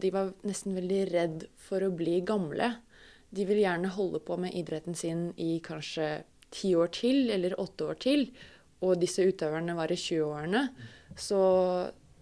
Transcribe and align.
De 0.00 0.10
var 0.14 0.32
nesten 0.46 0.76
veldig 0.76 1.00
redd 1.12 1.46
for 1.68 1.84
å 1.84 1.92
bli 1.94 2.20
gamle. 2.26 2.76
De 3.30 3.44
vil 3.48 3.62
gjerne 3.62 3.90
holde 3.92 4.20
på 4.24 4.38
med 4.40 4.54
idretten 4.56 4.96
sin 4.96 5.28
i 5.36 5.58
kanskje 5.64 6.22
ti 6.54 6.72
år 6.78 6.92
til, 6.96 7.28
eller 7.34 7.58
åtte 7.60 7.90
år 7.90 8.00
til. 8.00 8.28
Og 8.84 8.96
disse 9.02 9.26
utøverne 9.26 9.76
var 9.76 9.92
i 9.92 9.98
20-årene. 9.98 10.64
Så 11.18 11.40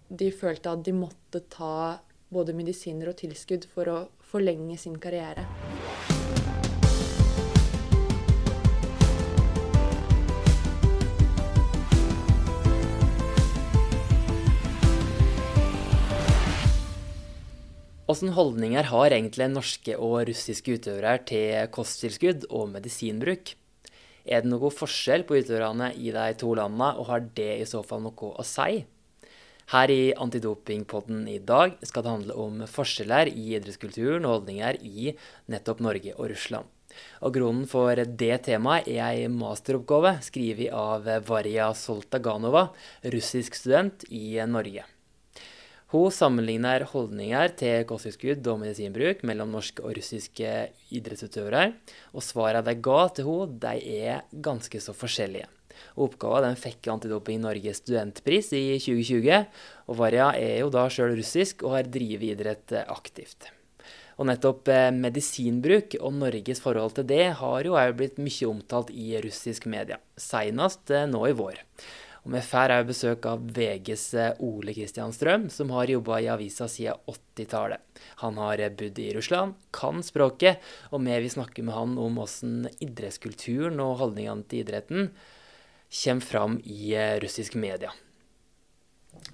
de 0.09 0.33
følte 0.33 0.73
at 0.73 0.85
de 0.87 0.97
måtte 0.97 1.45
ta 1.53 1.99
både 2.33 2.57
medisiner 2.57 3.13
og 3.13 3.21
tilskudd 3.21 3.69
for 3.71 3.93
å 3.93 4.03
forlenge 4.33 4.79
sin 4.81 4.99
karriere. 5.03 5.47
Hvilke 18.07 18.37
holdninger 18.37 18.87
har 18.87 19.11
egentlig 19.11 19.49
norske 19.51 19.97
og 19.99 20.29
russiske 20.29 20.77
utøvere 20.79 21.17
til 21.27 21.65
kosttilskudd 21.75 22.45
og 22.55 22.69
medisinbruk? 22.77 23.51
Er 24.23 24.45
det 24.45 24.53
noe 24.53 24.71
forskjell 24.71 25.25
på 25.27 25.41
utøverne 25.41 25.89
i 25.99 26.13
de 26.15 26.27
to 26.39 26.53
landene, 26.55 26.93
og 26.95 27.11
har 27.11 27.27
det 27.35 27.49
i 27.65 27.67
så 27.67 27.83
fall 27.83 28.05
noe 28.07 28.31
å 28.31 28.47
si? 28.47 28.85
Her 29.75 29.91
i 29.91 30.15
Antidopingpodden 30.15 31.27
i 31.27 31.41
dag 31.43 31.75
skal 31.83 32.07
det 32.07 32.15
handle 32.15 32.39
om 32.47 32.65
forskjeller 32.71 33.27
i 33.33 33.59
idrettskulturen 33.59 34.23
og 34.23 34.37
holdninger 34.37 34.79
i 34.87 35.11
nettopp 35.51 35.83
Norge 35.83 36.15
og 36.15 36.31
Russland. 36.31 36.71
Og 37.27 37.35
Grunnen 37.35 37.67
for 37.67 37.99
det 37.99 38.37
temaet 38.47 38.87
er 38.87 39.03
ei 39.11 39.27
masteroppgave 39.27 40.21
skrevet 40.23 40.71
av 40.71 41.11
Varja 41.27 41.73
Soltaganova, 41.75 42.69
russisk 43.03 43.59
student 43.59 44.07
i 44.15 44.39
Norge. 44.47 44.87
Hun 45.95 46.11
sammenligner 46.11 46.83
holdninger 46.91 47.53
til 47.61 47.85
kosttilskudd 47.87 48.47
og 48.51 48.59
medisinbruk 48.65 49.21
mellom 49.29 49.53
norske 49.55 49.85
og 49.85 49.93
russiske 49.95 50.55
idrettsutøvere, 50.91 51.69
og 52.11 52.25
svarene 52.27 52.65
de 52.67 52.75
ga 52.83 53.05
til 53.15 53.29
henne, 53.29 53.61
de 53.63 53.93
er 54.01 54.25
ganske 54.43 54.81
så 54.83 54.95
forskjellige. 54.97 55.47
Oppgaven 56.03 56.57
fikk 56.59 56.89
Antidoping 56.91 57.39
Norges 57.45 57.85
studentpris 57.85 58.51
i 58.57 58.65
2020, 58.83 59.45
og 59.87 60.01
Varja 60.01 60.33
er 60.35 60.65
jo 60.65 60.73
da 60.75 60.89
sjøl 60.91 61.15
russisk 61.21 61.63
og 61.63 61.77
har 61.77 61.93
drevet 61.93 62.33
idrett 62.33 62.75
aktivt. 62.87 63.53
Og 64.17 64.27
nettopp 64.31 64.71
eh, 64.73 64.89
medisinbruk 64.97 65.99
og 66.01 66.15
Norges 66.17 66.63
forhold 66.65 66.97
til 66.97 67.07
det 67.11 67.29
har 67.39 67.69
jo 67.69 67.77
òg 67.77 67.93
blitt 67.99 68.19
mye 68.19 68.49
omtalt 68.49 68.91
i 68.91 69.13
russisk 69.23 69.69
media, 69.69 70.01
senest 70.17 70.91
eh, 70.91 71.07
nå 71.11 71.21
i 71.29 71.37
vår. 71.37 71.61
Og 72.27 72.33
vi 72.35 72.41
får 72.43 72.73
òg 72.75 72.89
besøk 72.89 73.27
av 73.31 73.43
VGs 73.55 74.05
eh, 74.19 74.41
Ole 74.43 74.73
Kristian 74.75 75.13
Strøm, 75.15 75.45
som 75.47 75.71
har 75.71 75.87
jobba 75.93 76.19
i 76.19 76.27
avisa 76.33 76.67
siden 76.67 76.99
80-tallet. 77.07 77.79
Han 78.25 78.41
har 78.43 78.59
eh, 78.59 78.73
bodd 78.75 78.99
i 78.99 79.13
Russland, 79.15 79.55
kan 79.71 80.03
språket, 80.03 80.59
og 80.91 81.05
vi 81.07 81.21
vil 81.23 81.31
snakke 81.31 81.63
med 81.63 81.77
han 81.77 81.95
om 82.03 82.19
hvordan 82.19 82.67
idrettskulturen 82.83 83.79
og 83.85 84.01
holdningene 84.03 84.43
til 84.51 84.65
idretten 84.65 85.13
kommer 86.03 86.27
fram 86.33 86.59
i 86.67 86.97
eh, 86.99 87.15
russisk 87.23 87.55
media. 87.63 87.95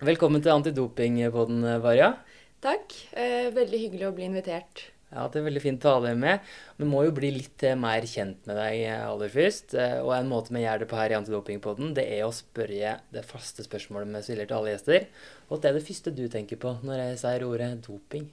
Velkommen 0.04 0.44
til 0.44 0.52
Antidopingpodden, 0.52 1.64
Varja. 1.80 2.12
Takk. 2.60 2.92
Eh, 3.16 3.48
veldig 3.56 3.86
hyggelig 3.86 4.10
å 4.10 4.16
bli 4.20 4.28
invitert. 4.28 4.90
Ja, 5.12 5.26
Det 5.28 5.42
er 5.42 5.44
veldig 5.44 5.60
fint 5.60 5.84
å 5.84 5.92
ha 5.92 6.00
deg 6.06 6.16
med. 6.16 6.52
Vi 6.80 6.86
må 6.88 7.02
jo 7.04 7.12
bli 7.12 7.28
litt 7.34 7.62
eh, 7.68 7.76
mer 7.76 8.04
kjent 8.08 8.46
med 8.48 8.56
deg 8.56 8.78
eh, 8.86 9.02
aller 9.04 9.28
først. 9.32 9.74
Eh, 9.76 9.98
og 10.00 10.14
en 10.16 10.30
måte 10.30 10.54
vi 10.56 10.62
gjør 10.62 10.80
det 10.80 10.88
på 10.88 10.96
her 10.96 11.12
i 11.12 11.18
Antidopingpodden, 11.18 11.92
det 11.98 12.06
er 12.16 12.24
å 12.24 12.32
spørre 12.32 12.94
det 13.12 13.24
faste 13.28 13.66
spørsmålet 13.66 14.08
vi 14.08 14.22
stiller 14.24 14.48
til 14.48 14.56
alle 14.56 14.72
gjester. 14.72 15.04
Og 15.50 15.58
Hva 15.58 15.68
er 15.68 15.76
det 15.76 15.84
første 15.84 16.14
du 16.16 16.24
tenker 16.32 16.60
på 16.62 16.78
når 16.80 17.04
jeg 17.04 17.20
sier 17.24 17.48
ordet 17.48 17.74
doping? 17.84 18.30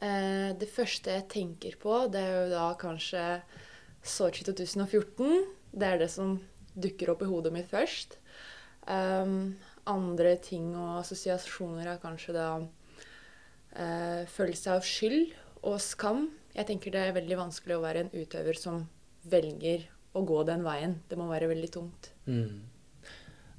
det 0.00 0.64
første 0.72 1.12
jeg 1.12 1.26
tenker 1.28 1.74
på, 1.76 1.92
det 2.08 2.22
er 2.24 2.30
jo 2.32 2.44
da 2.54 2.70
kanskje 2.80 3.20
Sotsji 4.00 4.46
2014. 4.46 5.42
Det 5.76 5.84
er 5.90 6.00
det 6.00 6.08
som 6.08 6.38
dukker 6.72 7.12
opp 7.12 7.20
i 7.20 7.28
hodet 7.28 7.52
mitt 7.52 7.68
først. 7.68 8.16
Um, 8.88 9.58
andre 9.84 10.38
ting 10.40 10.72
og 10.72 11.02
assosiasjoner 11.02 11.92
er 11.92 12.00
kanskje 12.00 12.32
da 12.32 12.46
uh, 12.64 14.22
følelse 14.32 14.72
av 14.72 14.88
skyld 14.88 15.36
og 15.62 15.80
skam. 15.82 16.28
Jeg 16.54 16.66
tenker 16.68 16.94
det 16.94 17.06
er 17.06 17.16
veldig 17.16 17.38
vanskelig 17.38 17.76
å 17.76 17.84
være 17.84 18.04
en 18.04 18.12
utøver 18.14 18.58
som 18.58 18.84
velger 19.30 19.86
å 20.16 20.22
gå 20.26 20.42
den 20.48 20.64
veien. 20.66 20.96
Det 21.08 21.18
må 21.18 21.28
være 21.30 21.50
veldig 21.50 21.70
tungt. 21.72 22.10
Mm. 22.26 22.64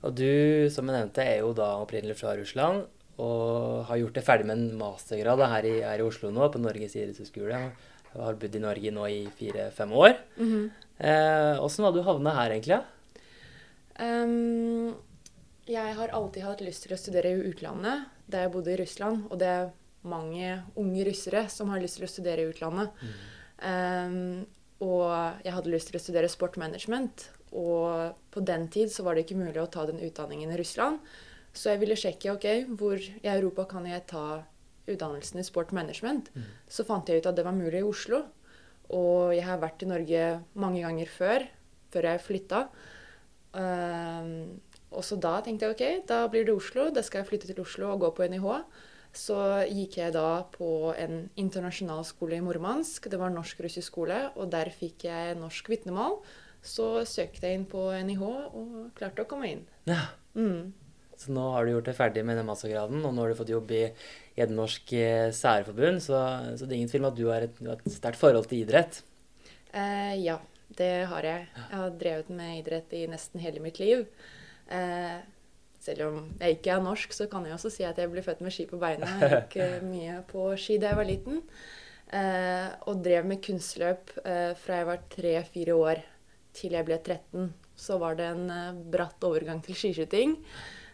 Og 0.02 0.16
du, 0.18 0.68
som 0.74 0.90
jeg 0.90 0.98
nevnte, 0.98 1.24
er 1.24 1.44
jo 1.44 1.54
da 1.58 1.76
opprinnelig 1.82 2.18
fra 2.20 2.34
Russland 2.38 2.88
og 3.22 3.84
har 3.90 4.00
gjort 4.00 4.16
det 4.18 4.24
ferdig 4.26 4.48
med 4.50 4.58
en 4.58 4.80
mastergrad 4.80 5.44
her 5.46 5.68
i, 5.68 5.76
her 5.86 6.02
i 6.02 6.06
Oslo 6.08 6.32
nå, 6.34 6.48
på 6.50 6.62
Norges 6.62 6.96
idrettshøgskole. 6.98 7.60
Har 8.16 8.40
bodd 8.40 8.56
i 8.58 8.64
Norge 8.64 8.92
nå 8.92 9.06
i 9.08 9.20
fire-fem 9.38 9.92
år. 9.94 10.16
Mm 10.38 10.50
-hmm. 10.50 10.70
eh, 11.06 11.64
Åssen 11.64 11.94
du 11.94 12.02
havna 12.02 12.34
her, 12.36 12.52
egentlig? 12.52 12.82
Um, 14.00 14.96
jeg 15.68 15.96
har 15.96 16.08
alltid 16.08 16.44
hatt 16.44 16.62
lyst 16.62 16.84
til 16.84 16.94
å 16.94 16.98
studere 16.98 17.30
i 17.30 17.50
utlandet 17.52 18.06
da 18.28 18.42
jeg 18.42 18.52
bodde 18.52 18.74
i 18.74 18.78
Russland. 18.82 19.28
Og 19.30 19.40
det 19.40 19.72
mange 20.08 20.56
unge 20.80 21.06
russere 21.08 21.46
som 21.52 21.70
har 21.72 21.82
lyst 21.82 22.00
til 22.00 22.08
å 22.08 22.12
studere 22.12 22.46
i 22.46 22.50
utlandet. 22.50 22.94
Mm. 23.02 23.20
Um, 23.62 24.46
og 24.82 25.44
jeg 25.46 25.54
hadde 25.54 25.74
lyst 25.74 25.92
til 25.92 26.00
å 26.00 26.02
studere 26.02 26.32
sportmanagement. 26.32 27.28
Og 27.52 28.16
på 28.34 28.44
den 28.48 28.66
tid 28.74 28.92
så 28.94 29.06
var 29.06 29.16
det 29.16 29.26
ikke 29.26 29.42
mulig 29.42 29.60
å 29.62 29.70
ta 29.70 29.86
den 29.86 30.02
utdanningen 30.02 30.54
i 30.54 30.58
Russland. 30.62 31.02
Så 31.54 31.74
jeg 31.74 31.82
ville 31.82 32.00
sjekke 32.00 32.34
ok, 32.34 32.48
hvor 32.80 32.98
i 32.98 33.28
Europa 33.28 33.68
kan 33.74 33.86
jeg 33.86 34.08
ta 34.10 34.42
utdannelsen 34.90 35.42
i 35.42 35.46
sportmanagement. 35.46 36.32
Mm. 36.34 36.48
Så 36.72 36.88
fant 36.88 37.08
jeg 37.10 37.22
ut 37.22 37.30
at 37.30 37.38
det 37.38 37.46
var 37.46 37.58
mulig 37.58 37.84
i 37.84 37.88
Oslo. 37.88 38.24
Og 38.96 39.36
jeg 39.36 39.46
har 39.46 39.62
vært 39.62 39.84
i 39.86 39.92
Norge 39.92 40.26
mange 40.60 40.82
ganger 40.84 41.12
før, 41.12 41.46
før 41.94 42.10
jeg 42.10 42.26
flytta. 42.26 42.66
Um, 43.52 44.32
og 44.92 45.04
så 45.08 45.16
da 45.20 45.38
tenkte 45.44 45.68
jeg 45.68 45.76
ok, 45.76 46.08
da 46.10 46.24
blir 46.32 46.48
det 46.48 46.56
Oslo. 46.56 46.90
Da 46.92 47.04
skal 47.06 47.22
jeg 47.22 47.30
flytte 47.30 47.52
til 47.52 47.62
Oslo 47.64 47.92
og 47.94 48.02
gå 48.04 48.12
på 48.16 48.28
NIH. 48.32 48.48
Så 49.12 49.38
gikk 49.68 49.98
jeg 50.00 50.14
da 50.16 50.44
på 50.54 50.94
en 50.96 51.26
internasjonal 51.40 52.06
skole 52.08 52.38
i 52.40 52.44
Murmansk. 52.44 53.10
Det 53.12 53.20
var 53.20 53.34
norsk-russisk 53.34 53.92
skole, 53.92 54.22
og 54.40 54.52
der 54.54 54.72
fikk 54.72 55.06
jeg 55.10 55.36
norsk 55.40 55.68
vitnemål. 55.74 56.22
Så 56.64 57.02
søkte 57.10 57.50
jeg 57.50 57.60
inn 57.60 57.68
på 57.68 57.90
NIH 57.92 58.22
og 58.24 58.92
klarte 58.96 59.26
å 59.26 59.30
komme 59.30 59.50
inn. 59.52 59.66
Ja. 59.90 60.06
Mm. 60.38 60.72
Så 61.22 61.34
nå 61.36 61.44
har 61.54 61.66
du 61.66 61.74
gjort 61.76 61.90
det 61.90 61.98
ferdig 61.98 62.24
med 62.26 62.40
den 62.40 62.48
mastergraden, 62.48 63.04
og 63.06 63.14
nå 63.14 63.22
har 63.22 63.34
du 63.34 63.38
fått 63.38 63.52
jobb 63.52 63.74
i, 63.78 63.84
et 64.42 64.54
eh, 64.56 65.28
særforbund. 65.36 66.02
Så, 66.02 66.18
så, 66.56 66.66
det 66.66 66.74
er 66.74 66.80
ingen 66.80 66.94
tvil 66.94 67.04
om 67.04 67.12
at 67.12 67.20
du 67.20 67.26
har 67.28 67.46
et, 67.46 67.60
et 67.76 67.92
sterkt 67.94 68.22
forhold 68.22 68.48
til 68.50 68.64
idrett? 68.64 69.04
Eh, 69.70 70.16
ja, 70.24 70.40
det 70.80 71.06
har 71.12 71.28
jeg. 71.28 71.46
Jeg 71.58 71.82
har 71.84 72.00
drevet 72.00 72.32
med 72.34 72.62
idrett 72.62 72.96
i 72.98 73.04
nesten 73.12 73.44
hele 73.44 73.62
mitt 73.62 73.78
liv. 73.82 74.08
Eh, 74.72 75.20
selv 75.82 76.08
om 76.08 76.18
jeg 76.38 76.58
ikke 76.58 76.74
er 76.76 76.84
norsk, 76.86 77.14
så 77.16 77.28
kan 77.32 77.46
jeg 77.48 77.56
også 77.56 77.72
si 77.74 77.86
at 77.88 77.98
jeg 77.98 78.12
ble 78.12 78.24
født 78.26 78.44
med 78.46 78.54
ski 78.54 78.68
på 78.70 78.80
beina. 78.82 79.10
Jeg 79.22 79.32
gikk 79.34 79.58
eh, 79.64 79.78
mye 79.94 80.20
på 80.30 80.52
ski 80.62 80.78
da 80.82 80.92
jeg 80.92 81.00
var 81.00 81.10
liten. 81.10 81.42
Eh, 82.12 82.68
og 82.92 83.02
drev 83.06 83.28
med 83.30 83.42
kunstløp 83.46 84.14
eh, 84.26 84.52
fra 84.60 84.82
jeg 84.82 84.90
var 84.90 85.06
tre-fire 85.14 85.78
år 85.80 86.04
til 86.58 86.76
jeg 86.78 86.88
ble 86.88 87.00
13. 87.00 87.50
Så 87.80 87.98
var 88.02 88.20
det 88.20 88.30
en 88.30 88.46
eh, 88.54 88.80
bratt 88.94 89.26
overgang 89.26 89.64
til 89.66 89.78
skiskyting. 89.80 90.38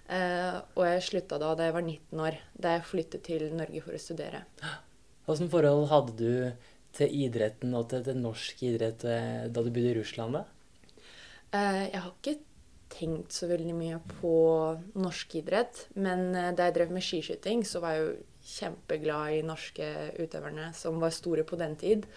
Eh, 0.07 0.59
og 0.77 0.83
jeg 0.87 1.05
slutta 1.09 1.39
da 1.41 1.51
da 1.57 1.67
jeg 1.67 1.75
var 1.75 1.83
19 1.83 2.25
år, 2.29 2.41
da 2.55 2.77
jeg 2.77 2.87
flyttet 2.87 3.25
til 3.27 3.47
Norge 3.57 3.83
for 3.83 3.97
å 3.97 4.01
studere. 4.01 4.45
Hvilket 5.27 5.51
forhold 5.51 5.89
hadde 5.91 6.15
du 6.15 6.31
til 6.95 7.23
idretten 7.25 7.75
og 7.75 7.89
til, 7.91 8.05
til 8.05 8.21
norsk 8.23 8.63
idrett 8.69 9.03
eh, 9.03 9.49
da 9.51 9.63
du 9.65 9.67
bodde 9.67 9.91
i 9.91 9.97
Russland? 9.99 10.39
da? 10.39 10.45
jeg 11.57 12.01
har 12.03 12.09
ikke 12.11 12.33
tenkt 12.91 13.35
så 13.35 13.49
veldig 13.49 13.75
mye 13.77 13.99
på 14.17 14.33
norsk 14.97 15.37
idrett. 15.41 15.85
Men 15.95 16.29
eh, 16.35 16.53
da 16.55 16.67
jeg 16.67 16.77
drev 16.77 16.95
med 16.95 17.05
skiskyting, 17.05 17.63
så 17.67 17.81
var 17.83 17.95
jeg 17.95 18.05
jo 18.05 18.15
kjempeglad 18.47 19.37
i 19.37 19.45
norske 19.45 19.87
utøverne 20.21 20.71
som 20.77 21.01
var 21.03 21.15
store 21.15 21.45
på 21.47 21.59
den 21.59 21.75
tid. 21.79 22.07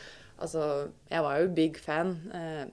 Altså, 0.41 0.89
jeg 1.11 1.27
var 1.27 1.41
jo 1.41 1.55
big 1.57 1.81
fan 1.83 2.15
eh, 2.35 2.65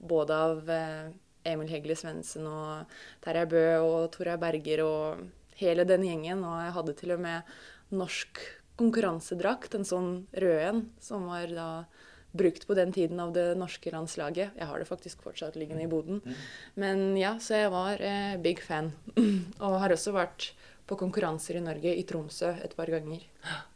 både 0.00 0.40
av 0.48 0.70
eh, 0.72 1.12
Emil 1.44 1.68
Hegle 1.68 1.96
Svendsen 1.98 2.46
og 2.48 2.92
Terje 3.24 3.46
Bø 3.50 3.64
og 3.84 4.12
Tora 4.14 4.38
Berger 4.40 4.84
og 4.86 5.24
hele 5.60 5.84
den 5.88 6.06
gjengen. 6.06 6.44
Og 6.46 6.60
jeg 6.64 6.76
hadde 6.78 6.98
til 7.00 7.16
og 7.16 7.24
med 7.24 7.54
norsk 7.94 8.40
konkurransedrakt, 8.80 9.76
en 9.76 9.86
sånn 9.86 10.10
rød 10.34 10.60
en, 10.64 10.80
som 11.02 11.28
var 11.30 11.52
da 11.54 11.68
brukt 12.34 12.66
på 12.66 12.74
den 12.74 12.92
tiden 12.92 13.20
av 13.22 13.32
det 13.34 13.46
norske 13.58 13.92
landslaget. 13.94 14.56
Jeg 14.58 14.68
har 14.70 14.80
det 14.80 14.88
faktisk 14.88 15.22
fortsatt 15.22 15.58
liggende 15.58 15.86
i 15.86 15.90
boden. 15.90 16.20
Mm. 16.24 16.40
Men 16.82 17.04
ja, 17.18 17.36
så 17.40 17.60
jeg 17.62 17.74
var 17.74 18.02
eh, 18.02 18.34
big 18.42 18.62
fan. 18.64 18.92
og 19.64 19.78
har 19.82 19.94
også 19.94 20.14
vært 20.16 20.50
på 20.84 20.98
konkurranser 21.00 21.60
i 21.60 21.64
Norge, 21.64 21.94
i 21.94 22.04
Tromsø, 22.08 22.56
et 22.64 22.76
par 22.76 22.92
ganger. 22.92 23.22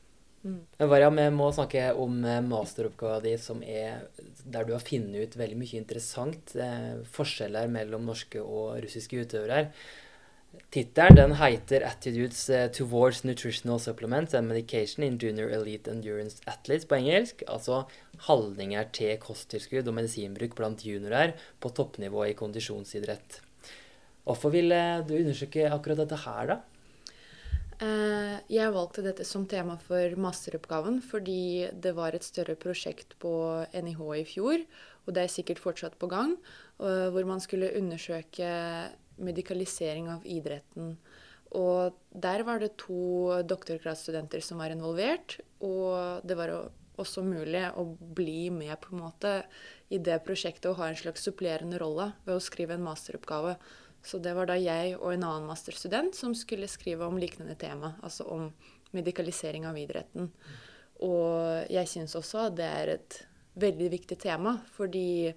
Mm. 0.46 0.60
Varja, 0.86 1.08
vi 1.10 1.24
må 1.34 1.48
snakke 1.50 1.80
om 1.98 2.20
eh, 2.22 2.36
masteroppgaven 2.46 3.24
din, 3.24 3.40
som 3.42 3.58
er 3.58 4.04
der 4.46 4.68
du 4.68 4.70
har 4.70 4.84
funnet 4.86 5.26
ut 5.26 5.34
veldig 5.36 5.56
mye 5.58 5.80
interessant. 5.80 6.52
Eh, 6.54 7.00
forskjeller 7.10 7.66
mellom 7.74 8.06
norske 8.06 8.38
og 8.38 8.76
russiske 8.84 9.18
utøvere. 9.18 9.64
Tittelen 10.72 11.16
den 11.16 11.34
heter 11.36 11.80
'Attitudes 11.84 12.48
eh, 12.48 12.70
Towards 12.72 13.22
Nutritional 13.24 13.78
Supplements 13.80 14.34
and 14.34 14.48
Medication 14.48 15.04
in 15.04 15.18
Junior 15.18 15.48
Elite 15.48 15.90
Endurance 15.90 16.40
Athletes' 16.46 16.84
på 16.88 16.96
engelsk. 16.96 17.42
Altså 17.48 17.82
holdninger 18.28 18.88
til 18.92 19.18
kosttilskudd 19.20 19.88
og 19.88 19.96
medisinbruk 19.96 20.56
blant 20.56 20.84
juniorer 20.84 21.34
på 21.60 21.72
toppnivå 21.72 22.26
i 22.28 22.36
kondisjonsidrett. 22.36 23.40
Hvorfor 24.24 24.52
ville 24.52 24.80
du 25.08 25.14
undersøke 25.16 25.68
akkurat 25.72 26.00
dette 26.04 26.20
her, 26.24 26.52
da? 26.52 26.58
Eh, 27.84 28.36
jeg 28.52 28.72
valgte 28.76 29.04
dette 29.04 29.24
som 29.24 29.44
tema 29.48 29.76
for 29.80 30.16
masteroppgaven 30.16 31.02
fordi 31.04 31.68
det 31.72 31.92
var 31.96 32.16
et 32.16 32.24
større 32.24 32.56
prosjekt 32.56 33.16
på 33.20 33.34
NIH 33.72 34.00
i 34.16 34.24
fjor, 34.24 34.64
og 35.04 35.12
det 35.12 35.24
er 35.24 35.32
sikkert 35.32 35.60
fortsatt 35.60 35.96
på 36.00 36.08
gang, 36.08 36.36
hvor 36.76 37.24
man 37.26 37.40
skulle 37.40 37.72
undersøke 37.74 38.48
medikalisering 39.22 40.08
av 40.12 40.26
idretten. 40.26 40.96
Og 41.56 41.96
der 42.12 42.44
var 42.44 42.60
det 42.60 42.76
to 42.80 43.40
doktorgradsstudenter 43.48 44.42
som 44.44 44.60
var 44.60 44.74
involvert. 44.74 45.38
Og 45.64 46.24
det 46.28 46.36
var 46.38 46.54
også 46.98 47.22
mulig 47.24 47.64
å 47.78 47.84
bli 47.98 48.50
med 48.52 48.74
på 48.82 48.94
en 48.94 49.04
måte 49.06 49.34
i 49.88 50.00
det 50.02 50.18
prosjektet 50.26 50.70
og 50.70 50.80
ha 50.82 50.90
en 50.90 50.98
slags 50.98 51.24
supplerende 51.24 51.78
rolle 51.80 52.10
ved 52.26 52.36
å 52.36 52.44
skrive 52.44 52.76
en 52.76 52.84
masteroppgave. 52.84 53.56
Så 54.04 54.20
det 54.22 54.34
var 54.36 54.48
da 54.50 54.58
jeg 54.58 54.96
og 54.98 55.12
en 55.12 55.26
annen 55.26 55.48
masterstudent 55.48 56.16
som 56.16 56.34
skulle 56.36 56.68
skrive 56.70 57.06
om 57.06 57.18
liknende 57.18 57.56
tema, 57.58 57.94
altså 58.02 58.28
om 58.30 58.50
medikalisering 58.94 59.66
av 59.68 59.78
idretten. 59.78 60.30
Og 61.04 61.70
jeg 61.70 61.90
syns 61.90 62.16
også 62.18 62.48
at 62.48 62.58
det 62.58 62.68
er 62.68 62.92
et 62.96 63.18
veldig 63.58 63.88
viktig 63.94 64.18
tema, 64.22 64.56
fordi 64.76 65.32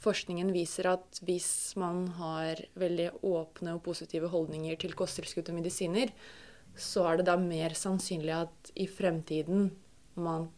forskningen 0.00 0.52
viser 0.54 0.88
at 0.94 1.20
hvis 1.26 1.76
man 1.80 2.06
har 2.16 2.62
veldig 2.80 3.10
åpne 3.26 3.76
og 3.76 3.82
positive 3.84 4.30
holdninger 4.32 4.78
til 4.80 4.96
kosttilskudd 4.96 5.52
og 5.52 5.60
medisiner, 5.60 6.12
så 6.76 7.04
er 7.10 7.20
det 7.20 7.28
da 7.28 7.36
mer 7.40 7.74
sannsynlig 7.76 8.34
at 8.36 8.72
i 8.78 8.86
fremtiden 8.88 9.70
man 10.20 10.48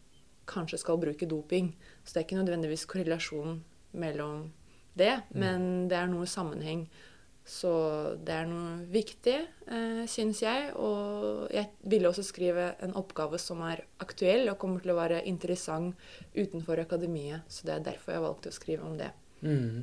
kanskje 0.50 0.80
skal 0.82 1.00
bruke 1.00 1.28
doping. 1.28 1.72
Så 2.04 2.14
det 2.14 2.20
er 2.20 2.26
ikke 2.26 2.42
nødvendigvis 2.42 2.88
korrelasjon 2.90 3.62
mellom 3.92 4.50
det, 4.98 5.14
mm. 5.30 5.40
men 5.40 5.64
det 5.90 5.98
er 5.98 6.12
noe 6.12 6.28
sammenheng. 6.28 6.86
Så 7.42 7.72
det 8.22 8.34
er 8.36 8.46
noe 8.46 8.84
viktig, 8.92 9.34
eh, 9.66 10.02
syns 10.06 10.44
jeg. 10.44 10.68
Og 10.78 11.48
jeg 11.50 11.72
ville 11.90 12.10
også 12.10 12.22
skrive 12.26 12.68
en 12.84 12.94
oppgave 12.98 13.40
som 13.42 13.64
er 13.66 13.82
aktuell 14.02 14.46
og 14.52 14.60
kommer 14.62 14.84
til 14.84 14.94
å 14.94 15.00
være 15.00 15.24
interessant 15.26 15.98
utenfor 16.36 16.84
akademiet. 16.84 17.42
Så 17.50 17.66
det 17.66 17.74
er 17.74 17.88
derfor 17.90 18.14
jeg 18.14 18.26
valgte 18.28 18.52
å 18.52 18.58
skrive 18.60 18.86
om 18.86 18.94
det. 19.00 19.10
Mm. 19.42 19.82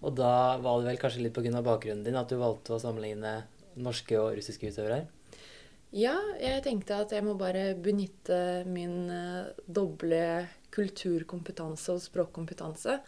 Og 0.00 0.14
da 0.16 0.58
var 0.62 0.80
det 0.80 0.90
vel 0.90 1.00
kanskje 1.00 1.24
litt 1.24 1.36
pga. 1.36 1.62
bakgrunnen 1.64 2.04
din 2.04 2.16
at 2.16 2.28
du 2.30 2.38
valgte 2.40 2.76
å 2.76 2.82
sammenligne 2.82 3.42
norske 3.80 4.16
og 4.20 4.34
russiske 4.38 4.70
utøvere? 4.70 5.04
Ja, 5.90 6.14
jeg 6.38 6.62
tenkte 6.62 7.00
at 7.02 7.12
jeg 7.12 7.24
må 7.26 7.34
bare 7.38 7.74
benytte 7.74 8.62
min 8.70 9.10
uh, 9.10 9.50
doble 9.66 10.46
kulturkompetanse 10.70 11.96
og 11.96 12.04
språkkompetanse. 12.04 13.00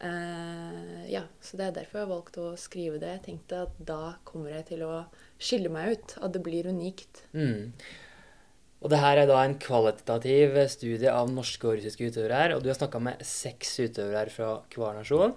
Uh, 0.00 1.04
ja, 1.10 1.22
så 1.44 1.60
det 1.60 1.66
er 1.66 1.76
derfor 1.82 2.00
jeg 2.00 2.10
valgte 2.10 2.46
å 2.46 2.54
skrive 2.60 2.98
det. 3.02 3.12
Jeg 3.18 3.24
tenkte 3.28 3.66
at 3.66 3.76
da 3.76 4.16
kommer 4.24 4.56
jeg 4.56 4.70
til 4.72 4.86
å 4.88 5.04
skille 5.36 5.72
meg 5.72 5.94
ut. 5.94 6.16
At 6.24 6.34
det 6.34 6.42
blir 6.46 6.70
unikt. 6.72 7.26
Mm. 7.36 7.74
Og 8.84 8.92
det 8.92 9.00
her 9.00 9.22
er 9.22 9.30
da 9.30 9.40
en 9.40 9.56
kvalitativ 9.56 10.58
studie 10.68 11.08
av 11.08 11.30
norske 11.32 11.64
og 11.64 11.78
russiske 11.78 12.10
utøvere 12.10 12.36
her. 12.42 12.52
Og 12.52 12.60
du 12.60 12.68
har 12.68 12.76
snakka 12.76 13.00
med 13.00 13.22
seks 13.24 13.78
utøvere 13.80 14.20
her 14.20 14.32
fra 14.32 14.50
hver 14.74 14.98
nasjon. 14.98 15.32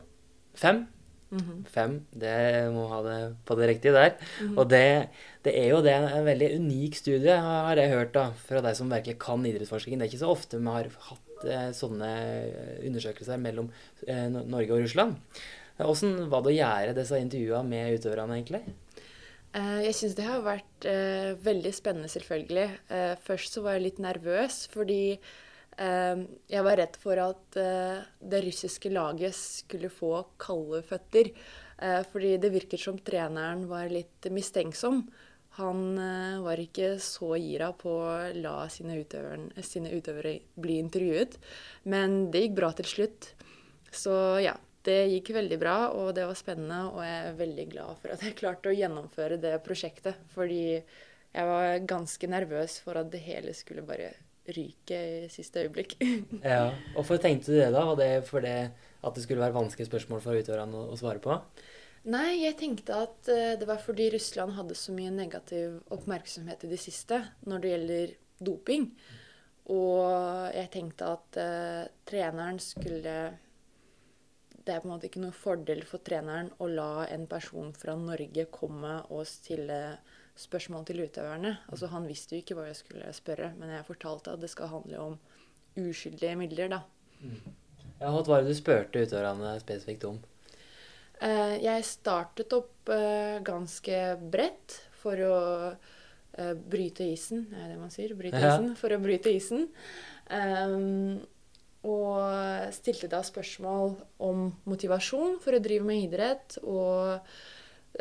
Fem. 0.58 0.84
Mm 1.32 1.40
-hmm. 1.40 1.64
Fem. 1.68 2.06
Det 2.12 2.72
må 2.74 2.88
ha 2.88 3.02
det 3.04 3.36
på 3.46 3.56
det 3.56 3.68
riktige 3.68 3.94
der. 3.94 4.12
Mm 4.42 4.50
-hmm. 4.50 4.58
Og 4.58 4.70
det, 4.70 5.10
det, 5.44 5.54
er 5.60 5.70
jo 5.70 5.82
det 5.82 5.94
en 5.94 6.26
veldig 6.26 6.56
unik 6.60 6.96
studie, 6.96 7.36
har 7.36 7.76
jeg 7.76 7.90
hørt, 7.90 8.14
da, 8.14 8.32
fra 8.32 8.62
deg 8.62 8.76
som 8.76 8.90
virkelig 8.90 9.20
kan 9.20 9.46
idrettsforskning. 9.46 10.00
Det 10.00 10.06
er 10.06 10.12
ikke 10.12 10.26
så 10.26 10.32
ofte 10.32 10.58
vi 10.58 10.66
har 10.66 10.90
hatt 11.00 11.46
eh, 11.46 11.72
sånne 11.72 12.12
undersøkelser 12.86 13.38
mellom 13.38 13.72
eh, 14.08 14.28
Norge 14.28 14.74
og 14.74 14.82
Russland. 14.82 15.16
Åssen 15.80 16.30
var 16.30 16.42
det 16.42 16.50
å 16.50 16.58
gjøre 16.58 16.96
disse 16.96 17.20
intervjuene 17.20 17.70
med 17.70 18.00
utøverne, 18.00 18.34
egentlig? 18.34 18.64
Eh, 19.56 19.82
jeg 19.88 19.96
syns 19.96 20.16
det 20.18 20.26
har 20.28 20.44
vært 20.46 20.88
uh, 20.90 21.34
veldig 21.44 21.74
spennende, 21.76 22.12
selvfølgelig. 22.12 22.68
Uh, 22.92 23.14
først 23.24 23.56
så 23.56 23.64
var 23.66 23.78
jeg 23.78 23.88
litt 23.88 24.02
nervøs 24.04 24.66
fordi 24.74 25.02
uh, 25.16 26.26
jeg 26.52 26.66
var 26.68 26.80
redd 26.82 27.00
for 27.00 27.22
at 27.24 27.58
det 27.58 28.44
russiske 28.46 28.92
laget 28.92 29.38
skulle 29.38 29.94
få 29.94 30.12
kalde 30.42 30.84
føtter. 30.86 31.32
fordi 32.12 32.38
det 32.42 32.50
virket 32.50 32.82
som 32.82 32.98
treneren 32.98 33.68
var 33.70 33.90
litt 33.90 34.26
mistenksom. 34.34 35.04
Han 35.58 35.82
var 36.42 36.58
ikke 36.58 36.98
så 37.02 37.36
gira 37.38 37.70
på 37.78 37.92
å 38.02 38.16
la 38.34 38.68
sine, 38.70 38.98
sine 39.62 39.94
utøvere 39.94 40.40
bli 40.58 40.80
intervjuet. 40.82 41.38
Men 41.86 42.32
det 42.34 42.42
gikk 42.48 42.58
bra 42.58 42.72
til 42.78 42.90
slutt. 42.90 43.30
Så 43.94 44.14
ja, 44.42 44.56
det 44.88 45.00
gikk 45.12 45.34
veldig 45.36 45.58
bra, 45.62 45.76
og 45.94 46.14
det 46.18 46.26
var 46.30 46.38
spennende. 46.40 46.80
Og 46.94 47.04
jeg 47.06 47.18
er 47.20 47.42
veldig 47.42 47.68
glad 47.74 48.00
for 48.02 48.16
at 48.16 48.24
jeg 48.26 48.38
klarte 48.40 48.72
å 48.72 48.78
gjennomføre 48.78 49.40
det 49.44 49.58
prosjektet. 49.66 50.20
Fordi 50.34 50.64
jeg 50.78 51.50
var 51.52 51.84
ganske 51.90 52.32
nervøs 52.32 52.80
for 52.86 53.00
at 53.00 53.12
det 53.14 53.22
hele 53.26 53.54
skulle 53.58 53.86
bare 53.86 54.14
ryke 54.56 54.98
i 54.98 55.32
siste 55.32 55.66
øyeblikk. 55.66 55.98
ja, 56.44 56.72
Hvorfor 56.96 57.20
tenkte 57.22 57.52
du 57.52 57.60
det, 57.60 57.72
da? 57.76 57.84
Var 57.90 58.00
det 58.00 58.12
fordi 58.30 58.56
at 58.68 59.16
det 59.16 59.24
skulle 59.24 59.44
være 59.44 59.58
vanskelige 59.58 59.90
spørsmål 59.90 60.24
for 60.24 60.40
utøverne 60.40 60.86
å, 60.88 60.98
svare 61.00 61.22
på? 61.24 61.36
Nei, 62.08 62.46
jeg 62.46 62.56
tenkte 62.60 63.02
at 63.04 63.30
uh, 63.30 63.54
det 63.60 63.68
var 63.68 63.82
fordi 63.84 64.08
Russland 64.14 64.56
hadde 64.56 64.78
så 64.80 64.96
mye 64.96 65.12
negativ 65.12 65.82
oppmerksomhet 65.94 66.64
i 66.64 66.72
det 66.72 66.80
siste 66.80 67.20
når 67.50 67.64
det 67.64 67.74
gjelder 67.74 68.14
doping. 68.48 68.88
Og 69.76 70.56
jeg 70.56 70.72
tenkte 70.72 71.12
at 71.18 71.40
uh, 71.44 71.84
treneren 72.08 72.62
skulle 72.64 73.18
det 74.68 74.76
er 74.76 74.84
på 74.84 74.90
en 74.90 74.94
måte 74.96 75.08
ikke 75.08 75.24
noen 75.24 75.36
fordel 75.36 75.82
for 75.88 76.04
treneren 76.04 76.50
å 76.60 76.68
la 76.68 77.08
en 77.08 77.26
person 77.30 77.72
fra 77.76 77.96
Norge 78.00 78.48
komme 78.52 79.00
og 79.16 79.24
stille 79.30 79.80
spørsmål 80.38 80.86
til 80.88 81.06
utøverne. 81.06 81.56
Altså, 81.72 81.90
han 81.94 82.06
visste 82.10 82.36
jo 82.36 82.44
ikke 82.44 82.58
hva 82.58 82.68
jeg 82.68 82.82
skulle 82.82 83.14
spørre, 83.16 83.54
men 83.58 83.72
jeg 83.74 83.88
fortalte 83.88 84.36
at 84.36 84.44
det 84.44 84.52
skal 84.52 84.72
handle 84.74 85.06
om 85.06 85.16
uskyldige 85.80 86.36
midler. 86.38 86.74
da. 86.76 86.82
Mm. 87.22 87.56
Ja, 87.98 88.12
Hva 88.12 88.22
var 88.28 88.44
det 88.44 88.54
du 88.54 88.60
spurte 88.60 89.06
utøverne 89.08 89.56
spesifikt 89.64 90.06
om? 90.10 90.20
Eh, 91.24 91.56
jeg 91.64 91.86
startet 91.88 92.54
opp 92.54 92.92
eh, 92.94 93.40
ganske 93.46 94.02
bredt 94.22 94.76
for 95.00 95.24
å 95.26 95.40
eh, 95.72 96.54
bryte 96.54 97.08
isen. 97.08 97.48
Er 97.58 97.72
det 97.74 97.80
man 97.80 97.94
sier? 97.94 98.14
Bryte 98.20 98.38
isen. 98.44 98.76
For 98.78 98.94
å 98.94 99.02
bryte 99.02 99.34
isen. 99.34 99.66
Og 101.86 102.74
stilte 102.76 103.10
da 103.12 103.22
spørsmål 103.26 103.94
om 104.24 104.50
motivasjon 104.68 105.38
for 105.44 105.56
å 105.56 105.62
drive 105.64 105.86
med 105.88 106.08
idrett. 106.08 106.58
Og 106.66 107.20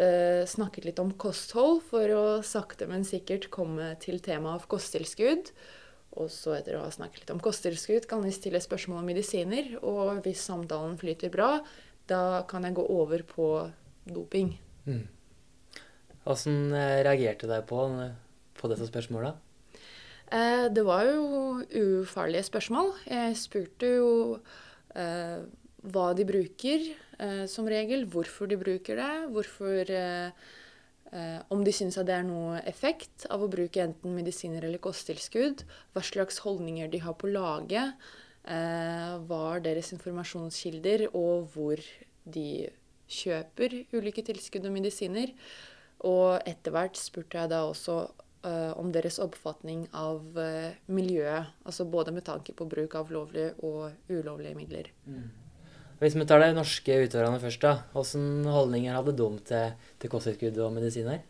eh, 0.01 0.43
snakket 0.49 0.89
litt 0.89 1.03
om 1.03 1.13
kosthold 1.19 1.83
for 1.91 2.15
å 2.17 2.25
sakte, 2.47 2.89
men 2.91 3.07
sikkert 3.07 3.51
komme 3.53 3.93
til 4.03 4.23
temaet 4.25 4.63
av 4.63 4.71
kosttilskudd. 4.71 5.53
Og 6.17 6.31
så 6.33 6.55
etter 6.57 6.79
å 6.79 6.87
ha 6.87 6.93
snakket 6.93 7.25
litt 7.25 7.35
om 7.35 7.43
kosttilskudd, 7.45 8.09
kan 8.09 8.25
vi 8.25 8.33
stille 8.33 8.63
spørsmål 8.65 9.03
om 9.03 9.11
medisiner. 9.13 9.75
Og 9.85 10.23
hvis 10.25 10.45
samtalen 10.49 10.97
flyter 11.01 11.33
bra, 11.33 11.59
da 12.09 12.43
kan 12.49 12.65
jeg 12.65 12.79
gå 12.79 12.87
over 12.97 13.27
på 13.29 13.51
doping. 14.09 14.55
Mm. 14.87 15.05
Hvordan 16.25 16.73
eh, 16.75 17.01
reagerte 17.07 17.51
deg 17.51 17.67
på, 17.69 17.83
på 18.57 18.71
disse 18.73 18.89
spørsmåla? 18.89 19.37
Eh, 20.33 20.67
det 20.75 20.83
var 20.83 21.05
jo 21.07 21.63
ufarlige 21.71 22.43
spørsmål. 22.49 22.93
Jeg 23.07 23.37
spurte 23.39 23.91
jo 23.95 24.11
eh, 24.99 25.45
hva 25.87 26.07
de 26.19 26.27
bruker 26.27 26.87
eh, 27.23 27.45
som 27.51 27.69
regel, 27.71 28.07
hvorfor 28.11 28.51
de 28.51 28.59
bruker 28.59 28.99
det, 28.99 29.13
hvorfor 29.31 29.93
eh, 29.95 30.31
eh, 31.13 31.39
Om 31.51 31.63
de 31.63 31.73
syns 31.73 31.99
at 31.99 32.09
det 32.11 32.17
er 32.17 32.27
noe 32.27 32.59
effekt 32.67 33.29
av 33.31 33.45
å 33.45 33.51
bruke 33.53 33.85
enten 33.85 34.17
medisiner 34.19 34.67
eller 34.67 34.83
kosttilskudd, 34.83 35.63
hva 35.95 36.03
slags 36.03 36.43
holdninger 36.43 36.91
de 36.91 37.05
har 37.07 37.15
på 37.15 37.31
laget, 37.31 37.95
eh, 38.51 39.15
hva 39.31 39.41
er 39.55 39.63
deres 39.63 39.93
informasjonskilder, 39.95 41.07
og 41.15 41.55
hvor 41.55 41.79
de 42.27 42.67
kjøper 43.07 43.85
ulike 43.95 44.27
tilskudd 44.27 44.67
og 44.67 44.75
medisiner. 44.75 45.31
Og 46.03 46.43
etter 46.43 46.75
hvert 46.75 46.99
spurte 46.99 47.39
jeg 47.39 47.55
da 47.55 47.63
også 47.71 48.01
om 48.79 48.93
deres 48.95 49.19
oppfatning 49.23 49.87
av 49.97 50.23
uh, 50.39 50.71
miljøet. 50.93 51.53
Altså 51.67 51.87
både 51.91 52.15
med 52.15 52.27
tanke 52.27 52.55
på 52.57 52.69
bruk 52.71 52.95
av 52.99 53.13
lovlige 53.15 53.55
og 53.67 53.93
ulovlige 54.13 54.57
midler. 54.59 54.91
Mm. 55.07 55.29
Hvis 56.01 56.17
vi 56.19 56.27
tar 56.29 56.43
de 56.43 56.51
norske 56.57 56.99
utøverne 57.07 57.41
først, 57.41 57.63
da. 57.65 57.79
Hvilke 57.95 58.53
holdninger 58.53 58.99
hadde 58.99 59.17
de 59.17 59.29
til, 59.49 59.71
til 60.03 60.13
kosttilskudd 60.13 60.59
og 60.61 60.75
medisiner? 60.77 61.23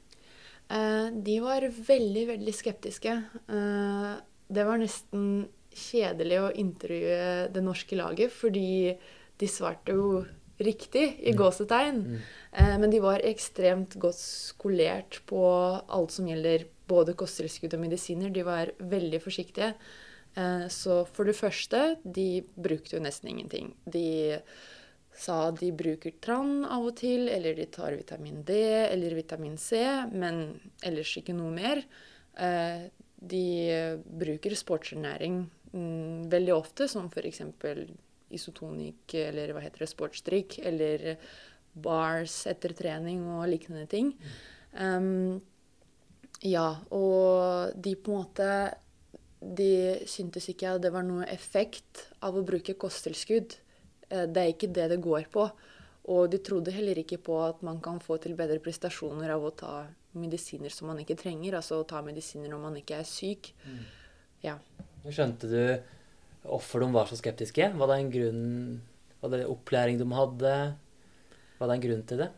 Uh, 0.66 1.12
de 1.14 1.36
var 1.44 1.68
veldig, 1.70 2.24
veldig 2.34 2.54
skeptiske. 2.54 3.20
det 4.46 4.64
var 4.66 4.78
nesten 4.78 5.46
kjedelig 5.76 6.40
å 6.40 6.54
intervjue 6.56 7.46
det 7.52 7.62
norske 7.62 7.98
laget, 7.98 8.32
fordi 8.32 8.96
de 9.38 9.48
svarte 9.50 9.92
jo 9.92 10.24
riktig, 10.58 11.20
i 11.20 11.32
Mm. 11.32 11.36
gåsetegn. 11.36 11.96
Mm. 12.06 12.20
Eh, 12.52 12.78
men 12.78 12.90
de 12.90 13.00
var 13.00 13.20
ekstremt 13.20 13.98
godt 13.98 14.18
skolert 14.18 15.20
på 15.26 15.82
alt 15.88 16.10
som 16.10 16.26
gjelder 16.26 16.66
både 16.88 17.16
kosttilskudd 17.18 17.74
og 17.76 17.82
medisiner. 17.82 18.32
De 18.32 18.44
var 18.46 18.72
veldig 18.78 19.20
forsiktige. 19.24 19.74
Eh, 20.36 20.66
så 20.72 21.02
for 21.08 21.28
det 21.28 21.36
første, 21.38 21.96
de 22.02 22.44
brukte 22.54 22.96
jo 22.96 23.02
nesten 23.04 23.32
ingenting. 23.32 23.72
De 23.84 24.38
sa 25.16 25.50
de 25.56 25.70
bruker 25.72 26.18
Tran 26.20 26.66
av 26.68 26.90
og 26.90 26.98
til, 27.00 27.30
eller 27.32 27.56
de 27.56 27.66
tar 27.72 27.96
vitamin 27.96 28.42
D 28.44 28.58
eller 28.84 29.16
vitamin 29.16 29.56
C, 29.56 29.80
men 30.12 30.60
ellers 30.84 31.14
ikke 31.16 31.36
noe 31.36 31.54
mer. 31.54 31.82
Eh, 32.36 32.88
de 33.16 33.46
bruker 34.04 34.52
sportsernæring 34.58 35.46
mm, 35.72 36.28
veldig 36.32 36.52
ofte, 36.54 36.88
som 36.88 37.08
f.eks. 37.08 37.40
isotonikk 38.36 39.14
eller 39.22 39.54
hva 39.54 39.64
heter 39.64 39.86
det, 39.86 39.92
sportsdrikk, 39.94 40.58
eller 40.68 41.14
bars 41.72 42.42
etter 42.50 42.76
trening 42.76 43.24
og 43.36 43.48
lignende 43.48 43.88
ting. 43.88 44.12
Um, 44.76 45.40
ja, 46.42 46.76
og 46.90 47.72
de 47.80 47.94
på 47.96 48.12
en 48.12 48.18
måte 48.24 48.48
De 49.40 50.00
syntes 50.08 50.48
ikke 50.50 50.74
at 50.74 50.82
det 50.82 50.90
var 50.92 51.04
noe 51.06 51.26
effekt 51.30 52.06
av 52.24 52.34
å 52.34 52.42
bruke 52.42 52.74
kosttilskudd. 52.74 53.54
Eh, 54.10 54.24
Det 54.26 54.42
er 54.42 54.52
ikke 54.52 54.72
det 54.72 54.88
det 54.90 55.00
går 55.04 55.28
på. 55.30 55.44
Og 56.08 56.30
de 56.30 56.38
trodde 56.38 56.72
heller 56.72 56.98
ikke 56.98 57.18
på 57.18 57.36
at 57.44 57.62
man 57.62 57.80
kan 57.80 58.00
få 58.00 58.16
til 58.22 58.34
bedre 58.34 58.58
prestasjoner 58.58 59.30
av 59.34 59.44
å 59.44 59.52
ta 59.54 59.86
medisiner 60.14 60.70
som 60.72 60.88
man 60.88 60.98
ikke 61.02 61.18
trenger. 61.20 61.58
Altså 61.58 61.80
å 61.82 61.86
ta 61.86 62.00
medisiner 62.02 62.48
når 62.48 62.62
man 62.62 62.76
ikke 62.80 62.96
er 62.98 63.04
syk. 63.04 63.52
Ja. 64.42 64.56
Skjønte 65.04 65.50
du 65.50 65.60
hvorfor 66.46 66.80
de 66.82 66.90
var 66.94 67.06
så 67.10 67.18
skeptiske? 67.20 67.72
Var 67.76 67.86
det 67.92 68.00
en 68.00 68.10
grunn 68.10 68.44
Var 69.20 69.30
det 69.32 69.46
opplæring 69.46 69.98
de 69.98 70.06
hadde? 70.12 70.54
Var 71.58 71.68
det 71.68 71.74
en 71.76 71.86
grunn 71.88 72.02
til 72.06 72.18
det? 72.24 72.30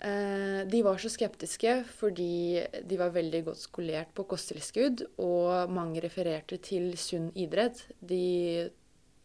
Eh, 0.00 0.66
De 0.70 0.82
var 0.86 1.00
så 1.02 1.10
skeptiske 1.10 1.72
fordi 1.98 2.62
de 2.86 2.98
var 3.00 3.14
veldig 3.14 3.42
godt 3.48 3.62
skolert 3.64 4.12
på 4.14 4.26
kosttilskudd, 4.30 5.04
og 5.18 5.72
mange 5.74 6.02
refererte 6.04 6.60
til 6.62 6.92
sunn 7.00 7.32
idrett. 7.34 7.82
De 7.98 8.70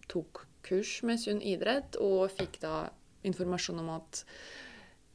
tok 0.10 0.46
kurs 0.66 1.02
med 1.06 1.22
sunn 1.22 1.42
idrett 1.44 1.98
og 2.02 2.32
fikk 2.34 2.62
da 2.64 2.88
informasjon 3.28 3.82
om 3.84 3.92
at 4.00 4.24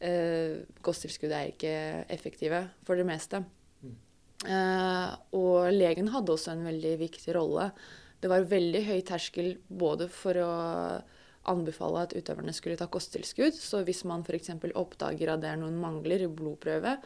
eh, 0.04 0.64
kosttilskudd 0.84 1.34
er 1.34 1.52
ikke 1.52 1.76
effektive 2.14 2.66
for 2.86 3.00
det 3.00 3.08
meste. 3.08 3.42
Eh, 4.46 5.08
og 5.34 5.72
legen 5.74 6.12
hadde 6.14 6.34
også 6.34 6.54
en 6.54 6.68
veldig 6.68 6.94
viktig 7.00 7.34
rolle. 7.34 7.72
Det 8.22 8.30
var 8.30 8.46
veldig 8.50 8.82
høy 8.86 9.00
terskel 9.06 9.56
både 9.66 10.06
for 10.10 10.38
å 10.42 10.52
anbefale 11.50 12.04
at 12.04 12.14
utøverne 12.16 12.54
skulle 12.56 12.78
ta 12.78 12.88
kosttilskudd. 12.90 13.56
Så 13.56 13.82
hvis 13.86 14.04
man 14.08 14.24
f.eks. 14.26 14.52
oppdager 14.74 15.34
at 15.34 15.42
det 15.42 15.52
er 15.52 15.60
noen 15.60 15.78
mangler 15.80 16.24
i 16.24 16.30
blodprøve, 16.30 16.96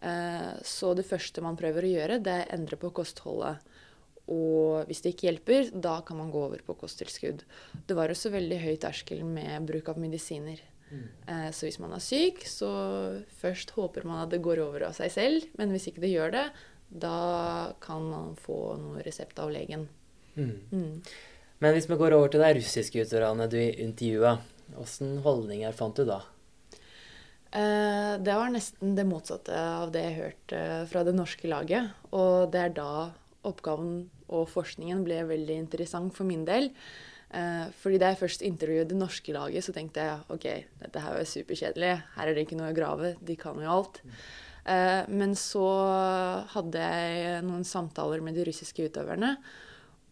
eh, 0.00 0.50
så 0.66 0.94
det 0.98 1.06
første 1.08 1.44
man 1.44 1.58
prøver 1.60 1.86
å 1.86 1.92
gjøre, 1.94 2.18
det 2.24 2.34
er 2.34 2.48
å 2.48 2.58
endre 2.58 2.80
på 2.80 2.92
kostholdet. 3.00 3.62
Og 4.30 4.86
hvis 4.86 5.02
det 5.02 5.14
ikke 5.14 5.26
hjelper, 5.26 5.70
da 5.74 5.96
kan 6.06 6.20
man 6.20 6.30
gå 6.30 6.42
over 6.46 6.62
på 6.62 6.76
kosttilskudd. 6.78 7.42
Det 7.86 7.96
var 7.98 8.12
også 8.12 8.30
veldig 8.30 8.60
høy 8.62 8.76
terskel 8.78 9.24
med 9.26 9.66
bruk 9.66 9.90
av 9.90 9.98
medisiner. 9.98 10.62
Mm. 10.90 11.52
så 11.54 11.68
hvis 11.68 11.78
man 11.78 11.92
er 11.94 12.02
syk, 12.02 12.40
så 12.50 12.68
først 13.38 13.70
håper 13.76 14.02
man 14.02 14.24
at 14.24 14.32
det 14.32 14.40
går 14.42 14.58
over 14.64 14.88
av 14.88 14.96
seg 14.96 15.12
selv. 15.14 15.44
Men 15.58 15.70
hvis 15.70 15.86
ikke 15.86 16.02
det 16.02 16.10
gjør 16.10 16.32
det, 16.34 16.46
da 16.90 17.74
kan 17.82 18.06
man 18.10 18.34
få 18.38 18.58
noe 18.80 19.04
resept 19.06 19.38
av 19.38 19.52
legen. 19.54 19.86
Mm. 20.34 20.56
Mm. 20.72 20.94
Men 21.60 21.76
hvis 21.76 21.88
vi 21.90 21.98
går 22.00 22.16
over 22.16 22.32
til 22.32 22.40
de 22.40 22.54
russiske 22.56 23.04
utøverne 23.04 23.48
du 23.52 23.58
intervjua, 23.60 24.38
hvilke 24.72 25.08
holdninger 25.24 25.74
fant 25.76 25.98
du 25.98 26.06
da? 26.08 26.22
Eh, 27.50 28.14
det 28.22 28.36
var 28.38 28.52
nesten 28.54 28.94
det 28.96 29.04
motsatte 29.08 29.52
av 29.52 29.90
det 29.92 30.04
jeg 30.06 30.18
hørte 30.20 30.62
fra 30.90 31.04
det 31.06 31.16
norske 31.16 31.50
laget. 31.50 31.90
Og 32.16 32.48
det 32.54 32.64
er 32.64 32.74
da 32.78 32.90
oppgaven 33.48 34.04
og 34.30 34.48
forskningen 34.52 35.02
ble 35.04 35.22
veldig 35.28 35.56
interessant 35.66 36.14
for 36.16 36.28
min 36.28 36.46
del. 36.48 36.70
Eh, 37.30 37.66
fordi 37.82 37.98
da 38.00 38.12
jeg 38.12 38.22
først 38.22 38.44
intervjuet 38.46 38.90
det 38.90 38.98
norske 38.98 39.34
laget, 39.34 39.66
så 39.66 39.74
tenkte 39.74 40.06
jeg 40.06 40.22
ok, 40.34 40.46
dette 40.84 41.02
her 41.04 41.18
er 41.18 41.32
superkjedelig. 41.32 41.96
Her 42.16 42.30
er 42.30 42.36
det 42.36 42.46
ikke 42.46 42.58
noe 42.60 42.70
å 42.72 42.76
grave. 42.76 43.14
De 43.20 43.36
kan 43.38 43.58
jo 43.60 43.74
alt. 43.80 44.00
Eh, 44.64 45.02
men 45.10 45.34
så 45.38 45.66
hadde 46.54 46.86
jeg 46.86 47.42
noen 47.46 47.66
samtaler 47.66 48.22
med 48.22 48.38
de 48.38 48.46
russiske 48.48 48.88
utøverne. 48.88 49.36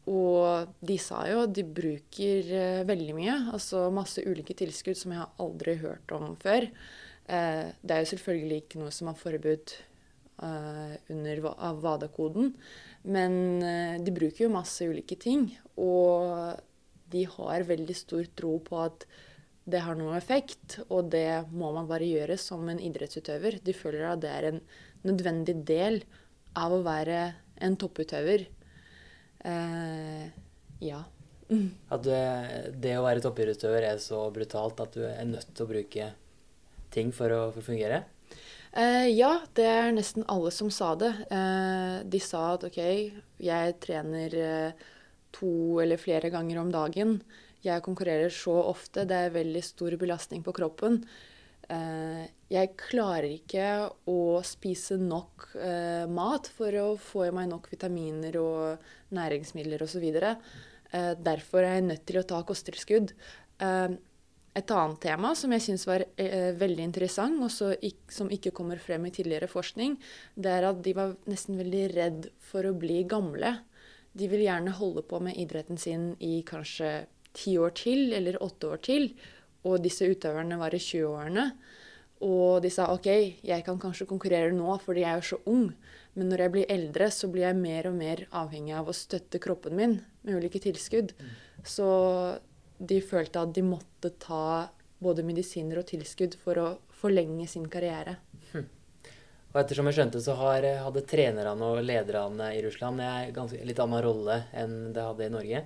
Og 0.08 0.72
de 0.80 0.96
sa 1.00 1.22
jo 1.28 1.42
at 1.44 1.52
de 1.56 1.64
bruker 1.66 2.48
eh, 2.54 2.86
veldig 2.88 3.14
mye. 3.16 3.36
Altså 3.52 3.88
masse 3.94 4.24
ulike 4.24 4.56
tilskudd 4.56 4.98
som 4.98 5.12
jeg 5.14 5.20
har 5.20 5.44
aldri 5.44 5.76
hørt 5.82 6.14
om 6.16 6.32
før. 6.40 6.68
Eh, 7.28 7.68
det 7.82 7.94
er 7.94 8.04
jo 8.04 8.12
selvfølgelig 8.14 8.62
ikke 8.62 8.82
noe 8.82 8.94
som 8.94 9.10
er 9.10 9.20
forbudt 9.20 9.74
eh, 10.46 10.94
under 11.12 11.44
WADA-koden. 11.44 12.54
Men 13.08 13.34
de 14.04 14.12
bruker 14.12 14.46
jo 14.46 14.52
masse 14.52 14.84
ulike 14.84 15.16
ting. 15.20 15.46
Og 15.80 16.58
de 17.12 17.24
har 17.36 17.68
veldig 17.68 17.96
stor 17.96 18.26
tro 18.36 18.58
på 18.64 18.80
at 18.82 19.06
det 19.68 19.82
har 19.84 19.98
noe 19.98 20.16
effekt, 20.16 20.78
og 20.88 21.10
det 21.12 21.44
må 21.52 21.70
man 21.76 21.88
bare 21.88 22.06
gjøre 22.08 22.38
som 22.40 22.64
en 22.72 22.80
idrettsutøver. 22.80 23.58
De 23.64 23.74
føler 23.76 24.06
at 24.08 24.22
det 24.24 24.30
er 24.32 24.46
en 24.48 24.60
nødvendig 25.04 25.58
del 25.68 26.00
av 26.56 26.72
å 26.72 26.84
være 26.86 27.18
en 27.64 27.76
topputøver. 27.80 28.46
Eh, 29.44 30.28
ja. 30.84 31.02
At 31.94 32.04
du, 32.04 32.12
det 32.82 32.94
å 32.98 33.04
være 33.06 33.22
toppidrettsutøver 33.24 33.88
er 33.90 34.00
så 34.02 34.26
brutalt 34.34 34.80
at 34.84 34.96
du 34.98 35.04
er 35.08 35.24
nødt 35.28 35.48
til 35.54 35.64
å 35.64 35.70
bruke 35.70 36.08
ting 36.92 37.12
for 37.14 37.32
å, 37.32 37.40
for 37.54 37.62
å 37.62 37.68
fungere? 37.70 38.02
Eh, 38.76 39.08
ja, 39.16 39.30
det 39.56 39.64
er 39.64 39.92
nesten 39.96 40.26
alle 40.28 40.52
som 40.54 40.68
sa 40.72 40.92
det. 40.98 41.10
Eh, 41.32 41.94
de 42.04 42.20
sa 42.22 42.52
at 42.54 42.66
OK, 42.68 42.80
jeg 43.40 43.76
trener 43.84 44.36
eh, 44.36 44.88
to 45.34 45.80
eller 45.82 46.00
flere 46.00 46.30
ganger 46.32 46.60
om 46.60 46.72
dagen. 46.74 47.18
Jeg 47.64 47.84
konkurrerer 47.86 48.32
så 48.32 48.54
ofte, 48.68 49.06
det 49.08 49.16
er 49.16 49.34
veldig 49.34 49.64
stor 49.66 49.96
belastning 50.00 50.44
på 50.46 50.54
kroppen. 50.56 51.00
Jeg 52.48 52.72
klarer 52.80 53.28
ikke 53.28 53.64
å 54.08 54.40
spise 54.46 54.96
nok 54.96 55.50
eh, 55.60 56.06
mat 56.08 56.48
for 56.48 56.72
å 56.80 56.86
få 56.96 57.26
i 57.26 57.32
meg 57.36 57.50
nok 57.50 57.68
vitaminer 57.68 58.38
og 58.40 58.86
næringsmidler 59.12 59.84
osv. 59.84 60.06
Eh, 60.08 61.12
derfor 61.20 61.60
er 61.60 61.76
jeg 61.76 61.88
nødt 61.90 62.06
til 62.08 62.20
å 62.22 62.26
ta 62.30 62.40
kosttilskudd. 62.48 63.12
Eh, 63.60 63.88
et 64.58 64.72
annet 64.74 65.00
tema 65.02 65.34
som 65.36 65.52
jeg 65.52 65.66
syns 65.66 65.84
var 65.86 66.06
eh, 66.16 66.54
veldig 66.56 66.86
interessant, 66.88 67.36
og 67.44 67.52
som 67.52 68.32
ikke 68.32 68.54
kommer 68.56 68.80
frem 68.80 69.04
i 69.06 69.12
tidligere 69.14 69.50
forskning, 69.50 69.98
det 70.34 70.54
er 70.54 70.70
at 70.70 70.80
de 70.82 70.94
var 70.96 71.18
nesten 71.28 71.60
veldig 71.60 71.84
redd 71.92 72.30
for 72.48 72.66
å 72.66 72.72
bli 72.74 73.02
gamle. 73.08 73.58
De 74.18 74.26
vil 74.30 74.46
gjerne 74.46 74.72
holde 74.80 75.04
på 75.06 75.20
med 75.22 75.36
idretten 75.38 75.78
sin 75.78 76.14
i 76.24 76.40
kanskje 76.48 77.04
ti 77.36 77.58
år 77.60 77.76
til, 77.76 78.08
eller 78.16 78.40
åtte 78.42 78.72
år 78.72 78.82
til. 78.88 79.12
Og 79.68 79.82
disse 79.84 80.08
utøverne 80.08 80.56
var 80.58 80.74
i 80.74 80.80
20-årene. 80.80 81.44
Og 82.24 82.62
de 82.64 82.70
sa 82.72 82.88
OK, 82.90 83.06
jeg 83.46 83.64
kan 83.66 83.78
kanskje 83.78 84.08
konkurrere 84.10 84.50
nå 84.54 84.74
fordi 84.82 85.04
jeg 85.04 85.20
er 85.20 85.26
så 85.26 85.38
ung, 85.46 85.68
men 86.18 86.32
når 86.32 86.44
jeg 86.44 86.54
blir 86.54 86.72
eldre, 86.74 87.10
så 87.14 87.30
blir 87.30 87.46
jeg 87.46 87.58
mer 87.60 87.90
og 87.90 87.98
mer 87.98 88.24
avhengig 88.34 88.74
av 88.74 88.90
å 88.90 88.96
støtte 88.96 89.38
kroppen 89.42 89.76
min 89.78 90.00
med 90.26 90.40
ulike 90.40 90.58
tilskudd. 90.64 91.12
Så 91.62 91.86
de 92.78 92.98
følte 93.02 93.42
at 93.42 93.54
de 93.54 93.62
måtte 93.66 94.10
ta 94.18 94.68
både 94.98 95.22
medisiner 95.26 95.78
og 95.78 95.86
tilskudd 95.90 96.34
for 96.42 96.58
å 96.58 96.68
forlenge 96.98 97.46
sin 97.50 97.68
karriere. 97.70 98.18
Og 99.48 99.62
ettersom 99.62 99.88
jeg 99.88 99.96
skjønte, 99.96 100.20
så 100.20 100.34
har, 100.36 100.66
hadde 100.84 101.06
trenerne 101.08 101.70
og 101.70 101.80
lederne 101.86 102.50
i 102.52 102.60
Russland 102.66 103.00
en 103.00 103.32
ganske, 103.32 103.62
litt 103.64 103.78
annen 103.80 104.02
rolle 104.04 104.42
enn 104.52 104.76
det 104.92 105.06
hadde 105.06 105.24
i 105.24 105.32
Norge. 105.32 105.62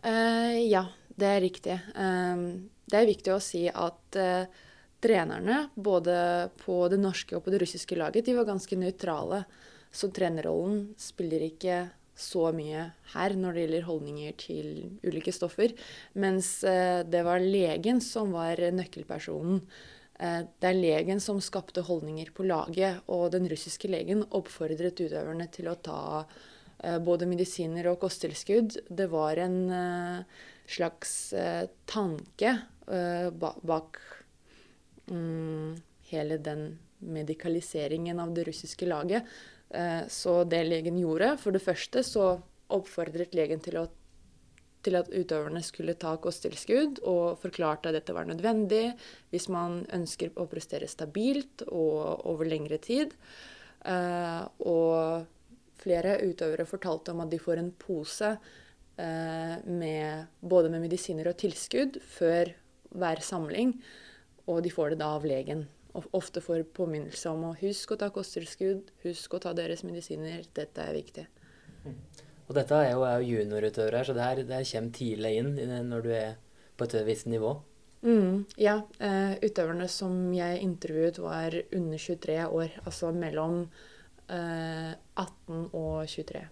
Uh, 0.00 0.56
ja, 0.64 0.86
det 1.12 1.28
er 1.28 1.42
riktig. 1.44 1.76
Uh, 1.92 2.70
det 2.90 3.02
er 3.02 3.10
viktig 3.10 3.34
å 3.34 3.42
si 3.42 3.66
at 3.68 4.16
eh, 4.18 4.60
trenerne, 5.00 5.64
både 5.74 6.50
på 6.60 6.82
det 6.92 7.00
norske 7.00 7.36
og 7.36 7.44
på 7.44 7.54
det 7.54 7.62
russiske 7.64 7.96
laget, 7.98 8.26
de 8.26 8.36
var 8.36 8.48
ganske 8.48 8.78
nøytrale. 8.78 9.44
Så 9.90 10.10
trenerrollen 10.14 10.92
spiller 11.00 11.42
ikke 11.48 11.78
så 12.20 12.50
mye 12.54 12.84
her 13.14 13.36
når 13.38 13.56
det 13.56 13.64
gjelder 13.64 13.86
holdninger 13.86 14.36
til 14.40 14.68
ulike 15.06 15.32
stoffer. 15.34 15.72
Mens 16.20 16.60
eh, 16.68 17.00
det 17.08 17.24
var 17.26 17.42
legen 17.42 18.02
som 18.04 18.34
var 18.36 18.60
nøkkelpersonen. 18.76 19.62
Eh, 20.20 20.42
det 20.60 20.70
er 20.70 20.78
legen 20.78 21.22
som 21.22 21.40
skapte 21.42 21.84
holdninger 21.86 22.32
på 22.36 22.46
laget, 22.48 23.02
og 23.08 23.30
den 23.34 23.48
russiske 23.50 23.90
legen 23.90 24.26
oppfordret 24.36 25.00
utøverne 25.00 25.48
til 25.54 25.70
å 25.72 25.78
ta 25.80 26.02
eh, 26.20 27.00
både 27.02 27.28
medisiner 27.30 27.90
og 27.92 28.02
kosttilskudd. 28.04 28.82
Det 28.88 29.08
var 29.10 29.40
en 29.40 29.60
slags 30.70 31.32
tanke 31.90 32.52
bak 32.86 33.98
hele 36.10 36.38
den 36.38 36.78
medikaliseringen 37.00 38.20
av 38.20 38.34
det 38.34 38.44
russiske 38.48 38.86
laget. 38.86 39.26
Eh, 39.70 40.06
så 40.08 40.44
det 40.44 40.64
legen 40.66 40.98
gjorde 40.98 41.36
For 41.38 41.54
det 41.54 41.62
første 41.62 42.02
så 42.06 42.34
oppfordret 42.70 43.34
legen 43.34 43.62
til 43.62 43.80
å 43.80 43.88
til 44.80 44.96
at 44.96 45.10
utøverne 45.12 45.60
skulle 45.60 45.96
ta 46.00 46.14
kosttilskudd, 46.16 47.02
og 47.04 47.40
forklarte 47.42 47.90
at 47.90 47.98
dette 47.98 48.14
var 48.16 48.24
nødvendig 48.28 48.94
hvis 49.28 49.50
man 49.52 49.82
ønsker 49.92 50.32
å 50.40 50.46
prestere 50.48 50.88
stabilt 50.88 51.66
og 51.68 52.24
over 52.30 52.48
lengre 52.48 52.80
tid. 52.80 53.12
Eh, 53.84 54.40
og 54.64 55.28
flere 55.80 56.18
utøvere 56.24 56.68
fortalte 56.68 57.12
om 57.12 57.22
at 57.24 57.32
de 57.32 57.40
får 57.40 57.60
en 57.60 57.70
pose 57.80 58.30
eh, 58.32 59.56
med, 59.64 60.32
både 60.40 60.72
med 60.72 60.84
medisiner 60.84 61.28
og 61.28 61.38
tilskudd 61.40 62.00
før 62.16 62.54
hver 62.90 63.20
samling, 63.24 63.76
og 64.46 64.62
de 64.64 64.72
får 64.72 64.94
det 64.94 65.00
da 65.02 65.12
av 65.16 65.26
legen. 65.28 65.66
Og 65.98 66.06
ofte 66.14 66.42
får 66.44 66.68
påminnelse 66.76 67.32
om 67.32 67.48
å 67.48 67.56
huske 67.58 67.96
å 67.96 68.00
ta 68.00 68.10
kosttilskudd, 68.14 68.92
husk 69.04 69.34
å 69.34 69.40
ta 69.42 69.54
deres 69.58 69.82
medisiner, 69.82 70.44
dette 70.54 70.84
er 70.84 70.94
viktig. 70.94 71.26
Mm. 71.84 71.96
Og 72.50 72.54
dette 72.58 72.78
er 72.78 72.92
jo, 72.92 73.02
er 73.06 73.18
jo 73.22 73.34
juniorutøvere, 73.38 74.04
så 74.06 74.14
det 74.14 74.22
her, 74.26 74.44
det 74.46 74.56
her, 74.56 74.68
kommer 74.72 74.94
tidlig 74.94 75.34
inn 75.38 75.50
når 75.86 76.06
du 76.06 76.12
er 76.14 76.38
på 76.78 76.86
et 76.86 76.96
visst 77.06 77.28
nivå. 77.30 77.56
Mm, 78.00 78.46
ja. 78.58 78.78
Uh, 78.98 79.36
utøverne 79.44 79.86
som 79.92 80.14
jeg 80.34 80.62
intervjuet, 80.64 81.20
var 81.22 81.54
under 81.76 82.00
23 82.00 82.38
år. 82.48 82.72
Altså 82.86 83.12
mellom 83.14 83.60
uh, 83.66 84.34
eh, 84.34 84.94
18 85.20 85.68
og 85.76 86.08
23. 86.08 86.46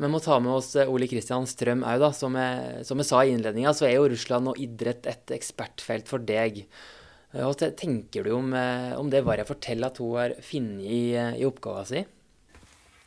Vi 0.00 0.08
må 0.08 0.22
ta 0.24 0.38
med 0.40 0.54
oss 0.56 0.70
eh, 0.80 0.88
Ole 0.88 1.06
Kristian 1.10 1.44
Strøm 1.48 1.84
òg, 1.84 2.00
da. 2.00 2.10
Som 2.16 2.38
jeg, 2.40 2.86
som 2.88 3.02
jeg, 3.02 3.08
sa 3.10 3.20
i 3.22 3.34
innledninga, 3.34 3.74
så 3.76 3.88
er 3.88 3.98
jo 3.98 4.08
Russland 4.08 4.48
og 4.52 4.60
idrett 4.62 5.08
et 5.10 5.34
ekspertfelt 5.36 6.08
for 6.08 6.24
deg. 6.24 6.64
Hva 7.32 7.52
tenker 7.56 8.26
du 8.26 8.34
om, 8.36 8.50
om 8.98 9.08
det 9.10 9.22
Varja 9.24 9.46
forteller 9.48 9.88
at 9.88 10.00
hun 10.02 10.16
har 10.18 10.34
funnet 10.44 10.84
i, 10.84 11.04
i 11.16 11.46
oppgaven 11.48 11.88
sin? 11.88 12.10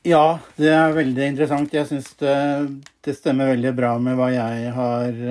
Ja, 0.05 0.39
det 0.57 0.69
er 0.69 0.93
veldig 0.93 1.27
interessant. 1.31 1.73
Jeg 1.73 1.87
syns 1.89 2.11
det, 2.19 2.33
det, 3.05 3.15
stemmer 3.17 3.51
veldig 3.53 3.71
bra 3.77 3.95
med 4.01 4.17
hva 4.19 4.27
jeg 4.33 4.73
har 4.75 5.21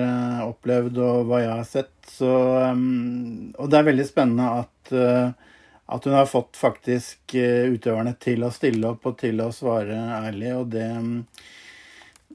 opplevd 0.43 0.99
og 0.99 1.29
hva 1.29 1.39
jeg 1.43 1.51
har 1.53 1.67
sett. 1.69 1.93
Så, 2.11 2.31
um, 2.75 3.53
og 3.55 3.71
det 3.71 3.79
er 3.79 3.87
veldig 3.87 4.07
spennende 4.07 4.49
at, 4.63 4.93
at 5.95 6.07
hun 6.07 6.15
har 6.15 6.27
fått 6.27 6.59
faktisk 6.59 7.35
utøverne 7.35 8.15
til 8.19 8.43
å 8.43 8.51
stille 8.51 8.91
opp 8.91 9.07
og 9.11 9.15
til 9.23 9.39
å 9.43 9.51
svare 9.55 9.95
ærlig. 10.17 10.51
Og 10.59 10.67
det, 10.75 10.89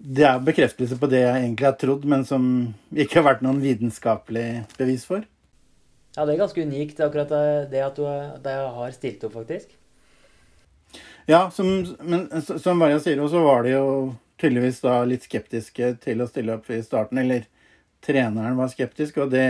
det 0.00 0.24
er 0.24 0.40
bekreftelse 0.44 0.96
på 0.96 1.12
det 1.12 1.20
jeg 1.26 1.42
egentlig 1.44 1.68
har 1.68 1.76
trodd, 1.80 2.08
men 2.08 2.24
som 2.24 2.44
ikke 2.88 3.20
har 3.20 3.28
vært 3.34 3.44
noen 3.44 3.60
vitenskapelig 3.64 4.48
bevis 4.80 5.04
for. 5.08 5.28
Ja, 6.20 6.26
det 6.28 6.34
er 6.34 6.42
ganske 6.42 6.64
unikt, 6.68 6.98
akkurat 7.00 7.30
det 7.72 7.80
at 7.80 7.96
du 7.96 8.02
har 8.04 8.90
stilt 8.92 9.22
opp, 9.24 9.38
faktisk. 9.38 9.70
Ja, 11.24 11.46
som, 11.50 11.70
men 12.04 12.26
som 12.44 12.82
Varja 12.82 12.98
sier, 13.00 13.22
så 13.32 13.40
var 13.40 13.64
de 13.64 13.72
jo 13.72 13.86
tydeligvis 14.36 14.82
da 14.84 14.98
litt 15.08 15.24
skeptiske 15.24 15.94
til 16.04 16.20
å 16.20 16.26
stille 16.28 16.58
opp 16.58 16.68
i 16.68 16.82
starten. 16.84 17.22
Eller 17.22 17.46
treneren 18.04 18.60
var 18.60 18.68
skeptisk, 18.68 19.22
og 19.24 19.32
det 19.32 19.46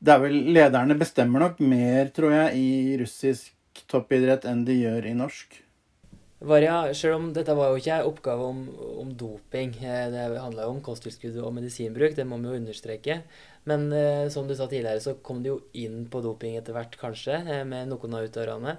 Det 0.00 0.14
er 0.14 0.20
vel 0.22 0.38
Lederne 0.56 0.96
bestemmer 0.96 1.44
nok 1.44 1.58
mer, 1.60 2.08
tror 2.08 2.32
jeg, 2.32 2.56
i 2.56 2.96
russisk 2.96 3.84
toppidrett 3.84 4.48
enn 4.48 4.64
de 4.64 4.80
gjør 4.80 5.10
i 5.10 5.12
norsk. 5.12 5.60
Varja, 6.40 6.94
selv 6.96 7.18
om 7.18 7.26
dette 7.36 7.52
var 7.52 7.68
jo 7.68 7.82
ikke 7.82 7.98
en 7.98 8.08
oppgave 8.08 8.46
om, 8.48 8.62
om, 9.02 9.12
doping, 9.12 9.74
eh, 9.76 10.06
det 10.08 10.40
handla 10.40 10.64
jo 10.64 10.78
om 10.78 10.80
kosttilskudd 10.80 11.36
og 11.36 11.52
medisinbruk, 11.52 12.16
det 12.16 12.24
må 12.24 12.40
vi 12.40 12.48
jo 12.48 12.56
understreke. 12.62 13.18
Men 13.68 13.90
eh, 13.92 14.26
som 14.32 14.48
du 14.48 14.54
sa 14.56 14.66
tidligere, 14.66 15.02
så 15.04 15.18
kom 15.24 15.42
de 15.44 15.52
jo 15.52 15.60
inn 15.76 16.06
på 16.10 16.22
doping 16.24 16.56
etter 16.56 16.76
hvert, 16.76 16.96
kanskje, 17.00 17.36
eh, 17.44 17.64
med 17.68 17.90
noen 17.90 18.16
av 18.16 18.28
utøverne. 18.30 18.78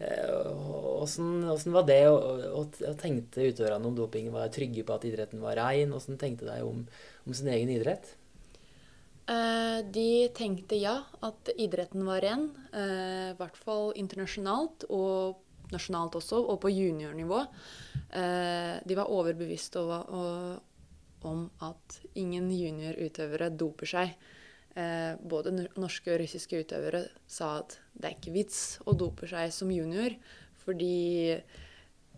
Åssen 0.00 1.44
eh, 1.44 1.66
var 1.74 1.84
det, 1.88 2.00
og, 2.08 2.46
og, 2.56 2.78
og 2.88 2.96
tenkte 3.00 3.50
utøverne 3.50 3.90
om 3.90 3.96
doping? 3.96 4.30
Var 4.32 4.52
trygge 4.52 4.84
på 4.86 4.96
at 4.96 5.04
idretten 5.08 5.42
var 5.44 5.58
rein? 5.60 5.92
Åssen 5.96 6.20
tenkte 6.20 6.48
de 6.48 6.60
om, 6.64 6.86
om, 7.26 7.36
sin 7.36 7.50
egen 7.52 7.72
idrett? 7.72 8.14
Eh, 9.28 9.80
de 9.92 10.30
tenkte 10.36 10.80
ja, 10.80 10.96
at 11.24 11.52
idretten 11.56 12.06
var 12.08 12.24
ren. 12.24 12.48
Eh, 12.72 13.30
I 13.34 13.38
hvert 13.38 13.60
fall 13.60 13.92
internasjonalt, 14.00 14.88
og 14.88 15.44
nasjonalt 15.70 16.16
også, 16.18 16.40
og 16.48 16.60
på 16.64 16.72
juniornivå. 16.72 17.44
Eh, 18.16 18.80
de 18.80 18.98
var 18.98 19.12
overbevist 19.12 19.76
over, 19.80 20.08
om 21.28 21.48
at 21.64 22.00
ingen 22.18 22.50
juniorutøvere 22.52 23.50
doper 23.60 23.90
seg 23.90 24.12
eh, 24.74 25.16
både 25.20 25.54
norske 25.78 26.14
og 26.14 26.20
russiske 26.22 26.62
utøvere 26.64 27.04
sa 27.30 27.56
at 27.60 27.78
det 27.94 28.08
er 28.08 28.16
ikke 28.16 28.36
vits 28.36 28.62
å 28.86 28.94
dope 28.98 29.28
seg 29.30 29.52
som 29.54 29.72
junior, 29.72 30.14
fordi 30.64 31.36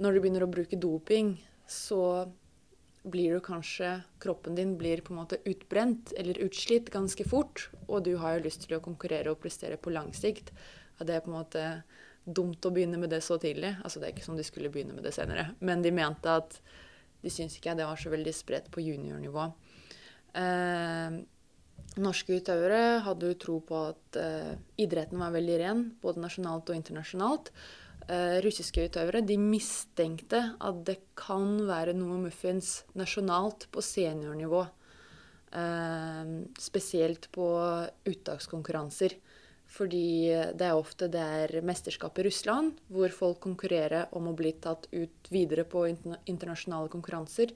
når 0.02 0.14
du 0.14 0.22
begynner 0.22 0.46
å 0.46 0.52
bruke 0.52 0.78
doping, 0.80 1.34
så 1.68 2.28
blir 3.02 3.34
du 3.34 3.42
kanskje 3.42 3.96
Kroppen 4.22 4.54
din 4.54 4.76
blir 4.78 5.02
på 5.02 5.12
en 5.12 5.20
måte 5.22 5.40
utbrent 5.48 6.12
eller 6.18 6.38
utslitt 6.44 6.90
ganske 6.94 7.24
fort, 7.26 7.68
og 7.88 8.04
du 8.06 8.14
har 8.22 8.36
jo 8.36 8.46
lyst 8.46 8.66
til 8.66 8.78
å 8.78 8.84
konkurrere 8.84 9.32
og 9.32 9.40
prestere 9.42 9.78
på 9.80 9.92
lang 9.94 10.12
sikt. 10.14 10.52
At 11.00 11.08
det 11.08 11.16
er 11.16 11.24
på 11.24 11.32
en 11.32 11.40
måte 11.40 11.64
dumt 12.24 12.62
å 12.64 12.70
begynne 12.70 13.00
med 13.02 13.10
det 13.10 13.22
så 13.26 13.38
tidlig. 13.42 13.74
Altså 13.82 13.98
det 13.98 14.08
er 14.08 14.14
ikke 14.14 14.28
som 14.28 14.38
de 14.38 14.46
skulle 14.46 14.70
begynne 14.70 14.94
med 14.94 15.06
det 15.06 15.14
senere. 15.16 15.50
Men 15.60 15.82
de 15.82 15.90
mente 15.94 16.30
at 16.30 16.60
de 17.22 17.30
syntes 17.30 17.58
ikke 17.58 17.76
det 17.78 17.86
var 17.88 18.00
så 18.00 18.12
veldig 18.12 18.34
spredt 18.34 18.70
på 18.74 18.84
juniornivå. 18.84 19.46
Eh, 20.38 21.22
Norske 22.02 22.38
utøvere 22.40 23.02
hadde 23.04 23.28
jo 23.28 23.38
tro 23.40 23.58
på 23.68 23.78
at 23.90 24.18
eh, 24.20 24.52
idretten 24.80 25.20
var 25.20 25.34
veldig 25.34 25.56
ren, 25.60 25.82
både 26.00 26.22
nasjonalt 26.24 26.70
og 26.72 26.78
internasjonalt. 26.78 27.50
Eh, 28.08 28.38
russiske 28.42 28.86
utøvere 28.88 29.20
de 29.26 29.36
mistenkte 29.38 30.40
at 30.56 30.78
det 30.88 30.98
kan 31.18 31.60
være 31.68 31.94
noe 31.96 32.16
muffins 32.24 32.80
nasjonalt 32.98 33.68
på 33.72 33.84
seniornivå. 33.84 34.64
Uh, 35.52 36.48
spesielt 36.56 37.26
på 37.28 37.44
uttakskonkurranser. 38.08 39.12
Fordi 39.72 40.28
det 40.58 40.66
er 40.66 40.76
ofte 40.76 41.08
det 41.12 41.22
er 41.22 41.64
mesterskap 41.64 42.18
i 42.20 42.26
Russland, 42.26 42.76
hvor 42.92 43.12
folk 43.14 43.40
konkurrerer 43.46 44.12
om 44.16 44.28
å 44.28 44.36
bli 44.36 44.52
tatt 44.60 44.88
ut 44.92 45.30
videre 45.32 45.64
på 45.64 45.86
internasjonale 45.88 46.92
konkurranser. 46.92 47.54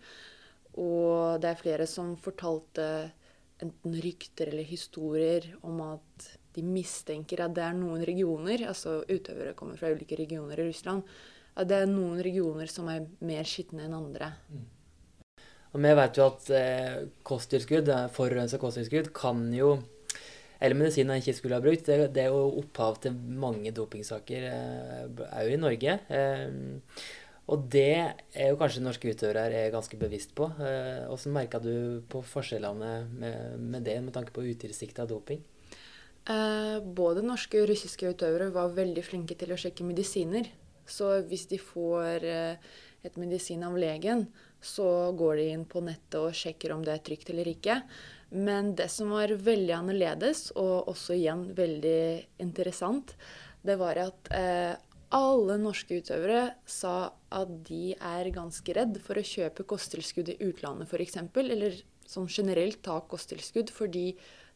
Og 0.80 1.36
det 1.42 1.50
er 1.50 1.60
flere 1.60 1.86
som 1.90 2.14
fortalte 2.20 2.86
enten 3.60 3.96
rykter 4.04 4.50
eller 4.52 4.68
historier 4.68 5.48
om 5.64 5.80
at 5.84 6.28
de 6.56 6.64
mistenker 6.64 7.42
at 7.44 7.54
det 7.56 7.64
er 7.64 7.76
noen 7.76 8.04
regioner, 8.08 8.64
altså 8.68 9.02
utøvere 9.08 9.56
kommer 9.56 9.76
fra 9.80 9.92
ulike 9.92 10.16
regioner 10.16 10.60
i 10.60 10.68
Russland, 10.70 11.04
at 11.56 11.68
det 11.68 11.82
er 11.82 11.90
noen 11.90 12.20
regioner 12.24 12.68
som 12.68 12.88
er 12.92 13.04
mer 13.24 13.48
skitne 13.48 13.86
enn 13.86 13.96
andre. 13.96 14.32
Mm. 14.52 14.64
Og 15.76 15.82
Vi 15.84 15.92
vet 15.98 16.16
jo 16.16 16.26
at 16.30 16.48
eh, 16.56 16.96
kosttilskudd, 17.26 17.90
forurensa 18.16 18.60
kosttilskudd 18.60 19.10
kan 19.16 19.42
jo 19.52 19.74
eller 20.60 20.78
medisin 20.78 21.10
en 21.10 21.20
ikke 21.20 21.36
skulle 21.36 21.58
ha 21.58 21.64
brukt. 21.64 21.86
Det, 21.86 22.10
det, 22.14 22.24
er 22.24 22.32
jo 22.32 22.62
opphav 22.62 23.00
til 23.04 23.16
mange 23.16 23.72
dopingsaker 23.76 24.48
òg 24.48 25.22
eh, 25.26 25.52
i 25.52 25.60
Norge. 25.60 25.98
Eh, 26.08 27.06
og 27.46 27.66
det 27.70 27.92
er 28.34 28.48
jo 28.50 28.58
kanskje 28.58 28.82
norske 28.82 29.12
utøvere 29.12 29.52
er 29.54 29.74
ganske 29.74 29.98
bevisst 30.00 30.32
på. 30.38 30.48
Hvordan 30.56 31.28
eh, 31.28 31.34
merka 31.36 31.60
du 31.62 32.02
på 32.10 32.24
forskjellene 32.26 32.94
med, 33.14 33.82
det 33.86 34.00
med 34.02 34.14
tanke 34.16 34.34
på 34.34 34.46
utilsikta 34.46 35.06
doping? 35.06 35.44
Både 36.26 37.22
norske 37.22 37.60
og 37.62 37.68
russiske 37.70 38.08
utøvere 38.10 38.48
var 38.50 38.72
veldig 38.74 39.04
flinke 39.06 39.36
til 39.38 39.52
å 39.54 39.60
sjekke 39.60 39.86
medisiner. 39.86 40.48
Så 40.86 41.20
hvis 41.28 41.46
de 41.50 41.60
får 41.62 42.26
et 42.26 43.18
medisin 43.20 43.62
av 43.62 43.76
legen, 43.78 44.24
så 44.58 45.12
går 45.14 45.38
de 45.38 45.46
inn 45.54 45.64
på 45.68 45.82
nettet 45.86 46.18
og 46.18 46.34
sjekker 46.34 46.74
om 46.74 46.82
det 46.82 46.96
er 46.96 47.04
trygt 47.06 47.30
eller 47.30 47.46
ikke. 47.52 47.78
Men 48.34 48.74
det 48.74 48.88
som 48.90 49.12
var 49.14 49.30
veldig 49.30 49.74
annerledes, 49.76 50.50
og 50.58 50.90
også 50.90 51.14
igjen 51.14 51.44
veldig 51.56 52.26
interessant, 52.42 53.14
det 53.66 53.76
var 53.78 53.98
at 54.02 54.30
eh, 54.34 54.74
alle 55.14 55.58
norske 55.62 56.00
utøvere 56.00 56.48
sa 56.66 57.12
at 57.34 57.52
de 57.68 57.94
er 57.94 58.32
ganske 58.34 58.74
redd 58.74 58.98
for 59.04 59.18
å 59.18 59.26
kjøpe 59.26 59.66
kosttilskudd 59.68 60.32
i 60.34 60.40
utlandet 60.48 60.90
f.eks., 60.90 61.20
eller 61.42 61.78
som 62.06 62.26
generelt 62.30 62.82
ta 62.86 62.98
kosttilskudd, 63.06 63.70
fordi 63.74 64.10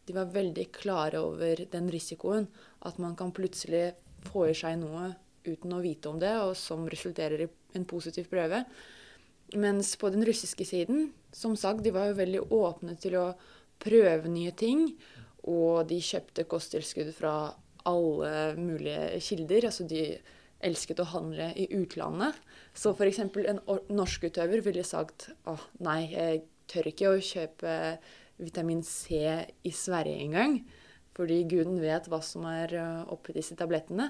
de 0.06 0.16
var 0.16 0.32
veldig 0.34 0.66
klare 0.74 1.20
over 1.22 1.64
den 1.70 1.90
risikoen 1.92 2.48
at 2.86 2.98
man 3.02 3.14
kan 3.18 3.34
plutselig 3.34 3.92
få 4.26 4.48
i 4.50 4.56
seg 4.56 4.78
noe 4.80 5.12
uten 5.46 5.72
å 5.72 5.82
vite 5.82 6.10
om 6.10 6.18
det, 6.20 6.32
og 6.42 6.56
som 6.58 6.88
resulterer 6.90 7.46
i 7.46 7.48
en 7.78 7.86
positiv 7.88 8.26
prøve. 8.30 8.64
Mens 9.58 9.94
på 9.98 10.10
den 10.12 10.24
russiske 10.26 10.66
siden, 10.66 11.08
som 11.34 11.56
sagt, 11.58 11.82
de 11.82 11.94
var 11.94 12.10
jo 12.10 12.18
veldig 12.20 12.42
åpne 12.54 12.94
til 13.00 13.16
å 13.18 13.24
prøve 13.82 14.32
nye 14.32 14.52
ting. 14.56 14.86
Og 15.50 15.86
de 15.88 16.00
kjøpte 16.04 16.44
kosttilskudd 16.48 17.14
fra 17.16 17.34
alle 17.88 18.34
mulige 18.60 19.20
kilder. 19.24 19.70
Altså 19.70 19.88
de 19.88 20.04
elsket 20.66 21.00
å 21.00 21.08
handle 21.14 21.50
i 21.56 21.68
utlandet. 21.76 22.36
Så 22.76 22.92
f.eks. 22.92 23.22
en 23.24 23.62
norsk 23.92 24.28
utøver 24.28 24.62
ville 24.64 24.84
sagt 24.86 25.30
å 25.48 25.56
nei, 25.84 26.02
jeg 26.12 26.42
tør 26.70 26.90
ikke 26.92 27.14
å 27.14 27.24
kjøpe 27.24 27.72
vitamin 28.40 28.84
C 28.86 29.24
i 29.64 29.72
Sverige 29.74 30.20
engang. 30.26 30.62
fordi 31.20 31.42
guden 31.44 31.80
vet 31.82 32.06
hva 32.08 32.20
som 32.24 32.46
er 32.48 32.70
uh, 32.78 33.02
oppi 33.12 33.34
disse 33.34 33.56
tablettene. 33.58 34.06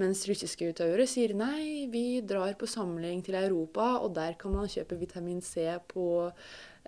Mens 0.00 0.22
russiske 0.28 0.70
utøvere 0.70 1.04
sier 1.10 1.34
nei, 1.36 1.88
vi 1.92 2.22
drar 2.24 2.54
på 2.56 2.68
samling 2.70 3.20
til 3.26 3.36
Europa, 3.36 3.98
og 4.00 4.14
der 4.16 4.38
kan 4.40 4.54
man 4.54 4.70
kjøpe 4.70 4.96
vitamin 4.96 5.42
C 5.44 5.66
på 5.90 6.06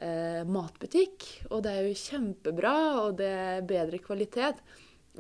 uh, 0.03 0.43
matbutikk. 0.49 1.27
Og 1.51 1.63
det 1.67 1.73
er 1.73 1.89
jo 1.89 2.03
kjempebra, 2.03 2.77
og 3.05 3.19
det 3.21 3.31
er 3.31 3.67
bedre 3.69 4.01
kvalitet. 4.03 4.61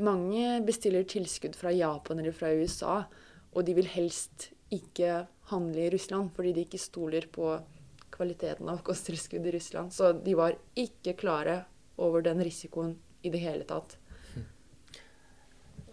Mange 0.04 0.60
bestiller 0.66 1.06
tilskudd 1.08 1.56
fra 1.58 1.74
Japan 1.74 2.22
eller 2.22 2.36
fra 2.36 2.52
USA, 2.54 3.00
og 3.54 3.66
de 3.66 3.74
vil 3.78 3.90
helst 3.90 4.52
ikke 4.74 5.24
handle 5.48 5.86
i 5.86 5.90
Russland 5.94 6.28
fordi 6.36 6.52
de 6.52 6.66
ikke 6.66 6.80
stoler 6.80 7.24
på 7.32 7.54
kvaliteten 8.12 8.68
av 8.68 8.82
kosttilskudd 8.86 9.46
i 9.46 9.54
Russland. 9.54 9.94
Så 9.94 10.12
de 10.12 10.34
var 10.38 10.58
ikke 10.78 11.16
klare 11.18 11.62
over 11.98 12.22
den 12.22 12.42
risikoen 12.44 12.96
i 13.22 13.32
det 13.32 13.42
hele 13.42 13.66
tatt. 13.68 13.96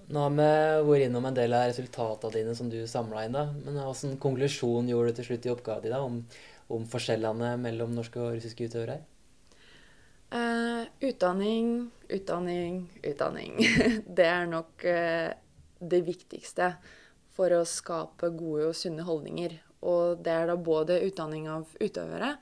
Nå 0.05 0.21
har 0.21 0.33
vi 0.37 0.49
vært 0.85 1.07
innom 1.07 1.25
en 1.25 1.37
del 1.37 1.53
av 1.57 1.69
resultatene 1.71 2.35
dine 2.35 2.51
som 2.57 2.67
du 2.69 2.77
samla 2.87 3.23
inn. 3.25 3.33
da, 3.33 3.47
Men 3.65 3.79
hvilken 3.79 4.19
konklusjon 4.21 4.89
gjorde 4.91 5.11
du 5.11 5.19
til 5.19 5.29
slutt 5.31 5.47
i 5.47 5.53
oppgaven 5.53 5.87
din 5.87 5.95
om, 5.97 6.19
om, 6.67 6.85
forskjellene 6.89 7.55
mellom 7.61 7.93
norske 7.95 8.21
og 8.21 8.35
russiske 8.37 8.69
utøvere? 8.69 8.99
Uh, 10.33 10.83
utdanning, 11.05 11.91
utdanning, 12.09 12.85
utdanning. 13.05 13.59
det 14.17 14.25
er 14.25 14.47
nok 14.49 14.85
uh, 14.89 15.29
det 15.79 16.01
viktigste 16.07 16.73
for 17.35 17.53
å 17.53 17.65
skape 17.67 18.31
gode 18.35 18.71
og 18.71 18.77
sunne 18.77 19.05
holdninger. 19.05 19.57
Og 19.85 20.23
det 20.25 20.33
er 20.33 20.49
da 20.49 20.55
både 20.57 21.03
utdanning 21.05 21.49
av 21.51 21.69
utøvere 21.77 22.33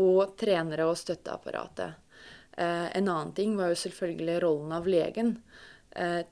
og 0.00 0.36
trenere 0.40 0.86
og 0.88 0.96
støtteapparatet. 0.96 1.98
Eh, 2.56 2.86
en 2.96 3.08
annen 3.10 3.32
ting 3.36 3.58
var 3.58 3.72
jo 3.72 3.80
selvfølgelig 3.82 4.38
rollen 4.44 4.72
av 4.72 4.88
legen. 4.88 5.34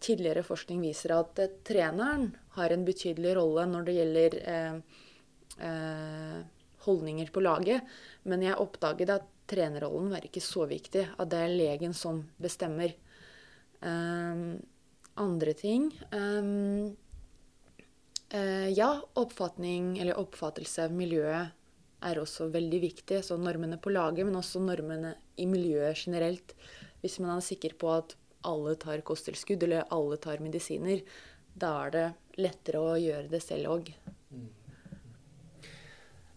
Tidligere 0.01 0.41
forskning 0.41 0.81
viser 0.81 1.13
at 1.19 1.37
treneren 1.69 2.31
har 2.55 2.73
en 2.73 2.87
betydelig 2.87 3.35
rolle 3.37 3.67
når 3.69 3.83
det 3.85 3.97
gjelder 3.99 4.37
holdninger 6.87 7.31
på 7.33 7.43
laget. 7.45 7.87
Men 8.29 8.43
jeg 8.45 8.59
oppdaget 8.61 9.13
at 9.17 9.29
trenerrollen 9.51 10.11
var 10.13 10.25
ikke 10.27 10.43
så 10.45 10.67
viktig. 10.71 11.07
At 11.19 11.31
det 11.33 11.45
er 11.45 11.55
legen 11.55 11.95
som 11.97 12.25
bestemmer. 12.41 12.95
andre 15.17 15.53
ting 15.57 15.87
Ja, 18.77 18.91
oppfatning 19.15 19.99
eller 19.99 20.19
oppfattelse 20.21 20.85
av 20.85 20.93
miljøet 20.93 21.57
er 22.05 22.21
også 22.21 22.51
veldig 22.53 22.81
viktig. 22.85 23.25
Så 23.25 23.37
normene 23.41 23.79
på 23.81 23.91
laget, 23.91 24.27
men 24.27 24.37
også 24.39 24.61
normene 24.63 25.15
i 25.37 25.47
miljøet 25.51 26.05
generelt. 26.05 26.55
Hvis 27.01 27.19
man 27.19 27.33
er 27.35 27.45
sikker 27.45 27.75
på 27.81 27.91
at 27.97 28.15
alle 28.47 28.77
tar 28.81 29.03
kosttilskudd 29.05 29.63
eller 29.67 29.89
alle 29.93 30.17
tar 30.21 30.41
medisiner, 30.45 31.03
da 31.53 31.73
er 31.87 31.91
det 31.97 32.07
lettere 32.41 32.81
å 32.81 32.97
gjøre 33.01 33.29
det 33.33 33.43
selv 33.45 33.75
òg. 33.75 33.91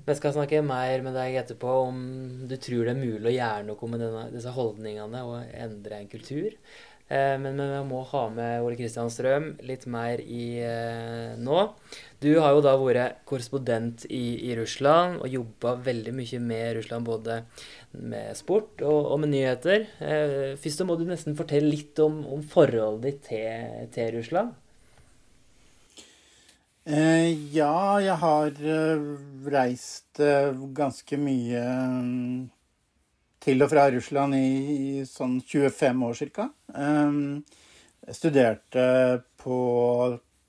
Vi 0.04 0.16
skal 0.20 0.34
snakke 0.36 0.60
mer 0.68 1.04
med 1.06 1.16
deg 1.16 1.38
etterpå 1.40 1.74
om 1.86 2.00
du 2.50 2.58
tror 2.60 2.88
det 2.90 2.92
er 2.92 3.00
mulig 3.00 3.30
å 3.30 3.36
gjøre 3.38 3.68
noe 3.70 3.88
med 3.92 4.02
denne, 4.04 4.24
disse 4.34 4.52
holdningene 4.52 5.22
og 5.24 5.54
endre 5.56 6.02
en 6.02 6.10
kultur. 6.12 6.58
Eh, 7.08 7.36
men 7.40 7.60
vi 7.60 7.80
må 7.88 8.02
ha 8.10 8.24
med 8.32 8.64
Ole 8.64 8.78
Kristian 8.80 9.12
Strøm 9.12 9.50
litt 9.68 9.86
mer 9.92 10.20
i 10.24 10.46
eh, 10.64 11.36
nå. 11.40 11.60
Du 12.24 12.30
har 12.40 12.56
jo 12.56 12.64
da 12.64 12.74
vært 12.80 13.22
korrespondent 13.30 14.04
i, 14.08 14.50
i 14.50 14.56
Russland 14.60 15.20
og 15.22 15.32
jobba 15.32 15.76
veldig 15.88 16.16
mye 16.16 16.40
med 16.44 16.80
Russland, 16.80 17.08
både 17.08 17.42
med 18.00 18.36
sport 18.40 18.84
og, 18.84 19.00
og 19.14 19.24
med 19.24 19.34
nyheter. 19.36 19.88
Eh, 20.04 20.52
først 20.60 20.84
må 20.88 21.00
du 21.00 21.06
nesten 21.08 21.40
fortelle 21.40 21.72
litt 21.72 22.00
om, 22.04 22.26
om 22.28 22.44
forholdet 22.44 23.08
ditt 23.08 23.24
til, 23.32 23.88
til 23.96 24.12
Russland. 24.18 24.56
Eh, 26.84 27.56
ja, 27.56 28.02
jeg 28.04 28.16
har 28.20 28.58
reist 29.48 30.20
ganske 30.76 31.16
mye 31.16 31.62
til 33.44 33.64
og 33.64 33.72
fra 33.72 33.86
Russland 33.94 34.36
i, 34.36 35.06
sånn 35.08 35.38
25 35.40 36.04
år 36.10 36.20
ca. 36.36 36.50
Jeg 38.04 38.18
studerte 38.18 38.84
på 39.40 39.60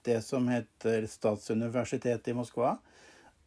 det 0.03 0.19
som 0.27 0.51
heter 0.51 1.07
Statsuniversitetet 1.07 2.33
i 2.33 2.35
Moskva. 2.35 2.75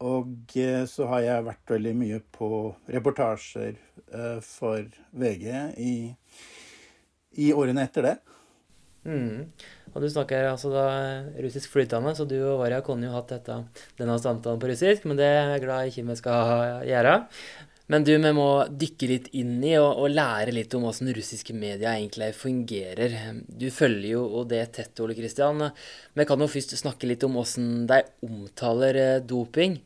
Og 0.08 0.56
eh, 0.56 0.86
så 0.88 1.10
har 1.12 1.26
jeg 1.26 1.46
vært 1.50 1.74
veldig 1.74 1.94
mye 1.98 2.22
på 2.32 2.48
reportasjer 2.88 3.76
for 4.40 4.86
VG 5.12 5.44
i, 5.76 5.94
i, 7.36 7.52
årene 7.52 7.84
etter 7.84 8.06
det. 8.06 8.16
Mm. 9.08 9.48
Og 9.94 10.04
du 10.04 10.08
snakker 10.12 10.50
altså 10.50 10.70
da 10.72 10.84
russisk 11.40 11.72
flytende, 11.72 12.12
så 12.14 12.26
du 12.28 12.36
og 12.42 12.60
Varja 12.60 12.82
kunne 12.84 13.08
jo 13.08 13.14
hatt 13.14 13.32
dette, 13.32 13.56
denne 13.98 14.18
samtalen 14.20 14.60
på 14.60 14.68
russisk, 14.70 15.08
men 15.08 15.18
det 15.18 15.30
er 15.30 15.54
jeg 15.54 15.64
glad 15.64 15.88
ikke 15.88 16.04
vi 16.10 16.18
skal 16.20 16.84
gjøre. 16.86 17.14
Men 17.88 18.04
du, 18.04 18.10
vi 18.20 18.30
må 18.36 18.48
dykke 18.68 19.06
litt 19.08 19.28
inn 19.40 19.62
i 19.64 19.72
og, 19.80 20.02
og 20.02 20.12
lære 20.12 20.52
litt 20.52 20.74
om 20.76 20.84
hvordan 20.84 21.08
russiske 21.16 21.54
medier 21.56 21.88
egentlig 21.94 22.34
fungerer. 22.36 23.14
Du 23.48 23.70
følger 23.72 24.10
jo 24.10 24.42
det 24.48 24.60
tett, 24.76 25.00
Ole 25.00 25.16
Kristian. 25.16 25.70
Vi 26.12 26.26
kan 26.28 26.44
jo 26.44 26.50
først 26.52 26.76
snakke 26.76 27.08
litt 27.08 27.24
om 27.24 27.38
hvordan 27.38 27.70
de 27.88 28.02
omtaler 28.28 29.00
eh, 29.00 29.22
doping. 29.24 29.78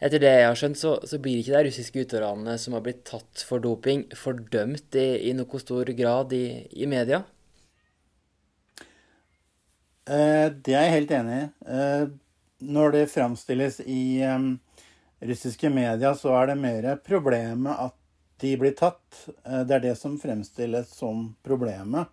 Etter 0.00 0.22
det 0.22 0.32
jeg 0.32 0.46
har 0.48 0.56
skjønt, 0.56 0.80
så, 0.80 0.94
så 1.04 1.20
blir 1.20 1.42
ikke 1.42 1.58
de 1.58 1.66
russiske 1.68 2.06
utøverne 2.06 2.56
som 2.62 2.78
har 2.78 2.86
blitt 2.86 3.04
tatt 3.10 3.44
for 3.44 3.60
doping, 3.60 4.06
fordømt 4.16 4.96
i, 4.96 5.28
i 5.28 5.36
noe 5.36 5.60
stor 5.60 5.92
grad 5.98 6.32
i, 6.32 6.46
i 6.80 6.88
media? 6.88 7.20
Eh, 10.10 10.48
det 10.50 10.74
er 10.74 10.88
jeg 10.88 10.96
helt 10.96 11.14
enig 11.14 11.38
i. 11.38 11.46
Eh, 11.70 12.04
når 12.60 12.96
det 12.96 13.06
framstilles 13.12 13.80
i 13.86 14.20
russiske 15.20 15.70
media 15.72 16.12
så 16.16 16.34
er 16.40 16.50
det 16.50 16.60
mer 16.60 16.88
problemet 17.04 17.86
at 17.88 17.96
de 18.40 18.54
blir 18.58 18.74
tatt. 18.76 19.26
Eh, 19.44 19.62
det 19.68 19.76
er 19.76 19.84
det 19.90 19.96
som 20.00 20.18
fremstilles 20.20 20.90
som 20.96 21.28
problemet. 21.46 22.10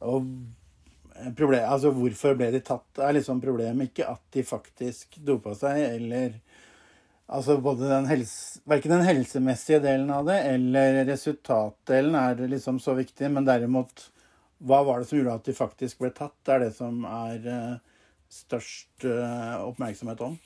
Og 0.00 0.26
problem, 1.36 1.64
altså 1.64 1.92
hvorfor 1.94 2.36
ble 2.38 2.50
de 2.54 2.62
tatt, 2.64 2.88
er 2.98 3.16
liksom 3.16 3.40
problemet. 3.42 3.90
Ikke 3.90 4.10
at 4.10 4.22
de 4.34 4.44
faktisk 4.46 5.20
dopa 5.24 5.56
seg, 5.58 5.84
eller 5.96 6.40
Altså 7.30 7.60
både 7.62 7.86
den 7.86 8.08
helse, 8.10 8.58
Verken 8.66 8.90
den 8.90 9.04
helsemessige 9.06 9.78
delen 9.84 10.08
av 10.10 10.24
det 10.26 10.40
eller 10.50 11.04
resultatdelen 11.06 12.16
er 12.18 12.40
liksom 12.50 12.80
så 12.82 12.96
viktig, 12.98 13.28
men 13.30 13.46
derimot 13.46 14.08
hva 14.60 14.82
var 14.84 15.00
det 15.00 15.08
som 15.08 15.18
gjorde 15.18 15.36
at 15.40 15.48
de 15.48 15.56
faktisk 15.56 16.02
ble 16.02 16.12
tatt? 16.14 16.36
Det 16.44 16.54
er 16.54 16.64
det 16.66 16.72
som 16.76 17.04
er 17.08 17.46
eh, 17.48 17.76
størst 18.30 19.06
oppmerksomhet 19.66 20.20
om. 20.26 20.36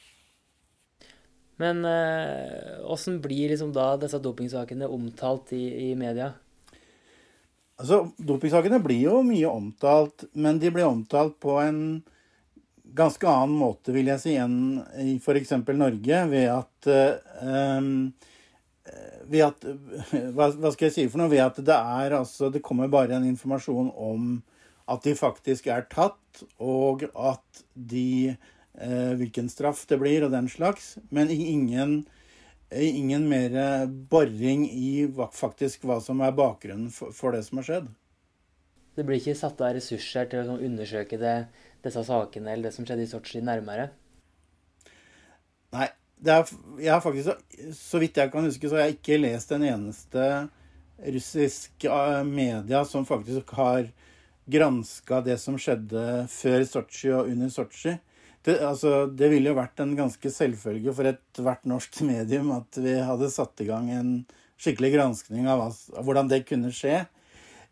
Men 1.57 1.85
åssen 2.83 3.18
eh, 3.18 3.20
blir 3.20 3.53
liksom 3.53 3.72
da 3.74 3.94
disse 4.00 4.18
dopingsakene 4.22 4.88
omtalt 4.90 5.53
i, 5.55 5.90
i 5.90 5.94
media? 5.98 6.33
Altså, 7.74 8.05
Dopingsakene 8.18 8.79
blir 8.83 9.09
jo 9.09 9.20
mye 9.27 9.50
omtalt, 9.50 10.29
men 10.38 10.61
de 10.62 10.70
blir 10.74 10.87
omtalt 10.87 11.40
på 11.42 11.59
en 11.62 11.81
ganske 12.94 13.27
annen 13.27 13.57
måte, 13.59 13.90
vil 13.94 14.12
jeg 14.12 14.22
si, 14.22 14.37
enn 14.38 14.79
i 15.03 15.16
f.eks. 15.18 15.57
Norge, 15.74 16.20
ved 16.31 16.46
at 16.53 16.90
um, 17.42 17.88
ved 19.31 19.47
at 19.47 19.65
hva, 20.35 20.51
hva, 20.51 20.73
skal 20.75 20.89
jeg 20.89 20.97
si 20.97 21.07
for 21.09 21.23
noe? 21.23 21.33
Ved 21.33 21.45
at 21.45 21.61
det 21.65 21.77
er 21.77 22.17
altså 22.19 22.51
Det 22.53 22.65
kommer 22.65 22.91
bare 22.93 23.17
en 23.17 23.29
informasjon 23.29 23.93
om 23.93 24.35
at 24.91 25.07
de 25.07 25.15
faktisk 25.17 25.71
er 25.73 25.87
tatt, 25.89 26.43
og 26.61 27.07
at 27.17 27.63
de 27.73 28.35
eh, 28.35 29.13
hvilken 29.17 29.49
straff 29.49 29.87
det 29.89 29.97
blir, 30.03 30.27
og 30.27 30.35
den 30.35 30.51
slags. 30.53 30.99
Men 31.09 31.33
ingen, 31.33 32.03
ingen 32.69 33.25
mer 33.31 33.87
boring 33.89 34.67
i 34.69 35.07
faktisk 35.33 35.87
hva 35.89 36.03
som 36.05 36.21
er 36.21 36.37
bakgrunnen 36.37 36.93
for, 36.93 37.17
for, 37.17 37.33
det 37.33 37.47
som 37.49 37.63
har 37.63 37.71
skjedd. 37.71 37.91
Det 38.95 39.09
blir 39.09 39.23
ikke 39.23 39.39
satt 39.39 39.65
av 39.65 39.73
ressurser 39.79 40.29
til 40.31 40.53
å 40.53 40.61
undersøke 40.61 41.17
det, 41.19 41.37
disse 41.83 42.05
sakene 42.05 42.53
eller 42.53 42.69
det 42.69 42.77
som 42.77 42.85
skjedde 42.85 43.09
i 43.09 43.11
Sotsji, 43.11 43.41
nærmere? 43.43 43.89
Nei. 45.75 45.89
Er, 46.25 46.49
jeg 46.81 46.93
har 46.93 47.03
faktisk, 47.05 47.43
så 47.77 48.01
vidt 48.01 48.17
jeg 48.17 48.33
kan 48.33 48.47
huske, 48.47 48.69
så 48.69 48.79
har 48.79 48.89
jeg 48.89 48.99
ikke 48.99 49.21
lest 49.21 49.53
en 49.53 49.67
eneste 49.69 50.29
russisk 51.15 51.85
eh, 51.85 52.25
media 52.25 52.85
som 52.89 53.07
faktisk 53.07 53.53
har 53.59 53.89
granska 54.47 55.21
det 55.25 55.39
som 55.41 55.57
skjedde 55.61 56.25
før 56.31 56.65
Sotsji 56.69 57.13
og 57.17 57.31
under 57.33 57.53
Sotsji. 57.53 57.97
Det, 58.45 58.59
altså, 58.61 59.07
det 59.09 59.31
ville 59.33 59.51
jo 59.51 59.57
vært 59.57 59.81
en 59.81 59.95
ganske 59.97 60.31
selvfølge 60.31 60.93
for 60.97 61.09
ethvert 61.09 61.65
norsk 61.69 62.01
medium 62.11 62.53
at 62.57 62.81
vi 62.81 62.97
hadde 63.01 63.33
satt 63.33 63.65
i 63.65 63.69
gang 63.69 63.91
en 63.93 64.15
skikkelig 64.61 64.93
granskning 64.95 65.49
av, 65.51 65.67
av 65.73 66.07
hvordan 66.07 66.31
det 66.31 66.45
kunne 66.49 66.73
skje. 66.75 67.03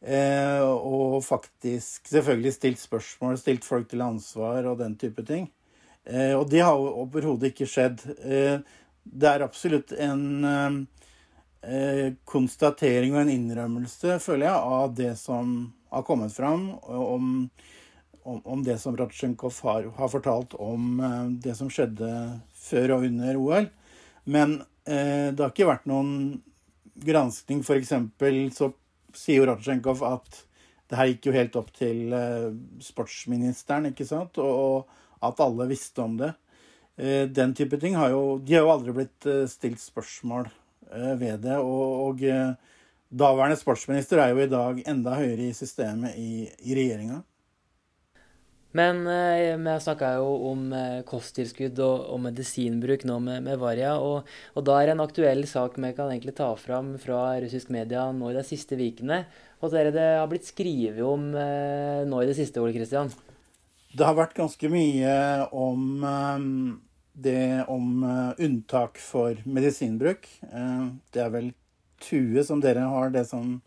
Eh, 0.02 0.62
og 0.64 1.20
faktisk 1.22 2.08
selvfølgelig 2.10 2.56
stilt 2.56 2.80
spørsmål, 2.82 3.36
stilt 3.38 3.66
folk 3.66 3.86
til 3.90 4.02
ansvar 4.02 4.66
og 4.70 4.80
den 4.80 4.96
type 4.98 5.22
ting. 5.28 5.46
Eh, 6.06 6.34
og 6.34 6.48
det 6.50 6.62
har 6.64 6.78
jo 6.78 6.94
overhodet 7.04 7.52
ikke 7.52 7.68
skjedd. 7.70 8.02
Eh, 8.22 8.58
det 9.02 9.28
er 9.28 9.44
absolutt 9.44 9.92
en, 9.98 10.86
eh, 11.62 12.12
konstatering 12.24 13.14
og 13.14 13.22
en 13.22 13.34
innrømmelse, 13.36 14.18
føler 14.22 14.48
jeg, 14.48 14.72
av 14.78 14.94
det 14.98 15.12
som 15.18 15.72
har 15.92 16.02
kommet 16.06 16.32
fram 16.34 16.70
om, 16.82 17.50
om, 18.24 18.40
om 18.44 18.62
det 18.64 18.78
som 18.80 18.96
Ratsjenkov 18.96 19.58
har, 19.62 19.90
har, 19.98 20.08
fortalt 20.08 20.54
om 20.54 21.02
det 21.42 21.54
som 21.58 21.68
skjedde 21.70 22.08
før 22.56 22.96
og 22.96 23.06
under 23.10 23.36
OL. 23.36 23.68
Men 24.24 24.62
eh, 24.86 25.30
det 25.34 25.42
har 25.42 25.52
ikke 25.52 25.68
vært 25.68 25.90
noen 25.90 26.40
granskning. 26.94 27.62
F.eks. 27.62 27.92
så 28.56 28.72
sier 29.14 29.42
jo 29.42 29.48
Ratsjenkov 29.50 30.02
at 30.06 30.42
det 30.92 30.98
her 30.98 31.08
gikk 31.08 31.28
jo 31.28 31.36
helt 31.36 31.56
opp 31.56 31.70
til 31.76 32.12
eh, 32.16 32.50
sportsministeren, 32.84 33.90
ikke 33.92 34.06
sant? 34.08 34.38
Og, 34.42 34.52
og, 34.66 34.98
at 35.22 35.42
alle 35.42 35.68
visste 35.70 36.02
om 36.04 36.16
det. 36.20 36.32
Eh, 36.96 37.28
den 37.28 37.54
type 37.54 37.78
ting 37.80 37.96
har 37.96 38.12
jo 38.12 38.38
De 38.38 38.54
har 38.54 38.66
jo 38.66 38.72
aldri 38.74 38.92
blitt 38.92 39.26
eh, 39.26 39.46
stilt 39.48 39.80
spørsmål 39.80 40.48
eh, 40.92 41.14
ved 41.18 41.42
det. 41.46 41.58
Og, 41.58 42.12
og 42.12 42.24
daværende 43.08 43.58
sportsminister 43.60 44.20
er 44.20 44.32
jo 44.32 44.44
i 44.44 44.50
dag 44.50 44.82
enda 44.88 45.18
høyere 45.18 45.48
i 45.48 45.56
systemet 45.56 46.16
i, 46.20 46.48
i 46.64 46.76
regjeringa. 46.76 47.22
Men 48.72 49.02
vi 49.04 49.72
snakka 49.84 50.14
jo 50.16 50.28
om 50.48 50.70
kosttilskudd 51.04 51.76
og, 51.84 52.06
og, 52.14 52.22
medisinbruk 52.24 53.02
nå 53.04 53.18
med, 53.20 53.42
med 53.44 53.58
Varia. 53.60 53.98
Og, 54.00 54.30
og, 54.54 54.62
da 54.64 54.78
er 54.80 54.94
en 54.94 55.02
aktuell 55.04 55.44
sak 55.44 55.76
vi 55.76 55.90
kan 55.92 56.08
egentlig 56.08 56.32
ta 56.38 56.46
fram 56.56 56.94
fra 57.02 57.34
russisk 57.44 57.68
media 57.68 58.06
nå 58.16 58.30
i 58.30 58.38
de 58.38 58.46
siste 58.48 58.78
ukene. 58.80 59.26
Og 59.60 59.74
dere 59.74 59.90
er 59.90 59.92
det 59.92 59.98
det 59.98 60.08
har 60.22 60.32
blitt 60.32 60.48
skrevet 60.48 61.04
om 61.04 61.28
nå 61.36 62.22
i 62.22 62.30
det 62.30 62.38
siste, 62.40 62.64
Ole 62.64 62.72
Kristian? 62.72 63.12
Det 63.92 64.06
har 64.08 64.16
vært 64.16 64.36
ganske 64.38 64.68
mye 64.72 65.16
om 65.52 66.04
eh, 66.08 66.44
det 67.12 67.64
om 67.70 68.04
eh, 68.08 68.44
unntak 68.46 68.96
for 69.02 69.36
medisinbruk. 69.44 70.28
Eh, 70.48 70.86
det 71.12 71.24
er 71.24 71.34
vel 71.34 71.50
Tue 72.02 72.42
som 72.42 72.58
dere 72.58 72.82
har 72.90 73.12
det 73.14 73.22
som, 73.28 73.60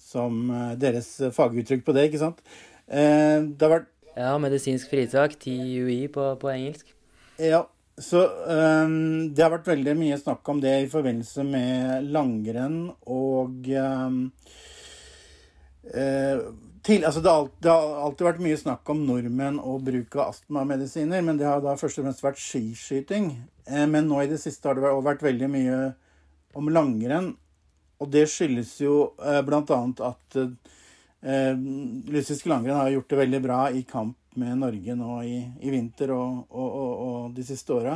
som 0.00 0.48
deres 0.80 1.06
faguttrykk 1.36 1.84
på 1.86 1.94
det, 1.94 2.08
ikke 2.08 2.18
sant? 2.18 2.40
Det 2.88 3.62
har 3.62 3.70
vært 3.70 3.92
ja, 4.18 4.32
medisinsk 4.42 4.90
fritak, 4.90 5.36
TUI 5.38 6.08
på, 6.10 6.24
på 6.42 6.50
engelsk. 6.50 6.90
Ja, 7.38 7.60
så 7.94 8.24
um, 8.26 9.30
det 9.30 9.44
har 9.44 9.52
vært 9.54 9.70
veldig 9.70 9.94
mye 10.00 10.18
snakk 10.18 10.50
om 10.50 10.58
det 10.62 10.74
i 10.82 10.90
forbindelse 10.90 11.46
med 11.46 12.10
langrenn 12.10 12.88
og 13.06 13.70
um, 13.70 14.18
uh, 15.94 16.42
til, 16.84 17.04
altså 17.06 17.22
det, 17.24 17.32
har, 17.32 17.48
det, 17.64 17.70
har, 17.72 17.94
alltid 18.04 18.26
vært 18.28 18.42
mye 18.44 18.60
snakk 18.60 18.90
om 18.92 19.02
nordmenn 19.08 19.60
og 19.62 19.86
bruk 19.86 20.18
av 20.18 20.34
astmamedisiner, 20.34 21.24
men 21.24 21.40
det 21.40 21.48
har 21.48 21.62
da 21.64 21.76
først 21.80 22.00
og 22.00 22.06
fremst 22.06 22.24
vært 22.24 22.42
skiskyting. 22.42 23.30
Eh, 23.68 23.86
men 23.90 24.10
nå 24.10 24.20
i 24.22 24.30
det 24.30 24.40
siste 24.42 24.68
har 24.68 24.76
det 24.76 24.92
vært 25.06 25.24
veldig 25.24 25.50
mye 25.52 25.80
om 26.54 26.68
langrenn. 26.72 27.32
Og 28.02 28.10
det 28.12 28.26
skyldes 28.28 28.76
jo 28.84 28.98
eh, 29.22 29.40
bl.a. 29.46 29.80
at 30.10 30.40
Eh, 31.24 31.56
Russisk 32.12 32.46
langrenn 32.46 32.76
har 32.76 32.88
gjort 32.88 33.08
det 33.10 33.16
veldig 33.16 33.40
bra 33.40 33.70
i 33.70 33.82
kamp 33.82 34.16
med 34.36 34.58
Norge 34.60 34.94
nå 34.98 35.22
i, 35.24 35.38
i 35.64 35.70
vinter 35.72 36.10
og, 36.12 36.42
og, 36.50 36.66
og, 36.68 36.90
og, 37.06 37.30
de 37.32 37.44
siste 37.48 37.72
åra. 37.72 37.94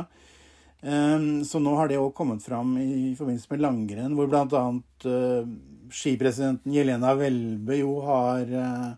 Eh, 0.81 1.43
så 1.43 1.59
nå 1.59 1.75
har 1.75 1.89
det 1.91 1.99
òg 1.99 2.13
kommet 2.15 2.43
fram 2.43 2.77
i 2.79 3.11
forbindelse 3.19 3.51
med 3.51 3.63
langrenn, 3.65 4.15
hvor 4.15 4.29
bl.a. 4.31 4.63
Eh, 5.11 5.51
skipresidenten 5.91 6.73
Jelena 6.75 7.15
Welbe 7.19 7.79
jo 7.81 7.97
har 8.05 8.47
eh, 8.47 8.89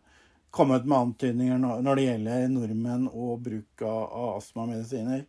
kommet 0.53 0.85
med 0.85 0.97
antydninger 0.97 1.61
når 1.61 1.97
det 1.97 2.07
gjelder 2.09 2.49
nordmenn 2.51 3.07
og 3.09 3.39
bruk 3.47 3.85
av, 3.87 4.35
astmamedisiner. 4.37 5.23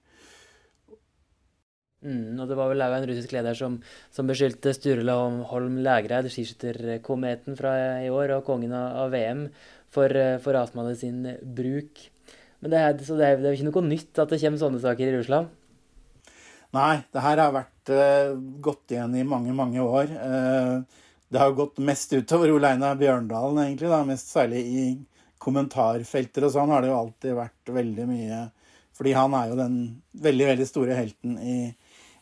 Mm, 2.03 2.41
og 2.43 2.49
det 2.51 2.57
var 2.59 2.73
vel 2.73 2.83
en 2.83 3.07
russisk 3.07 3.33
leder 3.33 3.55
som, 3.55 3.77
som 4.11 4.27
beskyldte 4.27 4.75
Sturla 4.75 5.15
Holm 5.53 5.79
Lægreid, 5.87 6.27
skiskytterkometen 6.35 7.55
fra 7.57 7.77
i 8.03 8.11
år 8.11 8.35
og 8.41 8.45
kongen 8.49 8.75
av 8.75 9.15
VM, 9.15 9.47
for, 9.95 10.11
for 10.43 10.59
astmamedisin 10.59 11.23
bruk. 11.55 12.03
Men 12.59 12.75
det 12.75 12.83
er, 12.83 12.99
så 13.07 13.17
det 13.17 13.29
er, 13.29 13.39
det 13.39 13.53
er 13.53 13.57
ikke 13.61 13.71
noe 13.71 13.87
nytt 13.87 14.19
at 14.19 14.35
det 14.35 14.43
kommer 14.43 14.65
sånne 14.67 14.83
saker 14.83 15.07
i 15.07 15.15
Russland? 15.21 15.62
Nei, 16.73 17.03
det 17.13 17.21
her 17.21 17.41
har 17.43 17.53
vært 17.53 17.93
uh, 17.93 18.33
gått 18.65 18.95
igjen 18.95 19.15
i 19.21 19.25
mange, 19.29 19.53
mange 19.57 19.83
år. 19.85 20.13
Uh, 20.17 21.03
det 21.33 21.41
har 21.41 21.55
gått 21.57 21.81
mest 21.85 22.13
utover 22.13 22.53
Ole 22.53 22.75
Einar 22.75 22.97
Bjørndalen, 23.01 23.61
egentlig. 23.67 23.91
Da, 23.93 24.03
mest 24.09 24.33
særlig 24.33 24.63
i 24.69 24.85
kommentarfelter 25.43 26.47
og 26.47 26.53
sånn 26.55 26.73
har 26.73 26.85
det 26.85 26.93
jo 26.93 26.99
alltid 26.99 27.37
vært 27.37 27.73
veldig 27.75 28.05
mye 28.07 28.43
Fordi 28.95 29.15
han 29.17 29.35
er 29.35 29.49
jo 29.51 29.57
den 29.59 29.77
veldig, 30.23 30.47
veldig 30.53 30.67
store 30.69 30.97
helten 30.99 31.39
i, 31.41 31.57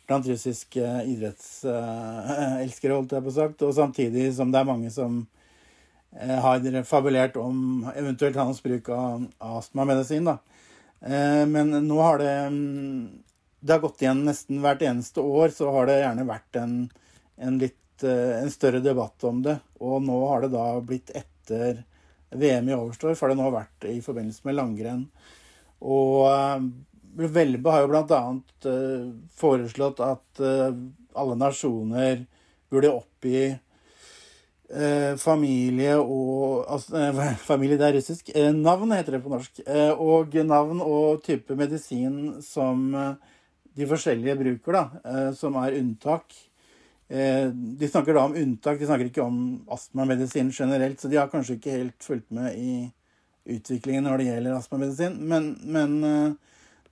blant 0.08 0.28
russiske 0.30 0.92
idrettselskere, 1.10 2.94
holdt 2.94 3.16
jeg 3.16 3.26
på 3.26 3.34
sagt. 3.34 3.64
Og 3.66 3.74
samtidig 3.76 4.28
som 4.36 4.54
det 4.54 4.62
er 4.62 4.68
mange 4.68 4.92
som 4.94 5.18
eh, 6.14 6.38
har 6.40 6.62
fabulert 6.88 7.36
om 7.42 7.90
eventuelt 7.90 8.38
hans 8.38 8.62
bruk 8.62 8.88
av 8.94 9.26
astmamedisin. 9.58 10.30
da. 10.30 10.38
Eh, 11.02 11.42
men 11.50 11.74
nå 11.88 11.98
har 12.00 12.22
det 12.22 12.36
mm, 12.54 13.02
Det 13.60 13.72
har 13.72 13.82
gått 13.82 14.02
igjen 14.02 14.24
nesten 14.24 14.62
hvert 14.64 14.82
eneste 14.82 15.20
år, 15.20 15.52
så 15.52 15.68
har 15.74 15.88
det 15.88 16.00
gjerne 16.00 16.26
vært 16.28 16.56
en, 16.60 16.74
en 17.36 17.60
litt 17.60 18.04
eh, 18.06 18.40
en 18.40 18.52
større 18.52 18.80
debatt 18.80 19.24
om 19.28 19.42
det. 19.44 19.58
Og 19.84 20.00
nå 20.04 20.16
har 20.30 20.44
det 20.44 20.54
da 20.54 20.66
blitt 20.80 21.12
etter 21.12 21.82
VM 22.30 22.70
i 22.70 22.76
overstår, 22.76 23.16
for 23.18 23.28
det 23.28 23.36
har 23.36 23.42
nå 23.42 23.52
vært 23.52 23.88
i 23.90 23.98
forbindelse 24.04 24.46
med 24.48 24.56
langrenn. 24.56 25.06
Og 25.80 26.70
Velbe 27.20 27.72
har 27.74 27.84
jo 27.84 27.90
bl.a. 27.90 28.20
Eh, 28.70 29.08
foreslått 29.36 30.00
at 30.04 30.40
alle 30.40 31.36
nasjoner 31.36 32.24
burde 32.70 32.94
oppgi 32.94 33.50
familie 35.18 35.96
og 35.98 36.60
altså, 36.70 37.08
Familie, 37.48 37.74
det 37.80 37.88
er 37.88 37.96
russisk. 37.96 38.28
navn 38.54 38.92
heter 38.94 39.16
det 39.16 39.20
på 39.24 39.32
norsk. 39.32 39.58
og 39.98 40.36
navn 40.46 40.78
og 40.84 41.24
type 41.26 41.56
medisin 41.58 42.36
som 42.46 42.94
de 43.80 43.88
forskjellige 43.88 44.36
bruker, 44.38 44.76
da, 44.76 45.32
som 45.36 45.56
er 45.60 45.78
unntak. 45.80 46.36
de 47.10 47.88
snakker 47.88 48.14
da 48.14 48.22
om 48.28 48.36
unntak, 48.38 48.78
de 48.78 48.86
snakker 48.86 49.08
ikke 49.08 49.24
om 49.24 49.38
astmamedisin 49.74 50.52
generelt, 50.54 51.00
så 51.00 51.08
de 51.10 51.18
har 51.18 51.30
kanskje 51.32 51.56
ikke 51.56 51.74
helt 51.74 52.04
fulgt 52.04 52.30
med 52.30 52.54
i 52.54 52.74
utviklingen 53.50 54.06
når 54.06 54.20
det 54.20 54.28
gjelder 54.28 54.58
astmamedisin. 54.60 55.16
Men, 55.32 55.50
men 55.64 55.96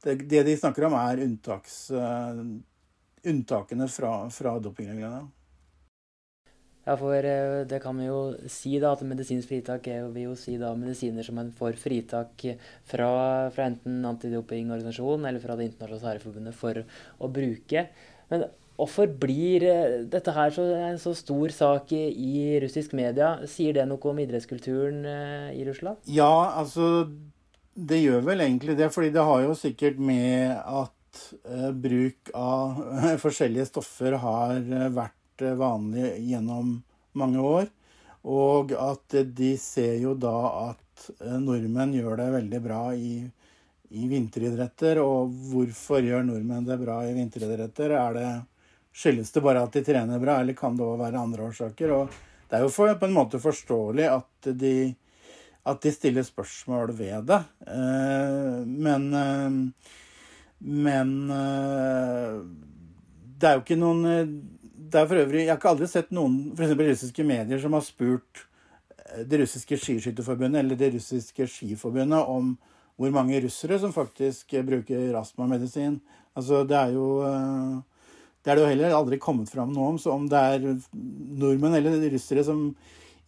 det, 0.02 0.16
det, 0.24 0.42
de 0.48 0.56
snakker 0.58 0.88
om, 0.88 0.96
er 0.98 1.22
unntaks, 1.22 1.76
unntakene 3.30 3.86
fra, 3.92 4.14
fra 4.34 4.56
dopingreglene. 4.64 5.22
Ja, 6.88 6.94
for 6.96 7.12
uh, 7.20 7.62
det 7.68 7.82
kan 7.84 7.98
vi 8.00 8.08
jo 8.08 8.20
si, 8.48 8.78
da, 8.80 8.94
at 8.96 9.04
medisinsk 9.04 9.50
fritak 9.50 9.90
er 9.92 10.02
jo, 10.02 10.12
vil 10.14 10.30
jo 10.30 10.36
si 10.40 10.56
da 10.60 10.72
medisiner 10.78 11.26
som 11.26 11.36
man 11.36 11.50
får 11.54 11.76
fritak 11.80 12.46
fra, 12.88 13.10
fra 13.52 13.68
enten 13.68 14.00
antidopingorganisasjonen 14.08 15.28
eller 15.28 15.44
fra 15.44 15.58
Det 15.58 15.68
internasjonale 15.68 16.16
særforbundet 16.16 16.56
for 16.56 16.80
å 17.20 17.30
bruke. 17.30 17.86
Men 18.32 18.48
hvorfor 18.80 19.12
blir 19.20 19.68
uh, 19.68 19.96
dette 20.08 20.32
her 20.32 20.54
så, 20.56 20.68
en 20.88 21.02
så 21.02 21.12
stor 21.18 21.52
sak 21.52 21.92
i, 21.92 22.56
russisk 22.64 22.96
media? 22.96 23.36
Sier 23.44 23.76
det 23.76 23.84
noe 23.90 24.08
om 24.08 24.22
idrettskulturen 24.24 25.04
i 25.52 25.66
Russland? 25.68 26.00
Ja, 26.08 26.32
altså 26.56 27.04
det 27.78 28.00
gjør 28.02 28.24
vel 28.26 28.42
egentlig 28.42 28.76
det, 28.78 28.90
fordi 28.94 29.12
det 29.14 29.24
har 29.24 29.44
jo 29.44 29.54
sikkert 29.58 30.00
med 30.02 30.56
at 30.56 31.22
eh, 31.46 31.70
bruk 31.86 32.32
av 32.34 32.80
eh, 32.98 33.14
forskjellige 33.24 33.68
stoffer 33.70 34.18
har 34.22 34.56
eh, 34.58 34.88
vært 35.38 35.46
eh, 35.46 35.58
vanlig 35.58 36.18
gjennom 36.26 36.82
mange 37.14 37.38
år. 37.38 37.68
Og 38.24 38.72
at 38.72 39.14
de 39.34 39.56
ser 39.56 39.98
jo 40.02 40.14
da 40.14 40.70
at 40.70 41.10
eh, 41.20 41.38
nordmenn 41.38 41.94
gjør 41.94 42.16
det 42.18 42.30
veldig 42.34 42.60
bra 42.62 42.94
i, 42.94 43.22
i 43.90 44.08
vinteridretter. 44.08 44.98
Og 44.98 45.30
hvorfor 45.50 46.02
gjør 46.02 46.24
nordmenn 46.24 46.66
det 46.66 46.78
bra 46.78 47.04
i 47.06 47.14
vinteridretter? 47.14 47.90
Er 47.90 48.14
det, 48.14 48.30
skyldes 48.92 49.32
det 49.32 49.42
bare 49.42 49.62
at 49.62 49.72
de 49.72 49.84
trener 49.84 50.18
bra, 50.18 50.40
eller 50.40 50.54
kan 50.58 50.76
det 50.76 50.84
òg 50.84 50.98
være 50.98 51.20
andre 51.20 51.50
årsaker? 51.50 51.92
Og 51.94 52.08
det 52.48 52.58
er 52.58 52.64
jo 52.64 52.72
for, 52.72 52.92
på 52.98 53.06
en 53.06 53.16
måte 53.16 53.38
forståelig 53.40 54.08
at 54.08 54.54
de 54.56 54.94
at 55.68 55.82
de 55.84 55.90
stiller 55.92 56.24
spørsmål 56.24 56.94
ved 56.96 57.26
det. 57.28 57.42
Eh, 57.68 58.60
men 58.64 59.02
eh, 59.12 59.96
Men 60.58 61.30
eh, 61.30 62.38
det 63.38 63.46
er 63.46 63.52
jo 63.54 63.60
ikke 63.62 63.76
noen 63.78 64.06
det 64.88 65.00
er 65.00 65.08
for 65.08 65.20
øvrig, 65.20 65.44
Jeg 65.44 65.50
har 65.52 65.58
ikke 65.60 65.72
aldri 65.74 65.88
sett 65.90 66.10
noen 66.14 66.38
for 66.56 66.80
russiske 66.80 67.24
medier 67.26 67.60
som 67.60 67.74
har 67.76 67.84
spurt 67.84 68.44
det 69.28 69.40
russiske 69.40 69.76
skiskytterforbundet 69.80 70.60
eller 70.60 70.76
det 70.76 70.92
russiske 70.94 71.46
skiforbundet 71.48 72.28
om 72.28 72.56
hvor 72.98 73.12
mange 73.14 73.40
russere 73.40 73.78
som 73.78 73.92
faktisk 73.94 74.52
bruker 74.66 75.14
astmamedisin. 75.16 76.00
Altså, 76.36 76.64
det 76.64 76.76
er 76.76 76.92
jo 76.96 77.22
Det 78.44 78.52
er 78.52 78.56
det 78.56 78.62
jo 78.62 78.68
heller 78.70 78.94
aldri 78.94 79.18
kommet 79.18 79.50
fram 79.50 79.72
noe 79.74 79.88
om. 79.92 79.96
Så 79.98 80.12
om 80.12 80.28
det 80.28 80.38
er 80.38 80.62
nordmenn 80.94 81.74
eller 81.74 82.10
russere 82.10 82.44
som 82.44 82.74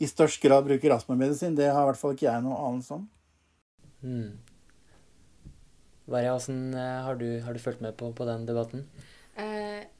i 0.00 0.06
størst 0.06 0.40
grad 0.40 0.64
bruker 0.64 0.94
astmamedisin. 0.94 1.56
Det 1.56 1.68
har 1.68 1.82
i 1.82 1.90
hvert 1.90 2.00
fall 2.00 2.14
ikke 2.14 2.28
jeg 2.28 2.44
noe 2.44 2.56
anelse 2.56 2.94
om. 2.94 3.08
Hmm. 4.00 4.38
Varja, 6.10 6.32
hvordan 6.32 6.74
eh, 6.74 7.02
har 7.04 7.18
du, 7.20 7.26
har 7.44 7.52
du 7.52 7.58
fulgt 7.62 7.82
med 7.84 7.96
på, 7.98 8.12
på 8.16 8.24
den 8.24 8.46
debatten? 8.48 8.86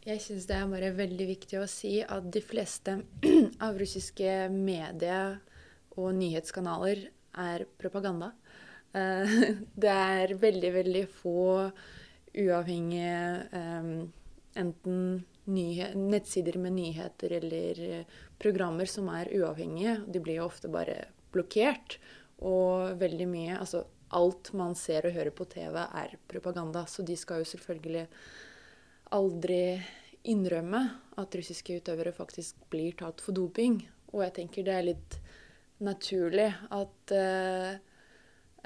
Eh, 0.00 0.14
Jeg 0.14 0.20
syns 0.24 0.46
det 0.48 0.56
er 0.56 0.68
bare 0.68 0.92
veldig 0.96 1.26
viktig 1.28 1.58
å 1.60 1.68
si 1.68 2.00
at 2.02 2.28
de 2.32 2.40
fleste 2.40 3.00
av 3.66 3.78
russiske 3.78 4.48
medier 4.52 5.40
og 5.96 6.14
nyhetskanaler 6.16 7.08
er 7.36 7.66
propaganda. 7.78 8.32
Eh, 8.96 9.34
det 9.82 9.90
er 9.90 10.34
veldig, 10.40 10.72
veldig 10.72 11.04
få 11.20 11.70
uavhengige 12.30 13.48
um, 13.52 14.12
enten 14.54 15.24
nettsider 15.50 16.60
med 16.62 16.76
nyheter 16.76 17.32
eller 17.40 18.04
programmer 18.38 18.86
som 18.86 19.08
er 19.10 19.32
uavhengige. 19.34 19.96
De 20.06 20.20
blir 20.22 20.38
jo 20.38 20.46
ofte 20.46 20.70
bare 20.70 21.08
blokkert. 21.34 21.98
Og 22.40 22.94
veldig 23.00 23.26
mye 23.28 23.56
Altså 23.58 23.82
alt 24.14 24.52
man 24.56 24.76
ser 24.78 25.08
og 25.08 25.16
hører 25.16 25.34
på 25.34 25.44
TV, 25.50 25.74
er 25.74 26.14
propaganda. 26.30 26.84
Så 26.86 27.02
de 27.02 27.16
skal 27.18 27.42
jo 27.42 27.50
selvfølgelig 27.50 28.06
aldri 29.14 29.81
innrømme 30.31 30.81
at 31.20 31.37
russiske 31.37 31.81
utøvere 31.81 32.12
faktisk 32.14 32.59
blir 32.73 32.96
tatt 32.99 33.23
for 33.25 33.37
doping. 33.37 33.81
Og 34.14 34.25
jeg 34.27 34.37
tenker 34.40 34.66
det 34.66 34.75
er 34.75 34.88
litt 34.90 35.16
naturlig 35.81 36.49
at 36.77 37.14
uh, 37.16 37.73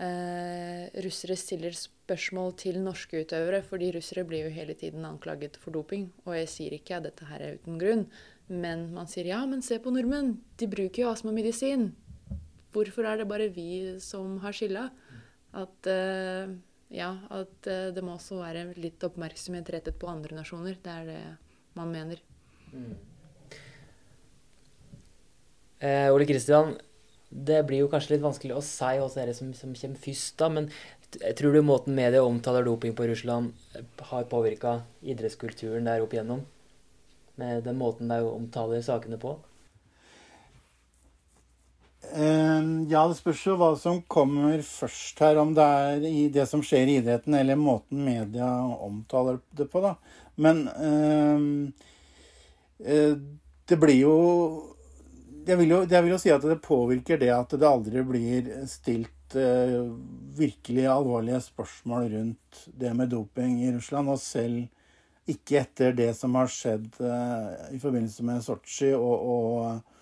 uh, 0.00 0.84
russere 1.04 1.36
stiller 1.38 1.76
spørsmål 1.78 2.54
til 2.60 2.80
norske 2.82 3.22
utøvere, 3.24 3.62
fordi 3.66 3.92
russere 3.94 4.26
blir 4.28 4.48
jo 4.48 4.54
hele 4.54 4.76
tiden 4.78 5.06
anklaget 5.08 5.58
for 5.62 5.74
doping. 5.74 6.08
Og 6.26 6.36
jeg 6.40 6.50
sier 6.52 6.76
ikke 6.76 6.98
at 6.98 7.08
dette 7.08 7.28
her 7.30 7.44
er 7.44 7.58
uten 7.60 7.78
grunn, 7.80 8.06
men 8.50 8.90
man 8.96 9.08
sier 9.10 9.30
ja, 9.30 9.44
men 9.48 9.64
se 9.64 9.78
på 9.80 9.92
nordmenn, 9.94 10.36
de 10.60 10.68
bruker 10.70 11.04
jo 11.04 11.12
astmamedisin. 11.14 11.92
Hvorfor 12.74 13.06
er 13.06 13.20
det 13.20 13.30
bare 13.30 13.52
vi 13.54 14.00
som 14.02 14.40
har 14.42 14.56
skylda? 14.56 14.88
At, 15.54 15.86
uh, 15.86 16.50
ja, 16.92 17.14
at 17.32 17.68
uh, 17.70 17.88
det 17.94 18.04
må 18.04 18.16
også 18.18 18.40
være 18.42 18.66
litt 18.80 19.02
oppmerksomhet 19.06 19.70
rettet 19.72 19.98
på 20.00 20.10
andre 20.10 20.36
nasjoner. 20.36 20.76
Det 20.82 20.92
er 20.92 21.08
det 21.08 21.22
man 21.78 21.92
mener. 21.92 22.20
Mm. 22.72 22.94
Eh, 25.84 26.08
Ole 26.14 26.26
Kristian, 26.28 26.76
det 27.28 27.64
blir 27.68 27.82
jo 27.82 27.90
kanskje 27.92 28.14
litt 28.14 28.24
vanskelig 28.24 28.56
å 28.56 28.64
si 28.64 28.92
hos 29.00 29.16
det 29.16 29.24
er 29.24 29.36
som, 29.36 29.50
som 29.56 29.74
kommer 29.76 30.00
først, 30.00 30.36
da, 30.40 30.48
men 30.52 30.70
tror 31.38 31.54
du 31.54 31.62
måten 31.66 31.96
media 31.96 32.22
omtaler 32.24 32.64
doping 32.66 32.94
på 32.96 33.08
Russland, 33.10 33.52
har 34.10 34.28
påvirka 34.30 34.78
idrettskulturen 35.02 35.90
der 35.90 36.04
opp 36.04 36.14
igjennom? 36.14 36.44
Med 37.40 37.64
den 37.66 37.78
måten 37.80 38.10
de 38.10 38.20
omtaler 38.22 38.82
sakene 38.86 39.18
på? 39.20 39.34
Ehm, 42.14 42.86
ja, 42.86 43.00
det 43.10 43.16
spørs 43.18 43.40
jo 43.48 43.56
hva 43.58 43.72
som 43.78 43.96
kommer 44.10 44.60
først 44.62 45.18
her. 45.24 45.40
Om 45.42 45.54
det 45.56 45.64
er 45.64 46.04
i 46.06 46.28
det 46.34 46.46
som 46.50 46.62
skjer 46.62 46.90
i 46.90 46.98
idretten, 47.00 47.34
eller 47.34 47.58
måten 47.58 48.04
media 48.06 48.46
omtaler 48.86 49.40
det 49.56 49.66
på, 49.72 49.82
da. 49.82 49.96
Men 50.38 50.68
øh, 50.68 51.72
det 53.66 53.78
blir 53.80 53.98
jo 53.98 54.14
jeg 55.44 55.58
vil, 55.60 55.74
jo 55.74 55.80
jeg 55.84 56.02
vil, 56.04 56.12
jo 56.14 56.18
si 56.20 56.30
at 56.32 56.44
det 56.46 56.62
påvirker 56.64 57.18
det 57.20 57.28
at 57.34 57.50
det 57.52 57.68
aldri 57.68 58.02
blir 58.06 58.46
stilt 58.70 59.36
øh, 59.36 59.90
virkelig 60.38 60.86
alvorlige 60.88 61.40
spørsmål 61.44 62.08
rundt 62.14 62.62
det 62.80 62.94
med 62.96 63.12
doping 63.12 63.58
i 63.64 63.74
Russland. 63.74 64.08
Og 64.08 64.18
selv 64.22 64.64
ikke 65.28 65.60
etter 65.60 65.92
det 65.96 66.12
som 66.16 66.34
har 66.38 66.48
skjedd 66.52 67.00
øh, 67.00 67.74
i 67.74 67.82
forbindelse 67.82 68.24
med 68.24 68.42
Sotsji 68.46 68.94
og, 68.94 69.26
og 69.34 69.93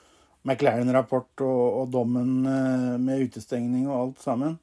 McLaren-rapport 0.43 1.45
og, 1.47 1.65
og, 1.81 1.91
dommen 1.93 2.47
eh, 2.49 2.95
med 2.99 3.27
utestengning 3.29 3.87
og 3.89 3.99
alt 3.99 4.23
sammen. 4.25 4.57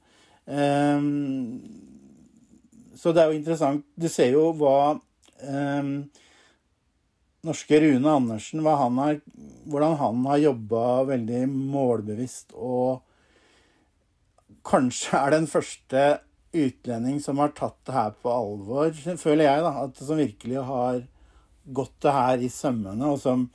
Um, 0.46 1.60
så 3.00 3.14
det 3.16 3.22
er 3.22 3.30
jo 3.32 3.38
interessant. 3.40 3.86
Du 3.96 4.10
ser 4.12 4.34
jo 4.34 4.50
hva 4.60 4.98
um, 4.98 5.92
norske 7.48 7.80
Rune 7.80 8.16
Andersen 8.16 8.66
han 8.66 8.98
har, 9.00 9.20
Hvordan 9.70 9.96
han 10.02 10.26
har 10.28 10.42
jobba 10.50 10.88
veldig 11.14 11.44
målbevisst 11.54 12.58
og 12.58 13.06
kanskje 14.68 15.16
er 15.20 15.38
den 15.38 15.48
første 15.48 16.04
utlending 16.50 17.22
som 17.24 17.40
har 17.40 17.54
tatt 17.56 17.78
det 17.88 17.94
her 17.96 18.14
på 18.20 18.34
alvor, 18.34 18.92
føler 19.22 19.46
jeg, 19.46 19.64
da. 19.66 19.72
At, 19.86 20.02
som 20.02 20.20
virkelig 20.20 20.64
har 20.66 21.02
gått 21.70 21.96
det 22.04 22.14
her 22.16 22.44
i 22.44 22.50
sømmene, 22.52 23.14
og 23.14 23.20
som 23.22 23.48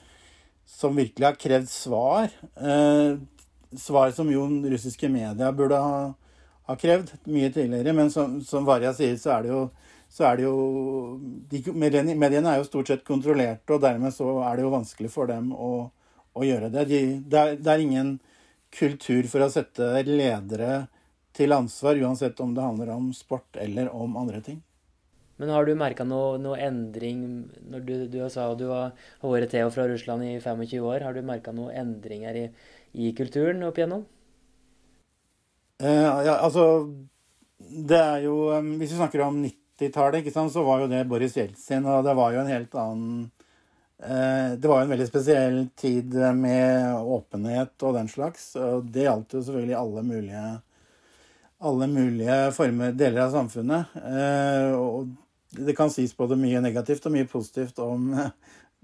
som 0.74 0.96
virkelig 0.96 1.26
har 1.26 1.38
krevd 1.38 1.68
svar. 1.70 2.30
Eh, 2.56 3.16
svar 3.78 4.10
som 4.10 4.30
jo 4.32 4.46
russiske 4.70 5.08
media 5.08 5.52
burde 5.52 5.78
ha, 5.78 6.12
ha 6.66 6.76
krevd 6.76 7.12
mye 7.24 7.52
tidligere. 7.52 7.92
Men 7.92 8.10
som, 8.10 8.40
som 8.44 8.66
Varja 8.66 8.94
sier, 8.94 9.16
så 9.20 9.36
er 9.36 9.46
det 9.46 9.52
jo, 9.52 9.62
er 10.18 10.40
det 10.40 10.46
jo 10.46 10.56
de, 11.50 11.62
Mediene 11.78 12.52
er 12.52 12.60
jo 12.60 12.68
stort 12.68 12.90
sett 12.90 13.06
kontrollerte, 13.06 13.76
og 13.76 13.82
dermed 13.84 14.14
så 14.14 14.40
er 14.48 14.58
det 14.58 14.66
jo 14.66 14.74
vanskelig 14.74 15.12
for 15.14 15.30
dem 15.30 15.52
å, 15.54 15.72
å 16.34 16.46
gjøre 16.46 16.72
det. 16.74 16.86
De, 16.90 17.02
det, 17.22 17.38
er, 17.38 17.56
det, 17.60 17.70
er, 17.70 17.86
ingen 17.86 18.16
kultur 18.74 19.30
for 19.30 19.46
å 19.46 19.50
sette 19.54 19.94
ledere 20.08 20.86
til 21.34 21.54
ansvar, 21.54 21.98
uansett 22.02 22.40
om 22.42 22.54
det 22.54 22.66
handler 22.66 22.94
om 22.94 23.12
sport 23.14 23.58
eller 23.62 23.90
om 23.94 24.18
andre 24.18 24.42
ting. 24.42 24.62
Men 25.36 25.50
har 25.50 25.66
du 25.66 25.74
merka 25.74 26.06
noe, 26.06 26.38
noe, 26.38 26.58
endring 26.62 27.24
når 27.70 27.86
du, 27.86 27.94
du 28.10 28.18
sa 28.30 28.46
du 28.58 28.68
har, 28.70 28.92
vært 29.22 29.50
Theo 29.54 29.70
fra 29.74 29.86
Russland 29.90 30.26
i 30.26 30.36
25 30.38 30.84
år. 30.84 31.06
Har 31.06 31.16
du 31.16 31.24
merka 31.26 31.54
noen 31.54 31.74
endringer 31.74 32.38
i, 32.38 32.44
i, 32.92 33.10
kulturen 33.18 33.64
opp 33.66 33.80
igjennom? 33.80 34.04
Eh, 35.82 36.06
ja, 36.26 36.36
altså 36.38 36.86
Det 37.58 37.98
er 37.98 38.20
jo 38.28 38.34
Hvis 38.78 38.92
vi 38.92 38.98
snakker 39.00 39.24
om 39.26 39.40
90-tallet, 39.42 40.28
så 40.30 40.62
var 40.62 40.84
jo 40.84 40.92
det 40.92 41.02
Boris 41.10 41.34
Jeltsin, 41.36 41.82
og 41.82 42.06
det 42.06 42.14
var 42.14 42.30
jo 42.30 42.44
en 42.44 42.52
helt 42.52 42.76
annen 42.78 43.24
eh, 43.98 44.54
Det 44.54 44.70
var 44.70 44.84
jo 44.84 44.86
en 44.86 44.94
veldig 44.94 45.08
spesiell 45.08 45.58
tid 45.74 46.14
med 46.38 46.94
åpenhet 46.94 47.74
og 47.82 47.98
den 47.98 48.12
slags. 48.12 48.52
Og 48.54 48.86
det 48.94 49.08
gjaldt 49.08 49.34
jo 49.34 49.42
selvfølgelig 49.42 49.76
alle 49.80 50.06
mulige 50.12 50.44
alle 51.64 51.86
mulige 51.88 52.38
former, 52.52 52.92
deler 52.92 53.24
av 53.24 53.30
samfunnet. 53.32 53.94
Eh, 53.96 54.72
og 54.76 55.14
det 55.58 55.76
kan 55.76 55.90
sies 55.90 56.16
både 56.16 56.38
mye 56.38 56.60
negativt 56.64 57.06
og 57.06 57.14
mye 57.14 57.28
positivt 57.30 57.78
om 57.82 58.10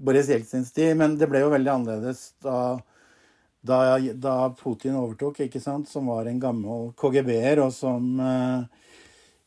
Boris 0.01 0.29
Jeltsins 0.29 0.73
tid, 0.73 0.97
men 0.97 1.17
det 1.21 1.29
ble 1.29 1.43
jo 1.43 1.53
veldig 1.53 1.73
annerledes 1.73 2.23
da, 2.45 2.81
da, 3.67 3.81
da 4.17 4.37
Putin 4.57 4.97
overtok, 4.97 5.43
som 5.61 6.09
var 6.09 6.29
en 6.31 6.41
gammel 6.41 6.93
KGB-er, 7.01 7.61
og 7.61 7.75
som 7.77 8.07
uh, 8.21 8.63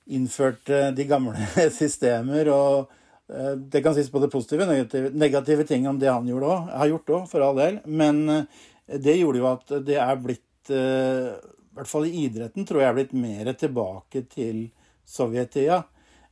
innførte 0.05 0.91
de 0.93 1.07
gamle 1.09 1.47
systemer. 1.79 2.51
og 2.53 2.91
uh, 3.33 3.55
Det 3.57 3.81
kan 3.81 3.97
sies 3.97 4.11
både 4.13 4.29
positive 4.29 4.67
og 4.67 4.73
negative, 4.75 5.13
negative 5.17 5.65
ting 5.69 5.87
om 5.89 5.97
det 5.99 6.11
han 6.11 6.29
også, 6.29 6.59
har 6.69 6.91
gjort 6.93 7.15
òg, 7.17 7.25
for 7.31 7.47
all 7.47 7.57
del. 7.57 7.81
Men 7.87 8.45
det 8.85 9.17
gjorde 9.17 9.41
jo 9.41 9.49
at 9.49 9.75
det 9.87 9.97
er 9.97 10.21
blitt 10.21 10.69
I 10.69 11.75
hvert 11.79 11.89
fall 11.89 12.05
i 12.05 12.27
idretten 12.27 12.65
tror 12.67 12.83
jeg 12.83 12.91
er 12.91 12.95
blitt 12.99 13.13
mer 13.17 13.49
tilbake 13.57 14.21
til 14.29 14.67
sovjettida. 15.09 15.81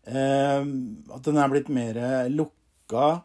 Ehm, 0.09 1.03
at 1.13 1.21
den 1.25 1.37
er 1.37 1.51
blitt 1.51 1.69
mer 1.69 1.99
lukka. 2.31 3.21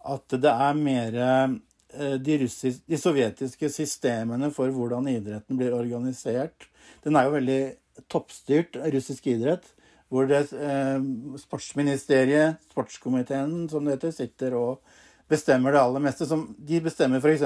At 0.00 0.32
det 0.32 0.50
er 0.50 0.78
mer 0.78 1.18
eh, 1.20 2.16
de, 2.22 2.38
russisk, 2.44 2.84
de, 2.88 2.98
sovjetiske 2.98 3.68
systemene 3.72 4.50
for 4.54 4.72
hvordan 4.72 5.10
idretten 5.10 5.58
blir 5.60 5.76
organisert. 5.76 6.70
Den 7.04 7.16
er 7.16 7.26
jo 7.26 7.36
veldig 7.36 7.60
toppstyrt, 8.08 8.78
russisk 8.94 9.26
idrett. 9.32 9.66
Hvor 10.10 10.26
det, 10.26 10.48
eh, 10.56 11.02
sportsministeriet, 11.38 12.62
sportskomiteen 12.72 13.68
som 13.70 13.84
det 13.84 13.98
heter, 13.98 14.14
sitter 14.14 14.56
og 14.58 14.80
bestemmer 15.30 15.74
det 15.74 15.82
aller 15.82 16.02
meste. 16.02 16.26
Som, 16.26 16.48
de 16.58 16.80
bestemmer 16.82 17.22
f.eks. 17.22 17.44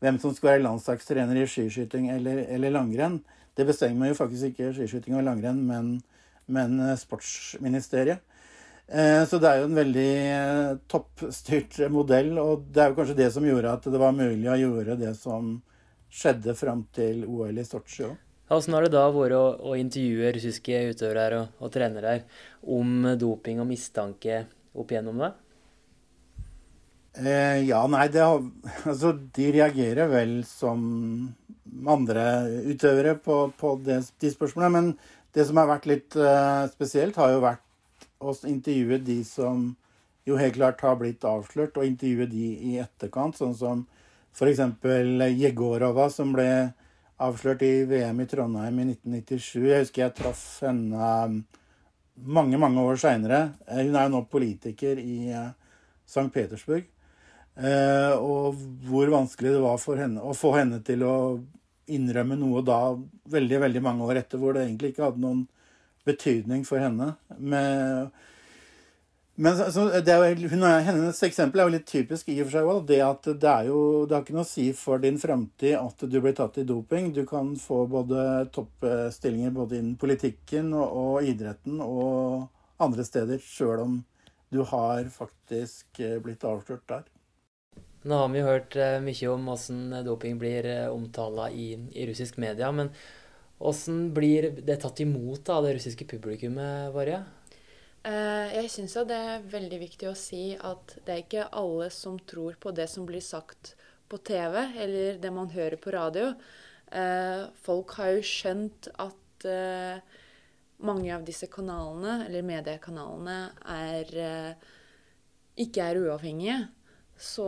hvem 0.00 0.20
som 0.20 0.32
skal 0.36 0.54
være 0.54 0.64
landslagstrener 0.64 1.42
i 1.42 1.48
skiskyting 1.48 2.10
eller, 2.14 2.44
eller 2.48 2.72
langrenn. 2.72 3.20
Det 3.54 3.66
bestemmer 3.68 4.10
jo 4.10 4.18
faktisk 4.18 4.52
ikke 4.52 4.72
skiskyting 4.74 5.18
og 5.18 5.26
langrenn, 5.26 5.60
men 5.66 5.92
men 6.46 6.78
eh, 6.80 6.96
sportsministeriet. 7.00 8.22
Eh, 8.86 9.22
så 9.28 9.40
det 9.40 9.48
er 9.48 9.62
jo 9.62 9.68
en 9.68 9.78
veldig 9.78 10.10
eh, 10.32 10.72
toppstyrt 10.92 11.78
modell, 11.92 12.34
og 12.40 12.66
det 12.68 12.82
er 12.82 12.92
jo 12.92 12.98
kanskje 12.98 13.20
det 13.22 13.30
som 13.32 13.46
gjorde 13.48 13.72
at 13.78 13.88
det 13.88 14.00
var 14.00 14.16
mulig 14.16 14.50
å 14.50 14.58
gjøre 14.60 14.98
det 15.00 15.14
som 15.16 15.56
skjedde 16.14 16.54
fram 16.58 16.84
til 16.94 17.24
OL 17.26 17.58
i 17.58 17.64
Sotsji 17.66 18.08
òg. 18.10 18.18
Hvordan 18.44 18.76
har 18.76 18.84
det 18.84 18.92
da 18.92 19.06
vært 19.08 19.34
å, 19.38 19.46
å 19.70 19.78
intervjue 19.80 20.34
russiske 20.36 20.82
utøvere 20.92 21.40
og, 21.40 21.62
og 21.64 21.72
trenere 21.72 22.12
her 22.12 22.44
om 22.76 23.08
doping 23.18 23.62
og 23.64 23.70
mistanke 23.70 24.44
opp 24.76 24.92
igjennom 24.92 25.24
det? 25.24 25.32
Eh, 27.14 27.62
ja, 27.68 27.80
nei, 27.86 28.08
det 28.10 28.22
har, 28.26 28.42
altså, 28.90 29.12
de 29.36 29.50
reagerer 29.54 30.10
vel 30.10 30.40
som 30.48 30.80
andre 31.86 32.24
utøvere 32.72 33.14
på, 33.22 33.38
på 33.58 33.76
det, 33.86 34.00
de 34.20 34.32
spørsmålene. 34.32 34.72
Men 34.74 34.88
det 35.34 35.46
som 35.48 35.58
har 35.60 35.70
vært 35.70 35.88
litt 35.90 36.16
uh, 36.18 36.66
spesielt, 36.72 37.18
har 37.18 37.34
jo 37.34 37.42
vært 37.44 38.06
å 38.24 38.34
intervjue 38.48 39.00
de 39.04 39.18
som 39.26 39.72
jo 40.24 40.38
helt 40.40 40.56
klart 40.56 40.80
har 40.84 40.96
blitt 41.00 41.24
avslørt, 41.28 41.76
og 41.76 41.88
intervjue 41.88 42.28
de 42.30 42.46
i 42.72 42.76
etterkant, 42.80 43.36
sånn 43.36 43.56
som 43.58 43.84
f.eks. 44.34 44.62
Jegorova, 45.34 46.08
som 46.10 46.32
ble 46.34 46.48
avslørt 47.24 47.62
i 47.62 47.74
VM 47.88 48.22
i 48.24 48.28
Trondheim 48.30 48.80
i 48.80 48.86
1997. 48.94 49.66
Jeg 49.68 49.84
husker 49.84 50.06
jeg 50.06 50.16
traff 50.18 50.46
henne 50.64 51.10
mange, 52.14 52.58
mange 52.58 52.82
år 52.82 52.98
seinere. 53.00 53.42
Hun 53.68 53.94
er 53.94 54.08
jo 54.08 54.14
nå 54.16 54.24
politiker 54.30 54.98
i, 55.02 55.34
St. 56.04 56.28
Petersburg. 56.32 56.86
Eh, 57.54 58.14
og 58.18 58.58
hvor 58.88 59.12
vanskelig 59.12 59.54
det 59.54 59.62
var 59.62 59.78
for 59.78 60.00
henne 60.00 60.22
å 60.22 60.34
få 60.34 60.56
henne 60.56 60.80
til 60.84 61.04
å 61.06 61.16
innrømme 61.92 62.38
noe 62.40 62.62
da 62.64 62.78
veldig, 63.30 63.58
veldig 63.66 63.82
mange 63.84 64.06
år 64.08 64.22
etter, 64.22 64.40
hvor 64.40 64.54
det 64.54 64.64
egentlig 64.64 64.92
ikke 64.92 65.08
hadde 65.08 65.24
noen 65.24 65.42
betydning 66.04 66.64
for 66.68 66.82
henne. 66.82 67.14
Med, 67.38 68.10
men 69.34 69.58
så, 69.74 69.88
jo, 69.98 70.58
hennes 70.86 71.22
eksempel 71.26 71.60
er 71.60 71.68
jo 71.68 71.74
litt 71.74 71.88
typisk 71.90 72.28
i 72.30 72.36
og 72.38 72.46
for 72.46 72.54
seg 72.54 72.70
òg. 72.70 72.82
Det 72.90 73.00
at 73.02 73.28
det 73.42 73.50
er 73.50 73.70
jo 73.70 73.80
Det 74.06 74.14
har 74.14 74.22
ikke 74.22 74.36
noe 74.36 74.46
å 74.46 74.50
si 74.52 74.68
for 74.78 75.02
din 75.02 75.18
framtid 75.18 75.74
at 75.78 76.04
du 76.06 76.18
blir 76.20 76.36
tatt 76.36 76.60
i 76.62 76.66
doping. 76.68 77.12
Du 77.16 77.24
kan 77.26 77.54
få 77.58 77.84
både 77.90 78.46
toppstillinger 78.54 79.54
både 79.56 79.80
innen 79.80 79.96
politikken 80.00 80.72
og, 80.76 80.86
og 80.86 81.30
idretten 81.30 81.80
og 81.82 82.50
andre 82.84 83.06
steder, 83.06 83.42
sjøl 83.42 83.82
om 83.84 83.98
du 84.54 84.60
har 84.66 85.08
faktisk 85.10 85.98
eh, 85.98 86.20
blitt 86.22 86.44
avslørt 86.46 86.86
der. 86.90 87.06
Nå 88.04 88.16
har 88.20 88.28
vi 88.28 88.40
jo 88.42 88.48
hørt 88.50 88.74
eh, 88.76 88.98
mye 89.00 89.28
om 89.32 89.46
hvordan 89.48 90.02
doping 90.04 90.36
blir 90.36 90.66
eh, 90.68 90.90
omtala 90.92 91.46
i, 91.48 91.70
i, 91.72 92.04
russisk 92.10 92.36
media. 92.42 92.68
Men 92.68 92.90
hvordan 93.56 94.10
blir 94.12 94.50
det 94.60 94.76
tatt 94.82 95.00
imot 95.00 95.48
av 95.48 95.64
det 95.64 95.78
russiske 95.78 96.04
publikummet, 96.10 96.92
Varja? 96.92 97.22
Jeg 98.04 98.68
syns 98.68 98.98
det 99.08 99.16
er 99.16 99.46
veldig 99.48 99.78
viktig 99.80 100.10
å 100.10 100.18
si 100.18 100.50
at 100.52 100.98
det 101.06 101.14
er 101.14 101.22
ikke 101.22 101.46
alle 101.56 101.86
som 101.88 102.18
tror 102.20 102.58
på 102.60 102.74
det 102.76 102.84
som 102.92 103.06
blir 103.08 103.24
sagt 103.24 103.70
på 104.12 104.18
TV, 104.20 104.58
eller 104.76 105.16
det 105.22 105.30
man 105.32 105.48
hører 105.54 105.78
på 105.80 105.94
radio. 105.94 106.34
Folk 107.64 107.94
har 107.96 108.10
jo 108.12 108.26
skjønt 108.28 108.90
at 109.00 109.48
mange 110.84 111.14
av 111.16 111.24
disse 111.24 111.48
kanalene, 111.48 112.26
eller 112.26 112.44
mediekanalene, 112.44 113.38
er, 113.72 114.12
ikke 115.64 115.88
er 115.88 116.04
uavhengige. 116.04 116.60
Så 117.16 117.46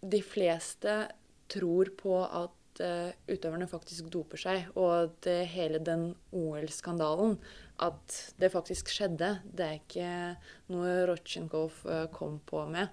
de 0.00 0.22
fleste 0.24 0.94
tror 1.50 1.90
på 1.98 2.16
at 2.24 2.82
uh, 2.82 3.10
utøverne 3.28 3.68
faktisk 3.70 4.10
doper 4.12 4.40
seg, 4.40 4.68
og 4.78 4.92
at 4.96 5.28
uh, 5.30 5.42
hele 5.50 5.80
den 5.84 6.10
OL-skandalen 6.36 7.38
At 7.80 8.16
det 8.40 8.52
faktisk 8.52 8.90
skjedde. 8.92 9.38
Det 9.44 9.66
er 9.66 9.78
ikke 9.78 10.12
noe 10.72 10.94
Rotsjenkov 11.10 11.82
uh, 11.88 12.06
kom 12.12 12.40
på 12.46 12.66
med. 12.68 12.88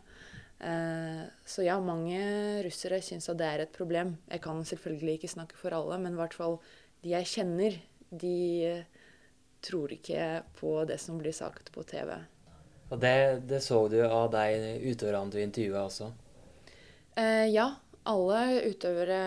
så 1.45 1.61
ja, 1.61 1.75
mange 1.77 2.17
russere 2.65 2.97
syns 3.05 3.27
at 3.29 3.37
det 3.37 3.45
er 3.45 3.61
et 3.61 3.75
problem. 3.75 4.15
Jeg 4.25 4.41
kan 4.41 4.63
selvfølgelig 4.65 5.13
ikke 5.19 5.29
snakke 5.29 5.57
for 5.59 5.69
alle, 5.69 5.99
men 6.01 6.15
i 6.15 6.17
hvert 6.17 6.33
fall 6.33 6.57
de 7.03 7.11
jeg 7.11 7.29
kjenner, 7.29 7.77
de 8.09 8.81
tror 9.61 9.93
ikke 9.93 10.41
på 10.57 10.71
det 10.89 10.97
som 10.97 11.21
blir 11.21 11.35
sagt 11.37 11.69
på 11.75 11.85
TV. 11.85 12.09
Og 12.87 12.99
det, 13.01 13.17
det 13.49 13.59
så 13.65 13.81
du 13.91 13.99
av 14.05 14.29
de 14.31 14.77
utøverne 14.87 15.33
du 15.33 15.41
intervjua 15.41 15.87
også? 15.87 16.11
Eh, 17.17 17.47
ja. 17.51 17.73
Alle 18.07 18.61
utøvere 18.69 19.21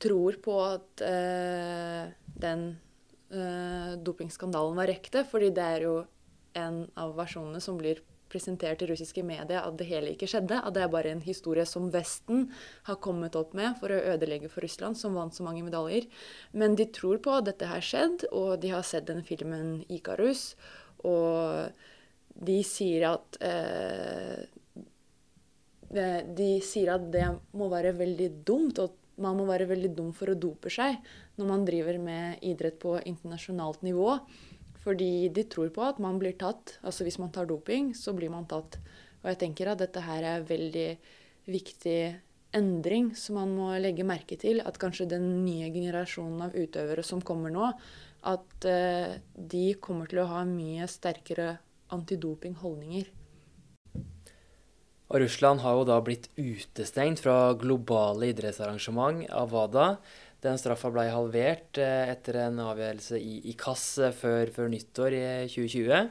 tror 0.00 0.38
på 0.40 0.54
at 0.64 1.02
eh, 1.04 2.06
den 2.40 2.62
eh, 3.28 3.92
dopingskandalen 4.00 4.78
var 4.78 4.88
rekte, 4.88 5.26
fordi 5.28 5.50
det 5.52 5.66
er 5.76 5.84
jo 5.84 5.94
en 6.56 6.84
av 6.96 7.12
versjonene 7.18 7.60
som 7.60 7.76
blir 7.76 8.00
presentert 8.34 8.82
i 8.82 8.88
russiske 8.88 9.22
medier 9.26 9.60
at 9.60 9.76
det 9.78 9.86
hele 9.88 10.14
ikke 10.14 10.28
skjedde. 10.30 10.58
At 10.58 10.74
det 10.76 10.84
er 10.84 10.92
bare 10.92 11.12
en 11.12 11.22
historie 11.24 11.66
som 11.68 11.90
Vesten 11.94 12.48
har 12.88 12.98
kommet 13.04 13.36
opp 13.38 13.54
med 13.56 13.76
for 13.80 13.94
å 13.94 14.02
ødelegge 14.14 14.50
for 14.52 14.64
Russland, 14.64 14.98
som 14.98 15.18
vant 15.18 15.34
så 15.36 15.46
mange 15.46 15.62
medaljer. 15.66 16.08
Men 16.56 16.78
de 16.78 16.88
tror 16.88 17.20
på 17.22 17.36
at 17.36 17.48
dette 17.50 17.68
har 17.70 17.84
skjedd, 17.84 18.26
og 18.32 18.56
de 18.64 18.72
har 18.74 18.86
sett 18.86 19.10
den 19.10 19.22
filmen 19.26 19.84
'Ikarus'. 19.86 20.54
Og 21.04 21.70
de 22.34 22.58
sier 22.66 23.06
at 23.08 23.38
eh, 23.44 24.44
De 25.94 26.50
sier 26.66 26.90
at 26.90 27.04
det 27.14 27.26
må 27.54 27.68
være 27.70 27.92
veldig 27.94 28.30
dumt, 28.46 28.80
og 28.82 29.22
man 29.22 29.36
må 29.38 29.44
være 29.46 29.68
veldig 29.70 29.92
dum 29.94 30.10
for 30.16 30.32
å 30.32 30.38
dope 30.38 30.72
seg 30.72 30.96
når 31.38 31.46
man 31.46 31.66
driver 31.66 32.00
med 32.02 32.42
idrett 32.42 32.80
på 32.82 32.96
internasjonalt 32.98 33.84
nivå. 33.86 34.16
Fordi 34.84 35.28
de 35.32 35.44
tror 35.48 35.70
på 35.72 35.84
at 35.86 36.00
man 36.02 36.18
blir 36.20 36.34
tatt. 36.38 36.76
Altså 36.82 37.06
hvis 37.06 37.20
man 37.22 37.30
tar 37.32 37.46
doping, 37.48 37.92
så 37.94 38.12
blir 38.16 38.32
man 38.32 38.48
tatt. 38.50 38.80
Og 39.22 39.30
jeg 39.30 39.40
tenker 39.40 39.70
at 39.70 39.80
dette 39.80 40.02
her 40.04 40.26
er 40.28 40.48
veldig 40.48 40.88
viktig 41.48 41.98
endring 42.54 43.12
som 43.18 43.38
man 43.40 43.54
må 43.56 43.70
legge 43.80 44.06
merke 44.06 44.36
til. 44.40 44.60
At 44.66 44.78
kanskje 44.82 45.08
den 45.14 45.28
nye 45.46 45.70
generasjonen 45.74 46.48
av 46.48 46.58
utøvere 46.58 47.06
som 47.06 47.22
kommer 47.24 47.54
nå, 47.54 47.70
at 48.24 48.68
uh, 48.68 49.16
de 49.36 49.66
kommer 49.84 50.10
til 50.10 50.22
å 50.22 50.30
ha 50.30 50.44
mye 50.48 50.88
sterkere 50.90 51.54
antidopingholdninger. 51.92 53.10
Og 55.12 55.20
Russland 55.20 55.60
har 55.62 55.76
jo 55.76 55.84
da 55.86 55.98
blitt 56.02 56.30
utestengt 56.40 57.20
fra 57.22 57.52
globale 57.60 58.32
idrettsarrangement 58.32 59.26
av 59.30 59.52
WADA. 59.52 59.88
Den 60.44 60.58
straffa 60.60 60.90
ble 60.92 61.06
halvert 61.12 61.78
eh, 61.80 62.10
etter 62.12 62.40
en 62.48 62.58
avgjørelse 62.64 63.20
i, 63.20 63.36
ICAS 63.52 63.84
eh, 64.02 64.16
før, 64.16 64.50
før, 64.52 64.72
nyttår 64.72 65.16
i 65.16 65.22
2020. 65.52 66.10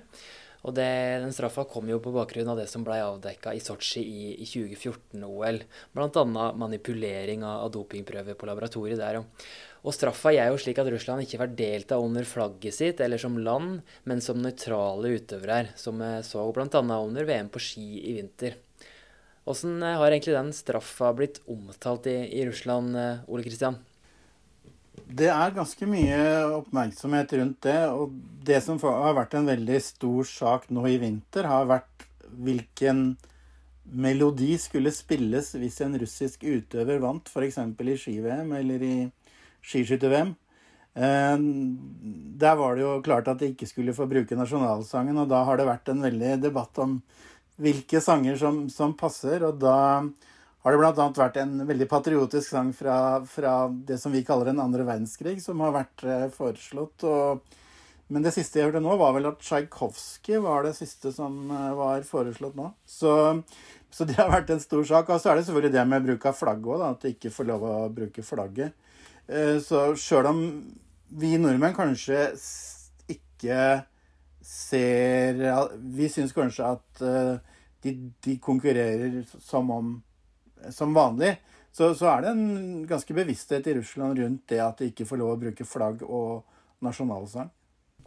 Og 0.64 0.76
det, 0.78 0.88
den 1.20 1.36
straffa 1.36 1.66
kom 1.68 1.90
jo 1.92 2.00
på 2.02 2.14
bakgrunn 2.16 2.54
av 2.54 2.62
det 2.62 2.70
som 2.72 2.86
ble 2.88 3.02
avdekka 3.04 3.52
i 3.54 3.62
Sotsji 3.62 4.02
i, 4.02 4.24
i 4.40 4.48
2014-OL. 4.48 5.60
Bl.a. 5.94 6.24
manipulering 6.56 7.44
av 7.46 7.68
dopingprøver 7.76 8.40
på 8.40 8.48
laboratoriet 8.48 9.02
der. 9.02 9.20
Og 9.84 9.92
straffa 9.92 10.32
er 10.32 10.48
jo 10.48 10.60
slik 10.62 10.80
at 10.80 10.88
Russland 10.88 11.26
ikke 11.26 11.42
var 11.42 11.56
delta 11.60 11.98
under 12.00 12.24
flagget 12.28 12.76
sitt 12.76 13.02
eller 13.04 13.20
som 13.20 13.36
land, 13.36 13.82
men 14.08 14.22
som 14.24 14.40
nøytrale 14.40 15.12
utøvere, 15.18 15.74
som 15.76 16.00
vi 16.00 16.12
så 16.24 16.46
bl.a. 16.56 16.70
under 16.80 17.28
VM 17.28 17.50
på 17.52 17.62
ski 17.64 17.88
i 18.00 18.14
vinter. 18.22 18.56
Åssen 19.44 19.82
har 19.84 20.08
egentlig 20.08 20.38
den 20.38 20.54
straffa 20.56 21.12
blitt 21.18 21.42
omtalt 21.52 22.08
i, 22.08 22.16
i 22.32 22.46
Russland, 22.48 22.96
eh, 22.96 23.26
Ole 23.28 23.44
Kristian? 23.44 23.76
Det 25.04 25.28
er 25.28 25.56
ganske 25.56 25.88
mye 25.90 26.20
oppmerksomhet 26.62 27.36
rundt 27.42 27.60
det. 27.68 27.82
Og 27.92 28.16
det 28.48 28.62
som 28.64 28.80
har 28.80 29.18
vært 29.18 29.36
en 29.36 29.50
veldig 29.52 29.82
stor 29.84 30.30
sak 30.30 30.70
nå 30.72 30.86
i 30.88 30.96
vinter, 31.02 31.50
har 31.50 31.68
vært 31.68 32.08
hvilken 32.32 33.18
melodi 33.84 34.54
skulle 34.62 34.94
spilles 34.96 35.52
hvis 35.60 35.82
en 35.84 36.00
russisk 36.00 36.46
utøver 36.48 37.04
vant, 37.04 37.28
f.eks. 37.28 37.60
i 37.60 37.98
ski-VM 38.00 38.56
eller 38.62 38.88
i 38.88 38.96
skiskytter-VM. 39.66 40.36
Eh, 40.94 41.38
der 42.44 42.58
var 42.60 42.76
det 42.76 42.86
jo 42.86 42.98
klart 43.06 43.30
at 43.32 43.42
de 43.42 43.54
ikke 43.54 43.70
skulle 43.70 43.96
få 43.98 44.08
bruke 44.10 44.38
nasjonalsangen, 44.38 45.18
og 45.24 45.32
da 45.32 45.44
har 45.48 45.58
det 45.60 45.70
vært 45.70 45.90
en 45.94 46.04
veldig 46.06 46.36
debatt 46.44 46.84
om 46.84 47.00
hvilke 47.62 48.02
sanger 48.02 48.38
som, 48.40 48.64
som 48.70 48.96
passer. 48.98 49.44
Og 49.48 49.60
da 49.62 49.78
har 50.64 50.72
det 50.72 50.80
bl.a. 50.80 51.10
vært 51.18 51.42
en 51.42 51.58
veldig 51.68 51.90
patriotisk 51.92 52.54
sang 52.54 52.72
fra, 52.76 52.96
fra, 53.28 53.68
det 53.70 54.00
som 54.02 54.14
vi 54.14 54.24
kaller 54.26 54.52
den 54.52 54.62
andre 54.64 54.86
verdenskrig, 54.88 55.40
som 55.44 55.62
har 55.64 55.76
vært 55.76 56.06
eh, 56.08 56.30
foreslått. 56.34 57.04
Og, 57.10 57.60
men 58.14 58.24
det 58.26 58.34
siste 58.36 58.60
jeg 58.60 58.70
hørte 58.70 58.84
nå, 58.84 58.96
var 59.00 59.16
vel 59.18 59.28
at 59.32 59.42
Tsjajkovskij 59.44 60.40
var 60.44 60.68
det 60.68 60.76
siste 60.78 61.12
som 61.16 61.52
eh, 61.52 61.72
var 61.78 62.08
foreslått 62.08 62.56
nå. 62.60 62.70
Så, 62.88 63.12
så, 63.92 64.08
det 64.08 64.16
har 64.22 64.32
vært 64.32 64.54
en 64.56 64.64
stor 64.64 64.88
sak. 64.88 65.12
Og 65.12 65.20
så 65.20 65.34
er 65.34 65.42
det 65.42 65.50
selvfølgelig 65.50 65.76
det 65.76 65.86
med 65.92 66.08
bruk 66.08 66.30
av 66.32 66.40
flagget 66.40 66.72
òg, 66.78 66.88
at 66.88 67.04
de 67.04 67.14
ikke 67.18 67.34
får 67.36 67.52
lov 67.52 67.68
å 67.68 67.76
bruke 67.94 68.26
flagget. 68.26 68.80
Eh, 69.28 69.58
så 69.64 69.94
sjøl 70.00 70.30
om 70.30 70.44
vi 71.14 71.36
nordmenn 71.40 71.76
kanskje 71.78 72.26
ikke 73.12 73.84
ser 74.44 75.40
Vi 75.96 76.10
syns 76.12 76.34
kanskje 76.36 76.72
at 76.74 77.04
eh, 77.06 77.36
de, 77.86 77.94
de, 78.24 78.38
konkurrerer 78.44 79.22
som 79.40 79.70
om 79.72 79.94
som 80.72 80.94
vanlig. 80.94 81.36
Så, 81.72 81.96
så, 81.96 82.08
er 82.08 82.22
det 82.22 82.32
en 82.32 82.86
ganske 82.88 83.16
bevissthet 83.18 83.68
i 83.68 83.74
Russland 83.80 84.20
rundt 84.20 84.46
det 84.52 84.62
at 84.62 84.80
de 84.80 84.92
ikke 84.92 85.08
får 85.10 85.20
lov 85.20 85.34
å 85.34 85.40
bruke 85.42 85.66
flagg 85.68 86.04
og 86.06 86.44
nasjonalsang. 86.86 87.50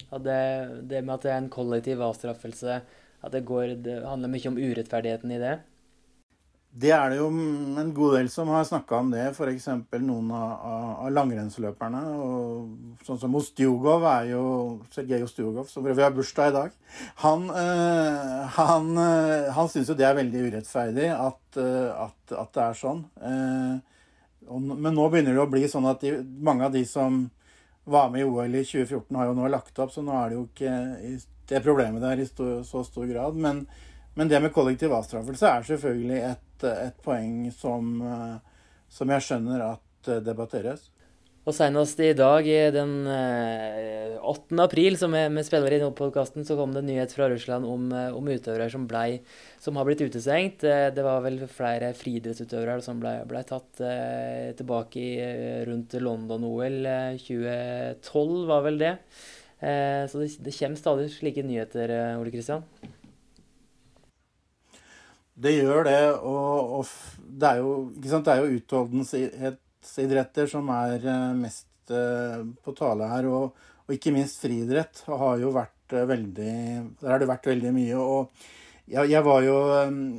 Ja, 0.07 0.21
det, 0.23 0.41
det 0.89 1.03
med 1.03 1.17
at 1.17 1.27
det 1.27 1.33
er 1.33 1.41
en 1.41 1.53
kollektiv 1.53 2.05
avstraffelse, 2.05 2.79
at 3.21 3.35
det, 3.35 3.43
går, 3.49 3.75
det 3.83 3.99
handler 4.07 4.33
mye 4.33 4.53
om 4.53 4.61
urettferdigheten 4.61 5.35
i 5.35 5.41
det? 5.43 5.57
Det 6.77 6.91
er 6.93 7.09
det 7.09 7.16
jo 7.22 7.31
en 7.31 7.93
god 7.97 8.18
del 8.18 8.27
som 8.29 8.51
har 8.53 8.66
snakka 8.68 8.99
om 9.01 9.12
det, 9.14 9.22
f.eks. 9.31 9.68
noen 10.03 10.33
av, 10.37 10.51
av, 10.53 10.89
av 11.07 11.14
langrennsløperne. 11.16 12.03
Og 12.20 13.07
sånn 13.07 13.20
som 13.22 13.39
Ostjugov 13.39 14.05
er 14.11 14.27
jo 14.35 14.43
Sergej 14.93 15.24
Ostjugov, 15.24 15.70
som 15.70 15.87
vi 15.87 15.95
har 15.97 16.12
bursdag 16.12 16.51
i 16.51 16.55
dag. 16.59 16.74
Han, 17.22 17.47
øh, 17.49 18.45
han, 18.59 18.91
øh, 18.93 19.49
han 19.57 19.72
syns 19.72 19.89
jo 19.89 19.97
det 19.97 20.05
er 20.09 20.18
veldig 20.20 20.45
urettferdig 20.51 21.09
at, 21.14 21.61
øh, 21.64 21.89
at, 22.05 22.37
at 22.45 22.53
det 22.59 22.64
er 22.66 22.79
sånn. 22.83 23.03
Og, 24.47 24.61
men 24.68 24.93
nå 24.93 25.09
begynner 25.09 25.33
det 25.33 25.45
å 25.47 25.51
bli 25.57 25.64
sånn 25.72 25.89
at 25.89 26.05
de, 26.05 26.18
mange 26.45 26.68
av 26.68 26.77
de 26.77 26.85
som 26.85 27.24
var 27.89 28.12
med 28.12 28.27
i 28.27 28.29
OL 28.29 28.53
i 28.53 28.66
2014, 28.66 29.16
har 29.16 29.31
jo 29.31 29.39
nå 29.39 29.49
lagt 29.49 29.81
opp, 29.81 29.97
så 29.97 30.05
nå 30.05 30.12
er 30.20 30.29
det 30.29 30.43
jo 30.43 30.47
ikke 30.51 30.77
det 31.49 31.64
problemet 31.64 32.05
der 32.05 32.20
i 32.20 32.29
så 32.66 32.85
stor 32.85 33.09
grad. 33.09 33.39
Men, 33.41 33.64
men 34.17 34.29
det 34.33 34.41
med 34.43 34.53
kollektiv 34.53 34.93
avstraffelse 34.97 35.47
er 35.53 35.71
selvfølgelig 35.71 36.21
et 36.33 36.43
et 36.64 37.01
poeng 37.05 37.51
som, 37.53 37.97
eh, 38.03 38.37
som 38.89 39.11
jeg 39.11 39.25
skjønner 39.25 39.64
at 39.73 40.12
eh, 40.12 40.23
debatteres. 40.25 40.91
Og 41.47 41.55
senest 41.55 42.01
i 42.03 42.11
dag, 42.19 42.43
den 42.75 43.07
8. 43.07 44.19
Eh, 44.19 44.62
april, 44.64 44.97
som 44.99 45.12
vi 45.14 45.45
spiller 45.47 45.77
inn 45.77 45.93
podkasten, 45.95 46.43
så 46.43 46.57
kom 46.59 46.73
det 46.75 46.83
en 46.83 46.89
nyhet 46.91 47.14
fra 47.14 47.29
Russland 47.31 47.64
om, 47.64 47.87
eh, 47.95 48.11
om 48.11 48.27
utøvere 48.27 48.67
som, 48.73 48.89
ble, 48.91 49.21
som, 49.62 49.79
har 49.79 49.87
blitt 49.87 50.03
utestengt. 50.03 50.64
Eh, 50.67 50.89
det 50.91 51.07
var 51.07 51.23
vel 51.23 51.39
flere 51.47 51.93
friidrettsutøvere 51.95 52.83
som 52.83 52.99
ble, 52.99 53.21
ble 53.31 53.45
tatt 53.47 53.79
eh, 53.79 54.51
tilbake 54.59 54.99
i, 54.99 55.14
rundt 55.69 55.95
London-OL 56.03 56.83
2012, 57.23 58.37
var 58.51 58.67
vel 58.67 58.83
det. 58.83 58.95
Eh, 59.62 60.03
så 60.11 60.25
det, 60.25 60.33
det, 60.43 60.59
kommer 60.59 60.83
stadig 60.83 61.12
slike 61.14 61.47
nyheter, 61.47 61.95
Ole 62.19 62.35
Kristian? 62.35 62.67
Det 65.37 65.53
gjør 65.53 65.84
det, 65.84 66.01
og, 66.24 66.78
og 66.78 66.87
det 67.20 67.49
er 67.49 67.59
jo, 67.61 67.72
det 68.01 68.32
er 68.32 68.39
jo 68.41 68.57
utholdenhet 68.57 69.59
som 70.49 70.70
er 70.72 71.05
eh, 71.05 71.32
mest 71.37 71.93
eh, 71.93 72.41
på 72.64 72.72
tale 72.76 73.09
her. 73.11 73.28
Og, 73.28 73.53
og 73.87 73.95
ikke 73.95 74.14
minst 74.14 74.41
friidrett 74.41 75.05
har 75.07 75.37
jo 75.43 75.53
vært 75.55 75.93
eh, 75.93 76.09
veldig 76.09 76.55
Der 77.03 77.11
har 77.11 77.20
det 77.20 77.28
vært 77.28 77.47
veldig 77.47 77.72
mye. 77.76 77.97
og 78.01 78.32
jeg, 78.87 79.11
jeg, 79.11 79.22
var 79.26 79.43
jo 79.43 79.57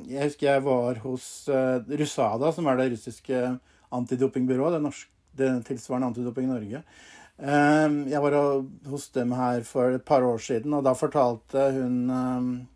Jeg 0.05 0.23
husker 0.27 0.47
jeg 0.51 0.63
var 0.63 0.97
hos 0.99 1.49
Rusada, 1.87 2.51
som 2.51 2.67
er 2.67 2.77
det 2.77 2.91
russiske 2.93 3.43
antidopingbyrået. 3.95 4.75
Det, 4.75 4.83
norske, 4.83 5.11
det 5.33 5.51
tilsvarende 5.65 6.11
Antidoping 6.11 6.45
i 6.45 6.51
Norge. 6.51 6.83
Jeg 7.37 8.21
var 8.21 8.35
hos 8.89 9.09
dem 9.15 9.31
her 9.37 9.63
for 9.63 9.95
et 9.95 10.03
par 10.03 10.25
år 10.25 10.41
siden, 10.41 10.73
og 10.73 10.83
da 10.83 10.91
fortalte 10.97 11.69
hun 11.77 12.67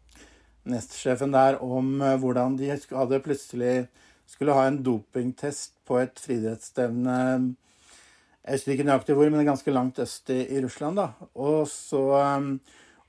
nestsjefen 0.69 1.33
der 1.33 1.57
om 1.63 1.95
hvordan 2.21 2.57
de 2.59 2.69
hadde 2.69 3.21
plutselig 3.25 3.87
skulle 4.31 4.55
ha 4.55 4.67
en 4.67 4.79
dopingtest 4.83 5.73
på 5.87 5.99
et 6.01 6.21
friidrettsstevne 6.21 7.17
Jeg 8.41 8.55
husker 8.55 8.73
ikke 8.73 8.85
nøyaktig 8.87 9.17
hvor, 9.17 9.29
men 9.29 9.45
ganske 9.45 9.73
langt 9.73 9.99
øst 10.01 10.31
i, 10.33 10.39
i 10.55 10.61
Russland. 10.63 10.97
da. 10.97 11.09
Og, 11.35 11.67
så, 11.69 11.99
um, 12.17 12.55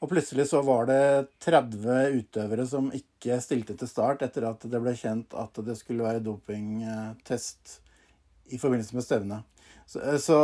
og 0.02 0.10
plutselig 0.10 0.48
så 0.50 0.60
var 0.66 0.90
det 0.90 1.04
30 1.40 2.18
utøvere 2.18 2.66
som 2.68 2.90
ikke 2.92 3.38
stilte 3.40 3.76
til 3.78 3.88
start 3.88 4.24
etter 4.26 4.48
at 4.50 4.66
det 4.68 4.80
ble 4.82 4.92
kjent 4.98 5.32
at 5.38 5.62
det 5.64 5.78
skulle 5.78 6.04
være 6.04 6.24
dopingtest 6.26 7.78
i 8.52 8.58
forbindelse 8.60 8.98
med 8.98 9.06
stevnet. 9.06 9.68
Så, 9.86 10.02
eh, 10.02 10.18
så 10.20 10.40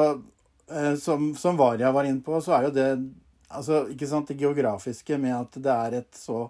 eh, 0.70 0.94
som, 0.96 1.34
som 1.36 1.58
Varia 1.58 1.90
var 1.92 2.08
inne 2.08 2.24
på, 2.24 2.38
så 2.40 2.56
er 2.56 2.68
jo 2.68 2.76
det 2.78 2.88
altså, 3.48 3.82
ikke 3.92 4.08
sant, 4.08 4.30
det 4.30 4.40
geografiske 4.40 5.18
med 5.20 5.36
at 5.36 5.60
det 5.60 5.74
er 5.74 5.98
et 6.00 6.16
så 6.16 6.46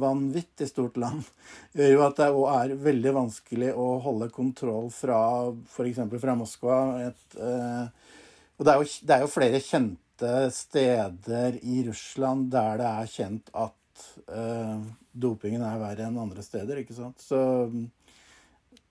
vanvittig 0.00 0.68
stort 0.68 0.98
land, 1.00 1.22
gjør 1.76 1.92
jo 1.94 2.02
at 2.06 2.20
det 2.20 2.28
er 2.54 2.74
veldig 2.86 3.14
vanskelig 3.18 3.70
å 3.78 3.88
holde 4.04 4.30
kontroll 4.34 4.90
fra 4.94 5.20
f.eks. 5.52 6.02
fra 6.22 6.36
Moskva. 6.38 6.80
Et, 7.08 7.38
eh, 7.38 8.18
og 8.58 8.66
det 8.66 8.74
er, 8.74 8.82
jo, 8.82 8.90
det 9.02 9.16
er, 9.16 9.24
jo, 9.24 9.32
flere 9.32 9.62
kjente 9.62 10.34
steder 10.54 11.58
i 11.62 11.82
Russland 11.88 12.50
der 12.52 12.78
det 12.80 12.92
er 12.92 13.10
kjent 13.10 13.50
at 13.64 14.06
eh, 14.28 14.78
dopingen 15.14 15.64
er 15.66 15.82
verre 15.82 16.06
enn 16.08 16.22
andre 16.22 16.44
steder, 16.46 16.82
ikke 16.82 16.96
sant. 16.96 17.22
Så 17.22 17.40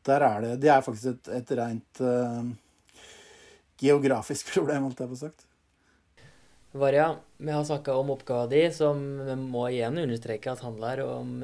der 0.04 0.28
er 0.28 0.42
det 0.44 0.54
Det 0.62 0.70
er 0.72 0.84
faktisk 0.84 1.14
et, 1.14 1.32
et 1.40 1.58
rent 1.58 2.04
eh, 2.04 2.54
geografisk 3.84 4.52
problem, 4.56 4.90
holdt 4.90 5.04
jeg 5.04 5.12
på 5.12 5.24
sagt. 5.26 5.48
Varja, 6.74 7.16
vi 7.38 7.52
har 7.52 7.64
snakka 7.64 7.94
om 7.96 8.10
oppgava 8.10 8.48
di, 8.50 8.64
som 8.74 9.02
vi 9.22 9.34
må 9.38 9.68
igjen 9.70 10.00
understreke 10.02 10.50
at 10.50 10.64
handler 10.66 11.04
om, 11.06 11.36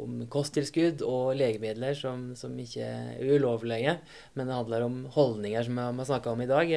om 0.00 0.22
kosttilskudd 0.32 1.04
og 1.04 1.34
legemidler 1.36 1.92
som, 1.98 2.30
som, 2.38 2.54
ikke 2.56 2.86
er 2.86 3.34
ulovlige. 3.36 3.98
Men 4.32 4.48
det 4.48 4.56
handler 4.56 4.86
om 4.86 4.96
holdninger, 5.12 5.66
som 5.66 5.76
vi 5.76 5.84
har 5.84 6.08
snakka 6.08 6.32
om 6.32 6.40
i 6.40 6.48
dag. 6.48 6.74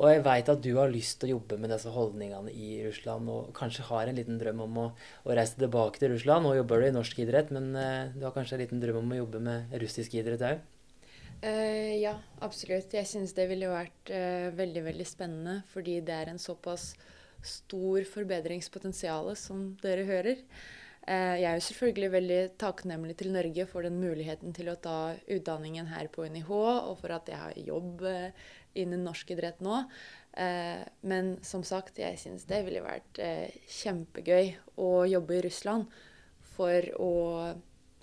Og 0.00 0.08
jeg 0.08 0.24
veit 0.24 0.48
at 0.48 0.64
du 0.64 0.70
har 0.78 0.88
lyst 0.88 1.20
til 1.20 1.28
å 1.28 1.34
jobbe 1.34 1.60
med 1.60 1.74
disse 1.74 1.92
holdningene 1.92 2.56
i 2.56 2.80
Russland, 2.86 3.28
og 3.28 3.52
kanskje 3.58 3.84
har 3.90 4.08
en 4.08 4.16
liten 4.16 4.40
drøm 4.40 4.64
om 4.64 4.82
å, 4.86 4.88
å 5.28 5.36
reise 5.36 5.60
tilbake 5.60 6.00
til 6.00 6.14
Russland. 6.14 6.48
Nå 6.48 6.56
jobber 6.56 6.80
du 6.80 6.88
i 6.88 6.96
norsk 6.96 7.20
idrett, 7.20 7.52
men 7.52 7.74
uh, 7.76 8.16
du 8.16 8.24
har 8.24 8.32
kanskje 8.32 8.56
en 8.56 8.64
liten 8.64 8.80
drøm 8.80 9.02
om 9.04 9.12
å 9.12 9.24
jobbe 9.26 9.44
med 9.44 9.76
russisk 9.84 10.16
idrett 10.16 10.48
òg? 10.54 10.68
Uh, 11.40 11.96
ja, 11.96 12.18
absolutt. 12.44 12.92
Jeg 12.92 13.08
syns 13.08 13.32
det 13.32 13.46
ville 13.48 13.70
vært 13.72 14.12
uh, 14.12 14.50
veldig, 14.52 14.82
veldig 14.90 15.06
spennende, 15.08 15.54
fordi 15.72 15.96
det 16.04 16.12
er 16.12 16.32
en 16.32 16.40
såpass 16.40 16.92
stor 17.40 18.04
forbedringspotensial, 18.04 19.32
som 19.40 19.70
dere 19.80 20.04
hører. 20.08 20.42
Uh, 21.06 21.40
jeg 21.40 21.46
er 21.48 21.56
jo 21.56 21.64
selvfølgelig 21.64 22.10
veldig 22.12 22.40
takknemlig 22.60 23.16
til 23.22 23.32
Norge 23.32 23.64
for 23.70 23.88
den 23.88 23.96
muligheten 24.02 24.52
til 24.56 24.68
å 24.68 24.76
ta 24.84 24.98
utdanningen 25.32 25.88
her 25.88 26.10
på 26.12 26.28
NIH, 26.28 26.52
og 26.52 26.92
for 27.00 27.16
at 27.16 27.32
jeg 27.32 27.40
har 27.40 27.56
jobb 27.56 28.04
innen 28.76 29.08
norsk 29.08 29.32
idrett 29.32 29.64
nå. 29.64 29.80
men 31.02 31.32
som 31.42 31.64
sagt, 31.66 31.98
jeg 31.98 32.20
syns 32.20 32.44
det 32.46 32.60
ville 32.62 32.84
vært 32.84 33.18
kjempegøy 33.66 34.52
å 34.78 34.90
jobbe 35.10 35.34
i 35.34 35.42
Russland 35.48 35.90
for 36.54 36.86
å 37.02 37.10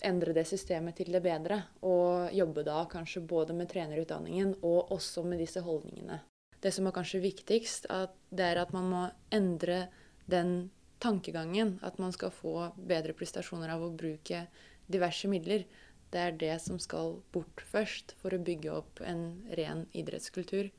endre 0.06 0.34
det 0.36 0.46
systemet 0.50 1.00
til 1.00 1.12
det 1.14 1.22
bedre. 1.26 1.62
Og 1.86 2.34
jobbe 2.36 2.64
da 2.68 2.84
kanskje 2.92 3.24
både 3.26 3.56
med 3.58 3.70
trenerutdanningen 3.72 4.58
og 4.62 4.92
også 4.96 5.24
med 5.26 5.42
disse 5.42 5.64
holdningene. 5.66 6.22
Det 6.62 6.74
som 6.74 6.88
er 6.90 6.96
kanskje 6.96 7.22
viktigst, 7.22 7.86
det 8.34 8.46
er 8.46 8.62
at 8.62 8.74
man 8.74 8.90
må 8.92 9.04
endre 9.34 9.88
den 10.26 10.72
tankegangen. 11.04 11.78
At 11.86 12.00
man 12.02 12.14
skal 12.16 12.34
få 12.34 12.72
bedre 12.78 13.14
prestasjoner 13.18 13.74
av 13.76 13.86
å 13.86 13.94
bruke 13.94 14.48
diverse 14.90 15.30
midler. 15.30 15.68
Det 16.12 16.24
er 16.24 16.38
det 16.40 16.56
som 16.64 16.80
skal 16.80 17.18
bort 17.36 17.62
først 17.72 18.16
for 18.22 18.34
å 18.34 18.42
bygge 18.42 18.72
opp 18.74 19.02
en 19.04 19.44
ren 19.60 19.86
idrettskultur, 19.98 20.70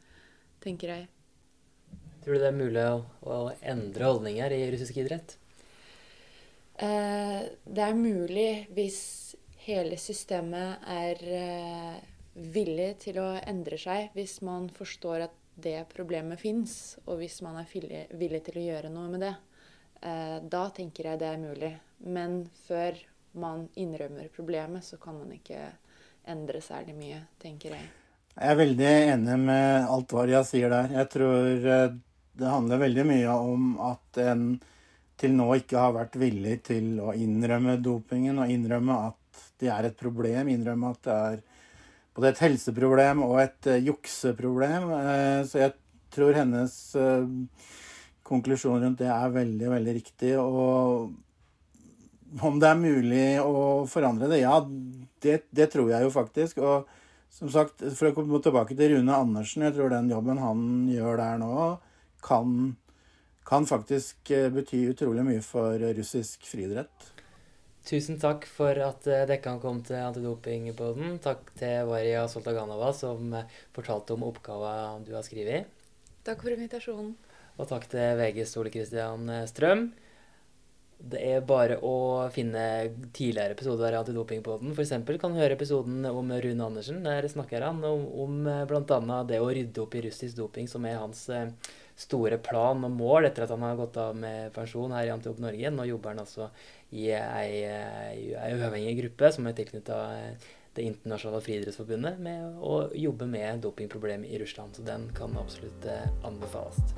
tenker 0.65 0.95
jeg. 0.95 1.09
Tror 2.25 2.35
du 2.35 2.43
det 2.43 2.49
er 2.49 2.57
mulig 2.57 2.87
å, 2.89 3.03
å 3.29 3.37
endre 3.61 4.09
holdninger 4.09 4.55
i 4.57 4.65
russisk 4.73 4.97
idrett? 5.05 5.37
Eh, 6.79 7.41
det 7.65 7.83
er 7.83 7.97
mulig 7.99 8.69
hvis 8.77 9.01
hele 9.65 9.99
systemet 9.99 10.85
er 10.87 11.23
eh, 11.35 11.97
villig 12.55 12.93
til 13.03 13.19
å 13.19 13.33
endre 13.41 13.81
seg. 13.83 14.13
Hvis 14.15 14.39
man 14.47 14.69
forstår 14.75 15.27
at 15.27 15.35
det 15.59 15.89
problemet 15.91 16.39
fins, 16.39 16.97
og 17.09 17.19
hvis 17.19 17.41
man 17.43 17.59
er 17.59 17.67
villig, 17.75 18.43
til 18.47 18.61
å 18.61 18.67
gjøre 18.69 18.93
noe 18.95 19.11
med 19.11 19.27
det. 19.27 19.35
Eh, 20.07 20.39
da 20.47 20.69
tenker 20.75 21.11
jeg 21.11 21.23
det 21.25 21.33
er 21.33 21.43
mulig. 21.43 21.73
Men 22.07 22.45
før 22.69 23.03
man 23.43 23.67
innrømmer 23.75 24.31
problemet, 24.35 24.87
så 24.87 25.01
kan 25.03 25.19
man 25.19 25.35
ikke 25.35 25.59
endre 26.31 26.63
særlig 26.63 26.95
mye, 26.95 27.25
tenker 27.43 27.75
jeg. 27.75 27.91
Jeg 28.39 28.55
er 28.55 28.59
veldig 28.61 28.91
enig 29.17 29.37
med 29.43 29.89
alt 29.91 30.13
Varja 30.15 30.45
sier 30.47 30.71
der. 30.71 30.93
Jeg 30.95 31.11
tror 31.11 31.63
det 32.39 32.51
handler 32.53 32.85
veldig 32.85 33.05
mye 33.09 33.39
om 33.51 33.73
at 33.83 34.21
en 34.23 34.45
til 35.19 35.35
nå 35.35 35.49
ikke 35.59 35.81
har 35.81 35.95
vært 35.97 36.19
villig 36.21 36.59
til 36.69 36.99
å 37.03 37.13
innrømme 37.17 37.79
dopingen 37.83 38.39
og 38.43 38.53
innrømme 38.53 38.99
at 39.11 39.45
det 39.59 39.71
er 39.75 39.89
et 39.89 39.99
problem. 39.99 40.51
Innrømme 40.53 40.93
at 40.95 41.01
det 41.07 41.17
er 41.31 41.41
både 42.17 42.33
et 42.33 42.43
helseproblem 42.47 43.23
og 43.27 43.39
et 43.43 43.71
uh, 43.71 43.79
jukseproblem. 43.91 44.91
Uh, 44.91 45.41
så 45.49 45.65
jeg 45.65 45.75
tror 46.15 46.39
hennes 46.39 46.75
uh, 46.99 47.27
konklusjon 48.29 48.83
rundt 48.85 49.03
det 49.03 49.11
er 49.13 49.35
veldig, 49.35 49.73
veldig 49.75 49.97
riktig. 49.99 50.35
Og 50.39 51.11
om 52.45 52.61
det 52.61 52.71
er 52.71 52.81
mulig 52.81 53.27
å 53.43 53.85
forandre 53.91 54.31
det? 54.31 54.43
Ja, 54.43 54.61
det, 55.25 55.41
det 55.55 55.71
tror 55.73 55.93
jeg 55.95 56.07
jo 56.07 56.15
faktisk. 56.15 56.63
Og 56.63 56.89
som 57.33 57.51
sagt, 57.53 57.85
for 57.95 58.11
å 58.11 58.17
komme 58.17 58.41
tilbake 58.43 58.77
til 58.77 58.97
Rune 58.97 59.15
Andersen, 59.15 59.67
jeg 59.67 59.77
tror 59.77 59.93
den 59.93 60.11
jobben 60.11 60.41
han 60.43 60.61
gjør 60.91 61.19
der 61.21 61.41
nå, 61.43 61.55
kan 62.25 62.77
kan 63.49 63.67
faktisk 63.67 64.31
eh, 64.31 64.51
bety 64.53 64.83
utrolig 64.91 65.25
mye 65.25 65.43
for 65.45 65.81
russisk 65.97 66.45
friidrett. 66.45 67.07
Tusen 67.89 68.19
takk 68.21 68.45
for 68.45 68.77
at 68.85 69.07
eh, 69.09 69.25
dere 69.25 69.41
kan 69.41 69.61
komme 69.63 69.81
til 69.87 69.97
Antidopingpodden. 70.03 71.17
Takk 71.25 71.55
til 71.57 71.89
Varia 71.89 72.27
Soltaganova, 72.29 72.93
som 72.93 73.33
eh, 73.39 73.49
fortalte 73.77 74.19
om 74.19 74.27
oppgaven 74.29 75.07
du 75.09 75.15
har 75.17 75.25
skrevet. 75.25 75.71
Takk 76.29 76.45
for 76.45 76.53
invitasjonen. 76.53 77.15
Og 77.57 77.71
takk 77.73 77.89
til 77.91 78.21
VGs 78.21 78.53
Ole 78.61 78.75
Kristian 78.75 79.33
Strøm. 79.49 79.89
Det 80.99 81.23
er 81.25 81.45
bare 81.47 81.79
å 81.87 82.29
finne 82.35 82.61
tidligere 83.17 83.57
episoder 83.57 83.95
av 83.95 84.05
Antidopingpodden. 84.05 84.77
F.eks. 84.77 84.93
kan 85.23 85.33
du 85.33 85.41
høre 85.41 85.57
episoden 85.57 86.05
om 86.11 86.37
Rune 86.37 86.69
Andersen. 86.69 87.01
Der 87.07 87.27
snakker 87.33 87.65
han 87.65 87.81
om, 87.87 88.05
om 88.13 88.41
bl.a. 88.45 89.21
det 89.25 89.41
å 89.41 89.49
rydde 89.49 89.87
opp 89.87 89.97
i 89.97 90.05
russisk 90.11 90.37
doping, 90.37 90.69
som 90.69 90.85
er 90.91 91.01
hans 91.01 91.25
store 91.99 92.39
plan 92.43 92.85
og 92.87 92.95
mål 92.95 93.27
etter 93.29 93.45
at 93.45 93.53
han 93.55 93.65
har 93.67 93.79
gått 93.79 93.99
av 94.01 94.15
med 94.17 94.53
pensjon 94.55 94.95
her 94.95 95.09
i 95.09 95.13
Antiop 95.15 95.41
Norge. 95.43 95.73
Nå 95.75 95.89
jobber 95.89 96.15
han 96.15 96.23
altså 96.23 96.49
i 96.95 97.11
ei, 97.11 97.65
ei 97.67 98.55
uavhengig 98.55 98.95
gruppe 99.03 99.33
som 99.35 99.49
er 99.49 99.59
tilknytta 99.59 99.99
Det 100.79 100.85
internasjonale 100.87 101.43
friidrettsforbundet 101.43 102.21
med 102.23 102.61
å 102.63 102.75
jobbe 102.95 103.27
med 103.27 103.65
dopingproblem 103.65 104.23
i 104.29 104.39
Russland. 104.39 104.77
Så 104.77 104.85
den 104.87 105.09
kan 105.17 105.35
absolutt 105.41 105.89
eh, 105.91 106.07
anbefales. 106.23 106.95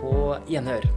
På 0.00 0.34
gjenhør. 0.50 0.88